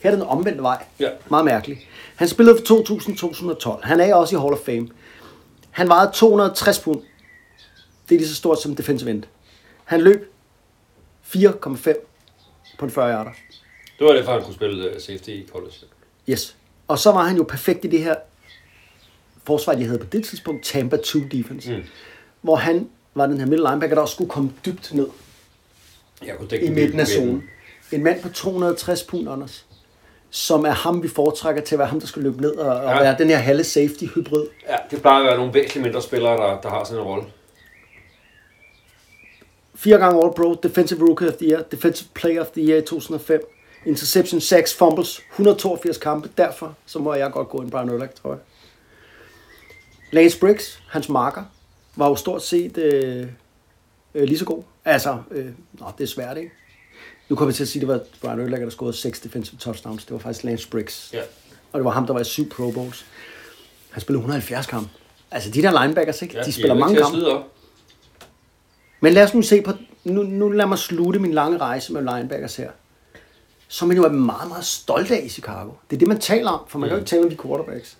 Her 0.00 0.10
er 0.10 0.14
den 0.14 0.24
omvendte 0.24 0.62
vej. 0.62 0.84
Ja. 1.00 1.08
Meget 1.30 1.44
mærkeligt. 1.44 1.80
Han 2.16 2.28
spillede 2.28 2.58
for 2.66 3.76
2000-2012. 3.78 3.86
Han 3.86 4.00
er 4.00 4.14
også 4.14 4.36
i 4.36 4.40
Hall 4.40 4.52
of 4.52 4.58
Fame. 4.58 4.88
Han 5.70 5.88
vejede 5.88 6.10
260 6.14 6.78
pund. 6.78 7.00
Det 8.08 8.14
er 8.14 8.18
lige 8.18 8.28
så 8.28 8.34
stort 8.34 8.62
som 8.62 8.76
defensive 8.76 9.10
end. 9.10 9.22
Han 9.84 10.00
løb 10.00 10.32
4,5 11.26 11.94
på 12.78 12.84
en 12.84 12.90
40 12.90 13.12
yarder. 13.12 13.30
Det 13.98 14.06
var 14.06 14.12
det, 14.12 14.24
for 14.24 14.32
han 14.32 14.42
kunne 14.42 14.54
spille 14.54 14.84
øh, 14.90 15.00
safety 15.00 15.28
i 15.28 15.46
college. 15.52 15.72
Yes. 16.28 16.56
Og 16.88 16.98
så 16.98 17.12
var 17.12 17.22
han 17.24 17.36
jo 17.36 17.42
perfekt 17.42 17.84
i 17.84 17.88
det 17.88 18.02
her 18.02 18.14
forsvar, 19.44 19.74
de 19.74 19.84
havde 19.84 19.98
på 19.98 20.06
det 20.12 20.24
tidspunkt, 20.24 20.64
Tampa 20.64 20.96
2 20.96 21.18
defense. 21.32 21.76
Mm. 21.76 21.82
Hvor 22.40 22.56
han 22.56 22.88
var 23.14 23.26
den 23.26 23.38
her 23.38 23.46
middle 23.46 23.68
linebacker, 23.70 23.94
der 23.94 24.02
også 24.02 24.14
skulle 24.14 24.30
komme 24.30 24.52
dybt 24.66 24.94
ned 24.94 25.08
Jeg 26.26 26.36
kunne 26.38 26.58
i 26.60 26.70
midten 26.70 27.00
af 27.00 27.06
zonen. 27.06 27.42
En 27.92 28.02
mand 28.04 28.22
på 28.22 28.28
260 28.28 29.02
pund, 29.02 29.28
Anders, 29.28 29.66
som 30.30 30.64
er 30.64 30.70
ham, 30.70 31.02
vi 31.02 31.08
foretrækker 31.08 31.62
til 31.62 31.74
at 31.74 31.78
være 31.78 31.88
ham, 31.88 32.00
der 32.00 32.06
skal 32.06 32.22
løbe 32.22 32.40
ned 32.40 32.50
og, 32.56 32.76
og 32.76 32.82
Ja. 32.92 32.98
være 33.02 33.16
den 33.18 33.28
her 33.28 33.36
halve 33.36 33.64
safety 33.64 34.04
hybrid. 34.14 34.46
Ja, 34.68 34.76
det 34.90 35.00
plejer 35.02 35.20
at 35.20 35.26
være 35.26 35.36
nogle 35.36 35.54
væsentligt 35.54 35.82
mindre 35.82 36.02
spillere, 36.02 36.32
der, 36.36 36.60
der 36.60 36.68
har 36.68 36.84
sådan 36.84 37.00
en 37.02 37.06
rolle. 37.06 37.24
Fire 39.74 39.98
gange 39.98 40.22
All-Pro, 40.24 40.54
Defensive 40.62 41.00
Rookie 41.08 41.28
of 41.28 41.34
the 41.34 41.46
Year, 41.50 41.62
Defensive 41.62 42.08
Player 42.14 42.40
of 42.40 42.46
the 42.46 42.62
Year 42.62 42.78
i 42.78 42.82
2005, 42.82 43.40
Interception, 43.86 44.40
sacks, 44.40 44.74
fumbles, 44.74 45.20
182 45.32 45.98
kampe. 45.98 46.30
Derfor 46.38 46.74
så 46.86 46.98
må 46.98 47.14
jeg 47.14 47.32
godt 47.32 47.48
gå 47.48 47.58
en 47.58 47.70
Brian 47.70 47.90
Urlacher, 47.90 48.16
tror 48.22 48.30
jeg. 48.30 48.40
Lance 50.12 50.38
Briggs, 50.38 50.82
hans 50.88 51.08
marker, 51.08 51.42
var 51.96 52.08
jo 52.08 52.16
stort 52.16 52.42
set 52.42 52.78
øh, 52.78 53.26
øh, 54.14 54.22
lige 54.22 54.38
så 54.38 54.44
god. 54.44 54.62
Altså, 54.84 55.18
øh, 55.30 55.46
nå, 55.72 55.86
det 55.98 56.04
er 56.04 56.08
svært, 56.08 56.36
ikke? 56.36 56.50
Nu 57.28 57.36
kommer 57.36 57.52
vi 57.52 57.56
til 57.56 57.62
at 57.62 57.68
sige, 57.68 57.82
at 57.82 57.88
det 57.88 57.94
var 57.94 58.00
Brian 58.20 58.44
Urlacher, 58.44 58.64
der 58.64 58.70
scorede 58.70 58.92
6 58.92 59.20
defensive 59.20 59.58
touchdowns. 59.58 60.04
Det 60.04 60.12
var 60.12 60.18
faktisk 60.18 60.44
Lance 60.44 60.68
Briggs. 60.68 61.10
Ja. 61.12 61.22
Og 61.72 61.78
det 61.78 61.84
var 61.84 61.90
ham, 61.90 62.06
der 62.06 62.12
var 62.12 62.20
i 62.20 62.24
syv 62.24 62.48
Pro 62.48 62.70
Bowls. 62.70 63.06
Han 63.90 64.00
spillede 64.00 64.20
170 64.20 64.66
kampe. 64.66 64.90
Altså, 65.30 65.50
de 65.50 65.62
der 65.62 65.82
linebackers, 65.82 66.22
ikke? 66.22 66.36
ja 66.36 66.42
de 66.42 66.52
spiller 66.52 66.70
er 66.70 66.74
jo 66.74 66.80
mange 66.80 67.00
kampe. 67.00 67.44
Men 69.00 69.12
lad 69.12 69.24
os 69.24 69.34
nu 69.34 69.42
se 69.42 69.62
på, 69.62 69.72
nu, 70.04 70.22
nu 70.22 70.48
lad 70.48 70.66
mig 70.66 70.78
slutte 70.78 71.20
min 71.20 71.32
lange 71.32 71.58
rejse 71.58 71.92
med 71.92 72.16
linebackers 72.16 72.56
her. 72.56 72.70
Som 73.68 73.88
man 73.88 73.96
jo 73.96 74.04
er 74.04 74.08
meget, 74.08 74.48
meget 74.48 74.64
stolt 74.64 75.10
af 75.10 75.22
i 75.24 75.28
Chicago. 75.28 75.70
Det 75.90 75.96
er 75.96 75.98
det, 75.98 76.08
man 76.08 76.20
taler 76.20 76.50
om, 76.50 76.68
for 76.68 76.78
man 76.78 76.88
kan 76.88 76.96
jo 76.96 77.00
ikke 77.00 77.08
tale 77.08 77.24
om 77.24 77.30
de 77.30 77.36
quarterbacks. 77.36 77.98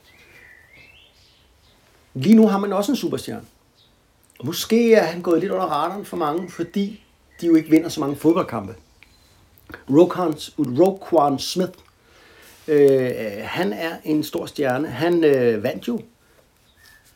Lige 2.15 2.35
nu 2.35 2.49
har 2.49 2.59
man 2.59 2.73
også 2.73 2.93
en 2.93 2.97
superstjerne. 2.97 3.45
Måske 4.45 4.95
er 4.95 5.05
han 5.05 5.23
gået 5.23 5.41
lidt 5.41 5.53
under 5.53 5.67
radaren 5.67 6.05
for 6.05 6.17
mange, 6.17 6.51
fordi 6.51 7.05
de 7.41 7.47
jo 7.47 7.55
ikke 7.55 7.71
vinder 7.71 7.89
så 7.89 8.01
mange 8.01 8.17
fodboldkampe. 8.17 8.75
Roquan, 9.91 10.35
Roquan 10.59 11.39
Smith, 11.39 11.79
øh, 12.69 13.11
han 13.43 13.73
er 13.73 13.97
en 14.05 14.25
stor 14.25 14.47
stjerne. 14.47 14.89
Han 14.89 15.25
øh, 15.25 15.63
vandt 15.63 15.89
jo 15.89 16.01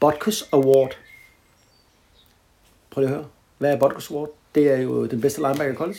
Butkus 0.00 0.44
Award 0.52 0.96
Prøv 2.90 3.02
lige 3.02 3.10
at 3.10 3.16
høre. 3.16 3.28
Hvad 3.58 3.72
er 3.72 3.78
Butkus 3.78 4.10
Award? 4.10 4.30
Det 4.54 4.72
er 4.72 4.76
jo 4.76 5.06
den 5.06 5.20
bedste 5.20 5.40
linebacker 5.40 5.72
i 5.72 5.76
college. 5.76 5.98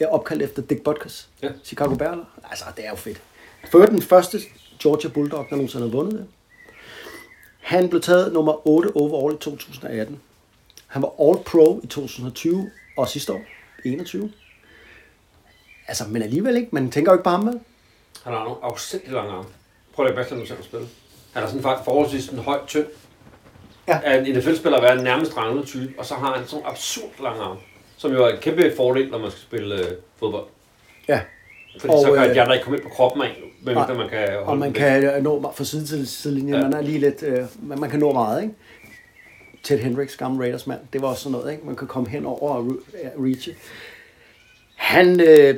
Jeg 0.00 0.06
er 0.06 0.10
opkaldt 0.10 0.42
efter 0.42 0.62
Dick 0.62 0.82
Butkus. 0.82 1.28
Ja. 1.42 1.48
Chicago 1.64 1.94
Bears. 1.94 2.18
Altså, 2.50 2.64
det 2.76 2.86
er 2.86 2.90
jo 2.90 2.96
fedt. 2.96 3.22
For 3.70 3.78
den 3.78 4.02
første 4.02 4.38
Georgia 4.82 5.10
Bulldog, 5.10 5.46
der 5.50 5.56
nogensinde 5.56 5.84
har 5.84 5.92
vundet 5.92 6.18
det. 6.18 6.26
Han 7.60 7.88
blev 7.88 8.02
taget 8.02 8.32
nummer 8.32 8.68
8 8.68 8.96
overall 8.96 9.34
i 9.34 9.38
2018. 9.38 10.20
Han 10.86 11.02
var 11.02 11.08
All-Pro 11.08 11.80
i 11.84 11.86
2020 11.86 12.70
og 12.96 13.08
sidste 13.08 13.32
år, 13.32 13.40
21. 13.84 14.32
Altså, 15.88 16.04
men 16.08 16.22
alligevel 16.22 16.56
ikke. 16.56 16.68
Man 16.72 16.90
tænker 16.90 17.12
jo 17.12 17.16
ikke 17.16 17.24
på 17.24 17.30
ham, 17.30 17.46
vel? 17.46 17.60
Han 18.24 18.32
har 18.32 18.44
nogle 18.44 18.58
afsindig 18.62 19.12
lange 19.12 19.32
arme. 19.32 19.48
Prøv 19.92 20.06
at 20.06 20.08
lægge 20.08 20.34
mærke 20.34 20.46
til, 20.46 20.48
selv 20.48 20.62
spille. 20.62 20.86
Han 21.32 21.42
er 21.42 21.46
sådan 21.46 21.62
faktisk 21.62 21.84
forholdsvis 21.84 22.28
en 22.28 22.38
høj, 22.38 22.60
tynd. 22.66 22.86
Ja. 23.88 24.18
En 24.18 24.36
NFL-spiller 24.36 24.78
at 24.78 24.98
en 24.98 25.04
nærmest 25.04 25.36
ranglet 25.36 25.66
type, 25.66 25.94
og 25.98 26.06
så 26.06 26.14
har 26.14 26.34
han 26.34 26.46
sådan 26.46 26.56
nogle 26.56 26.70
absurd 26.70 27.22
lange 27.22 27.42
arme. 27.42 27.60
Som 27.98 28.12
jo 28.12 28.24
er 28.24 28.28
en 28.28 28.40
kæmpe 28.40 28.72
fordel, 28.76 29.10
når 29.10 29.18
man 29.18 29.30
skal 29.30 29.42
spille 29.42 29.74
øh, 29.74 29.92
fodbold. 30.16 30.44
Ja. 31.08 31.20
Fordi 31.80 31.92
Og, 31.92 32.00
så 32.00 32.12
kan 32.12 32.28
øh, 32.28 32.34
de 32.34 32.40
andre 32.42 32.54
ikke 32.54 32.64
komme 32.64 32.76
ind 32.78 32.84
på 32.84 32.90
kroppen 32.94 33.22
af, 33.22 33.42
medmindre 33.62 33.94
man 33.94 34.08
kan 34.08 34.18
holde 34.18 34.38
Og 34.38 34.58
man 34.58 34.72
kan 34.72 35.04
øh, 35.04 35.22
nå 35.22 35.52
fra 35.56 35.64
side 35.64 35.86
til 35.86 36.08
sidelinje. 36.08 36.56
Ja. 36.56 36.62
Man 36.62 36.72
er 36.72 36.80
lige 36.80 36.98
lidt, 36.98 37.22
øh, 37.22 37.44
man 37.62 37.80
man 37.80 37.90
kan 37.90 38.00
nå 38.00 38.12
meget, 38.12 38.42
ikke? 38.42 38.54
Ted 39.62 39.78
Hendricks, 39.78 40.16
gamle 40.16 40.42
Raiders 40.42 40.66
mand, 40.66 40.80
det 40.92 41.02
var 41.02 41.08
også 41.08 41.22
sådan 41.22 41.38
noget, 41.38 41.52
ikke? 41.52 41.66
Man 41.66 41.76
kan 41.76 41.88
komme 41.88 42.08
hen 42.08 42.26
over 42.26 42.50
og 42.50 42.66
re- 42.66 43.24
reache. 43.24 43.54
Han, 44.74 45.20
øh, 45.20 45.54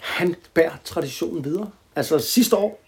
han 0.00 0.34
bærer 0.54 0.72
traditionen 0.84 1.44
videre. 1.44 1.70
Altså 1.96 2.18
sidste 2.18 2.56
år, 2.56 2.80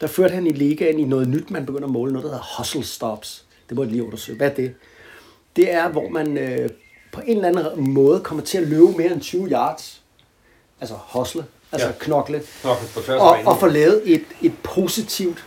der 0.00 0.06
førte 0.06 0.34
han 0.34 0.46
i 0.46 0.52
ligaen 0.52 0.98
i 0.98 1.04
noget 1.04 1.28
nyt, 1.28 1.50
man 1.50 1.66
begynder 1.66 1.84
at 1.84 1.92
måle, 1.92 2.12
noget 2.12 2.24
der 2.24 2.30
hedder 2.30 2.56
hustle 2.58 2.84
stops. 2.84 3.44
Det 3.68 3.76
må 3.76 3.82
jeg 3.82 3.92
lige 3.92 4.04
undersøge. 4.04 4.36
Hvad 4.38 4.50
er 4.50 4.54
det? 4.54 4.74
Det 5.56 5.72
er, 5.72 5.88
hvor 5.88 6.08
man 6.08 6.38
øh, 6.38 6.68
på 7.18 7.24
en 7.26 7.36
eller 7.36 7.48
anden 7.48 7.90
måde 7.90 8.20
kommer 8.20 8.44
til 8.44 8.58
at 8.58 8.68
løbe 8.68 8.86
mere 8.86 9.12
end 9.12 9.20
20 9.20 9.48
yards. 9.48 10.02
Altså 10.80 10.94
hustle, 11.08 11.44
altså 11.72 11.86
ja. 11.86 11.92
Knokle 11.98 12.42
af 12.64 12.70
og, 13.08 13.36
og 13.46 13.60
få 13.60 13.66
lavet 13.66 14.02
et, 14.04 14.24
et 14.42 14.52
positivt 14.62 15.44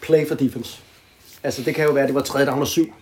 play 0.00 0.28
for 0.28 0.34
defense. 0.34 0.80
Altså 1.42 1.62
det 1.62 1.74
kan 1.74 1.84
jo 1.84 1.92
være, 1.92 2.02
at 2.02 2.08
det 2.08 2.14
var 2.14 2.22
3. 2.22 2.44
down 2.44 2.60
og 2.60 2.66
7, 2.66 2.92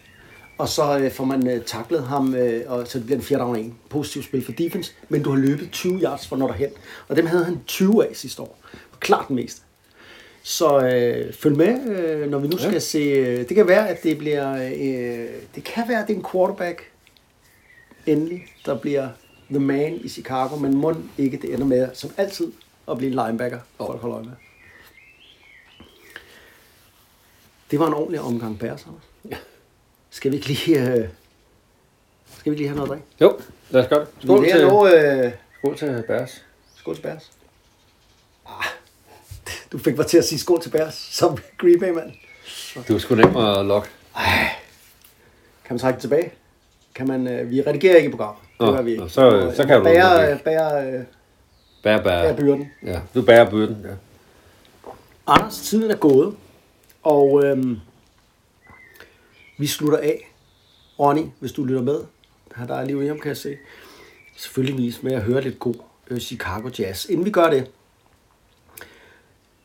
og 0.59 0.68
så 0.68 0.99
øh, 0.99 1.12
får 1.12 1.24
man 1.24 1.49
øh, 1.49 1.64
taklet 1.64 2.03
ham, 2.03 2.34
øh, 2.34 2.62
og 2.66 2.86
så 2.86 2.99
det 2.99 3.07
bliver 3.07 3.18
en 3.18 3.24
4. 3.24 3.38
down 3.38 3.57
og 3.57 3.61
1. 3.61 3.72
Positivt 3.90 4.24
spil 4.24 4.45
for 4.45 4.53
defense, 4.53 4.92
men 5.09 5.22
du 5.22 5.30
har 5.30 5.36
løbet 5.36 5.70
20 5.72 6.01
yards 6.01 6.26
for 6.26 6.36
når 6.36 6.47
derhen. 6.47 6.70
Og 7.09 7.16
dem 7.16 7.26
havde 7.26 7.45
han 7.45 7.61
20 7.66 8.09
af 8.09 8.16
sidste 8.16 8.42
år. 8.42 8.59
Klart 9.01 9.28
den 9.28 9.36
meste. 9.36 9.61
Så 10.42 10.80
øh, 10.80 11.32
følg 11.34 11.57
med, 11.57 11.86
øh, 11.88 12.30
når 12.30 12.38
vi 12.38 12.49
nu 12.49 12.59
skal 12.59 12.72
ja. 12.72 12.78
se. 12.78 12.99
Øh, 12.99 13.49
det 13.49 13.55
kan 13.55 13.68
være, 13.68 13.88
at 13.88 14.03
det 14.03 14.18
bliver. 14.18 14.55
Øh, 14.55 15.26
det 15.55 15.64
kan 15.64 15.84
være, 15.88 16.01
at 16.03 16.09
det 16.09 16.14
er 16.14 16.18
en 16.18 16.24
quarterback 16.32 16.82
endelig, 18.07 18.46
der 18.66 18.78
bliver 18.78 19.09
the 19.50 19.59
man 19.59 19.94
i 19.94 20.09
Chicago, 20.09 20.57
men 20.57 20.76
må 20.76 20.94
ikke 21.18 21.36
det 21.36 21.55
ender 21.55 21.66
med, 21.66 21.88
som 21.94 22.11
altid, 22.16 22.52
at 22.90 22.98
blive 22.98 23.12
en 23.12 23.26
linebacker, 23.26 23.59
folk 23.76 24.00
holder 24.00 24.16
øje 24.16 24.24
med. 24.24 24.32
Det 27.70 27.78
var 27.80 27.86
en 27.86 27.94
ordentlig 27.94 28.20
omgang 28.20 28.59
Bears. 28.59 28.86
Ja. 29.30 29.36
Skal 30.11 30.30
vi 30.30 30.36
ikke 30.36 30.48
lige, 30.48 30.80
øh, 30.80 31.09
skal 32.38 32.44
vi 32.44 32.50
ikke 32.50 32.57
lige 32.57 32.68
have 32.68 32.76
noget 32.76 32.90
drik? 32.90 33.02
Jo, 33.20 33.40
lad 33.70 33.82
os 33.82 33.88
gøre 33.88 34.00
det. 34.00 34.09
Skål 34.22 34.44
til, 34.50 34.66
nu, 34.66 34.86
øh, 34.88 35.32
skål 35.59 35.76
til 35.78 36.05
Bærs. 36.09 36.44
skål 36.76 36.94
til 36.94 37.02
Bears. 37.02 37.32
Ah, 38.46 38.64
du 39.72 39.78
fik 39.78 39.96
mig 39.96 40.07
til 40.07 40.18
at 40.18 40.24
sige 40.24 40.38
skål 40.38 40.61
til 40.62 40.70
Bears, 40.70 40.94
som 40.94 41.38
Green 41.59 41.80
Bay 41.80 41.90
mand. 41.90 42.12
Du 42.88 42.94
er 42.94 42.98
sgu 42.98 43.14
nem 43.14 43.36
at 43.36 43.66
lokke. 43.66 43.88
Kan 45.64 45.74
man 45.74 45.78
trække 45.78 45.94
det 45.96 46.00
tilbage? 46.00 46.32
Kan 46.95 47.07
man, 47.09 47.28
øh, 47.28 47.51
vi 47.51 47.62
redigerer 47.62 47.97
ikke 47.97 48.09
i 48.09 48.11
programmet. 48.11 48.42
Det 48.61 48.66
Nå, 48.74 48.82
vi 48.82 48.90
ikke. 48.90 49.03
nå, 49.03 49.09
så- 49.09 49.53
så 49.57 49.66
kan 49.66 49.78
du 49.78 49.84
bære, 49.84 50.32
øh, 50.32 50.40
bære, 50.40 50.86
øh, 50.92 51.05
Bær, 51.82 51.97
bær. 52.03 52.03
bære 52.03 52.36
byrden. 52.36 52.68
Ja, 52.82 53.01
du 53.14 53.22
bærer 53.22 53.51
byrden. 53.51 53.76
Ja. 53.84 53.95
Anders, 55.26 55.61
tiden 55.61 55.90
er 55.90 55.97
gået, 55.97 56.36
og 57.03 57.45
øhm, 57.45 57.76
vi 59.59 59.66
slutter 59.66 59.99
af. 59.99 60.30
Ronny, 60.99 61.22
hvis 61.40 61.53
du 61.53 61.64
lytter 61.64 61.82
med, 61.82 62.01
her 62.57 62.66
der 62.66 62.74
er 62.74 62.84
lige 62.84 63.03
hjemme, 63.03 63.20
kan 63.20 63.28
jeg 63.28 63.36
se. 63.36 63.57
Selvfølgelig 64.36 64.95
med 65.03 65.12
at 65.12 65.22
høre 65.22 65.40
lidt 65.40 65.59
god 65.59 65.74
øh, 66.11 66.18
Chicago 66.18 66.70
Jazz. 66.78 67.07
Inden 67.09 67.24
vi 67.24 67.30
gør 67.30 67.51
det, 67.51 67.70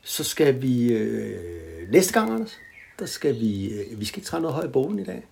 så 0.02 0.24
skal 0.24 0.62
vi 0.62 0.94
øh, 0.94 1.92
næste 1.92 2.14
gang, 2.14 2.32
Anders, 2.34 2.58
der 3.00 3.06
skal 3.06 3.36
vi, 3.40 3.74
øh, 3.74 4.00
vi 4.00 4.06
skal 4.06 4.20
ikke 4.20 4.28
træne 4.28 4.42
noget 4.42 4.56
højt 4.56 4.68
i 4.70 4.72
bogen 4.72 5.00
i 5.00 5.04
dag. 5.04 5.24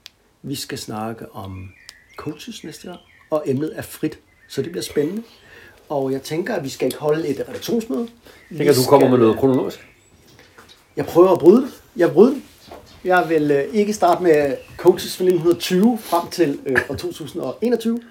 Vi 0.42 0.56
skal 0.56 0.78
snakke 0.78 1.32
om 1.36 1.70
coaches 2.18 2.64
næste 2.64 2.88
gang, 2.88 3.00
og 3.30 3.44
emnet 3.46 3.72
er 3.76 3.82
frit, 3.82 4.20
så 4.48 4.62
det 4.62 4.72
bliver 4.72 4.84
spændende. 4.84 5.24
Og 5.90 6.12
jeg 6.12 6.22
tænker, 6.22 6.56
at 6.56 6.64
vi 6.64 6.70
skal 6.70 6.86
ikke 6.86 6.98
holde 6.98 7.28
et 7.28 7.40
redaktionsmøde. 7.50 8.08
Jeg 8.52 8.58
tænker, 8.58 8.74
du 8.74 8.90
kommer 8.90 9.10
med 9.10 9.18
noget 9.18 9.38
kronologisk. 9.38 9.88
Jeg 10.96 11.06
prøver 11.06 11.30
at 11.32 11.40
bryde 11.40 11.62
det. 11.62 11.70
Jeg 11.96 12.12
bryder 12.12 12.34
det. 12.34 12.42
Jeg 13.04 13.26
vil 13.30 13.52
øh, 13.52 13.64
ikke 13.74 13.94
starte 13.94 14.24
med 14.24 14.58
coaches 14.78 15.18
fra 15.18 15.24
1920 15.24 15.98
frem 15.98 16.30
til 16.30 16.60
øh, 16.66 16.78
år 16.90 16.96
2021. 16.96 18.02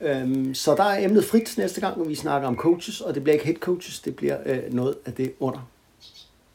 Øhm, 0.00 0.54
så 0.54 0.74
der 0.74 0.84
er 0.84 1.04
emnet 1.04 1.24
frit 1.24 1.54
næste 1.58 1.80
gang, 1.80 1.98
når 1.98 2.04
vi 2.04 2.14
snakker 2.14 2.48
om 2.48 2.56
coaches, 2.56 3.00
og 3.00 3.14
det 3.14 3.22
bliver 3.22 3.34
ikke 3.34 3.44
head 3.46 3.56
coaches, 3.56 4.00
det 4.00 4.16
bliver 4.16 4.36
øh, 4.46 4.58
noget 4.70 4.94
af 5.06 5.12
det 5.12 5.32
under. 5.40 5.68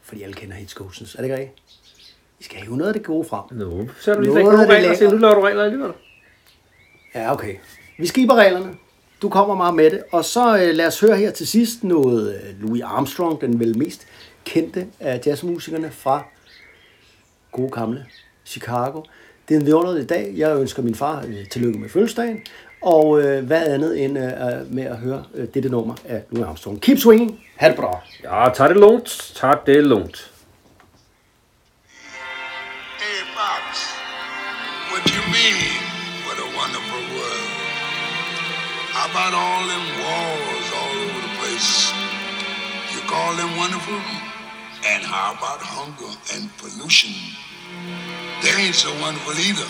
Fordi 0.01 0.23
alle 0.23 0.33
kender 0.33 0.55
head 0.55 0.67
coaches, 0.67 1.15
er 1.15 1.17
det 1.17 1.23
ikke 1.25 1.35
rigtigt? 1.35 1.61
Vi 2.39 2.43
skal 2.45 2.59
hive 2.59 2.77
noget 2.77 2.89
af 2.89 2.93
det 2.93 3.03
gode 3.05 3.27
frem. 3.27 3.43
Nå, 3.51 3.87
så 4.01 4.11
er 4.11 4.15
du 4.15 4.21
lige 4.21 4.33
Noget 4.33 4.61
af 4.61 4.67
det 4.67 4.89
lækkert. 4.89 5.11
nu 5.13 5.17
laver 5.17 5.35
du 5.35 5.41
regler 5.41 5.63
alligevel. 5.63 5.91
Ja, 7.15 7.33
okay. 7.33 7.55
Vi 7.97 8.07
skiber 8.07 8.35
reglerne. 8.35 8.75
Du 9.21 9.29
kommer 9.29 9.55
meget 9.55 9.75
med 9.75 9.89
det. 9.89 10.03
Og 10.11 10.25
så 10.25 10.57
øh, 10.57 10.75
lad 10.75 10.87
os 10.87 10.99
høre 10.99 11.17
her 11.17 11.31
til 11.31 11.47
sidst 11.47 11.83
noget 11.83 12.35
øh, 12.35 12.61
Louis 12.61 12.81
Armstrong, 12.81 13.41
den 13.41 13.59
vel 13.59 13.77
mest 13.77 14.07
kendte 14.45 14.87
af 14.99 15.21
jazzmusikerne 15.25 15.91
fra 15.91 16.23
gode 17.51 17.71
gamle 17.71 18.05
Chicago. 18.45 19.01
Det 19.49 19.55
er 19.55 19.59
en 19.59 19.65
vidunderlig 19.65 20.09
dag. 20.09 20.33
Jeg 20.35 20.57
ønsker 20.57 20.83
min 20.83 20.95
far 20.95 21.23
øh, 21.27 21.49
tillykke 21.49 21.79
med 21.79 21.89
fødselsdagen. 21.89 22.41
Og 22.81 23.21
øh, 23.21 23.45
hvad 23.45 23.67
andet 23.67 24.03
end 24.05 24.17
øh, 24.17 24.73
med 24.73 24.83
at 24.83 24.97
høre 24.97 25.23
øh, 25.33 25.47
dette 25.53 25.69
nummer 25.69 25.95
af 26.05 26.23
Louis 26.29 26.47
Armstrong. 26.47 26.81
Keep 26.81 26.97
swinging. 26.97 27.39
Ha' 27.55 27.67
det 27.67 27.75
bra. 27.75 27.99
Ja, 28.23 28.49
tag 28.53 28.69
det 28.69 28.77
lugnt. 28.77 29.31
Tag 29.35 29.57
det 29.65 29.83
lugnt. 29.83 30.31
Hey, 32.99 33.21
Pops, 33.35 33.79
what 34.91 35.03
do 35.05 35.13
you 35.13 35.25
mean? 35.31 35.60
All 39.33 39.63
them 39.67 39.85
walls 40.03 40.67
all 40.75 40.95
over 41.07 41.21
the 41.23 41.33
place? 41.39 41.91
You 42.91 42.99
call 43.07 43.35
them 43.35 43.55
wonderful? 43.57 43.99
And 44.87 45.03
how 45.03 45.33
about 45.33 45.61
hunger 45.63 46.11
and 46.35 46.49
pollution? 46.57 47.15
They 48.43 48.51
ain't 48.59 48.75
so 48.75 48.91
wonderful 48.99 49.33
either. 49.39 49.69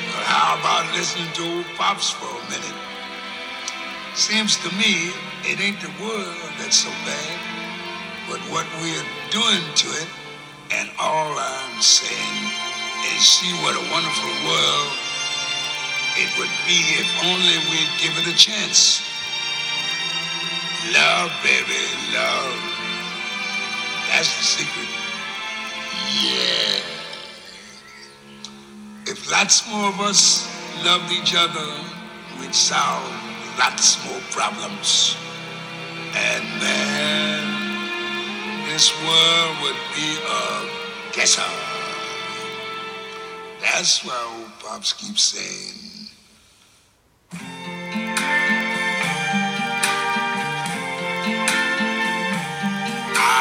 But 0.00 0.24
how 0.28 0.58
about 0.60 0.92
listening 0.92 1.32
to 1.34 1.42
old 1.56 1.66
Pops 1.76 2.10
for 2.10 2.28
a 2.28 2.44
minute? 2.50 2.78
Seems 4.14 4.56
to 4.66 4.70
me 4.76 5.14
it 5.48 5.60
ain't 5.60 5.80
the 5.80 5.92
world 6.02 6.36
that's 6.58 6.84
so 6.84 6.90
bad, 7.06 7.38
but 8.28 8.40
what 8.52 8.66
we're 8.82 9.08
doing 9.30 9.64
to 9.80 9.88
it. 10.02 10.08
And 10.70 10.90
all 10.98 11.32
I'm 11.38 11.80
saying 11.80 12.38
is 13.16 13.22
see 13.24 13.52
what 13.64 13.76
a 13.78 13.84
wonderful 13.90 14.34
world 14.44 15.07
it 16.18 16.30
would 16.38 16.50
be 16.66 16.78
if 16.98 17.08
only 17.24 17.58
we'd 17.70 17.94
give 18.02 18.14
it 18.18 18.26
a 18.26 18.36
chance. 18.36 19.02
Love, 20.92 21.30
baby, 21.42 21.84
love. 22.12 22.58
That's 24.10 24.30
the 24.36 24.44
secret. 24.44 24.88
Yeah. 26.22 26.80
If 29.06 29.30
lots 29.30 29.70
more 29.70 29.88
of 29.88 30.00
us 30.00 30.48
loved 30.84 31.12
each 31.12 31.34
other, 31.36 31.68
we'd 32.40 32.54
solve 32.54 33.12
lots 33.58 34.04
more 34.04 34.20
problems. 34.30 35.16
And 36.14 36.44
man, 36.60 37.46
this 38.72 38.90
world 39.04 39.56
would 39.62 39.80
be 39.94 40.18
a 40.26 41.12
guesser. 41.12 41.42
That's 43.60 44.04
why 44.04 44.40
old 44.40 44.52
Pops 44.58 44.92
keeps 44.92 45.22
saying. 45.22 45.77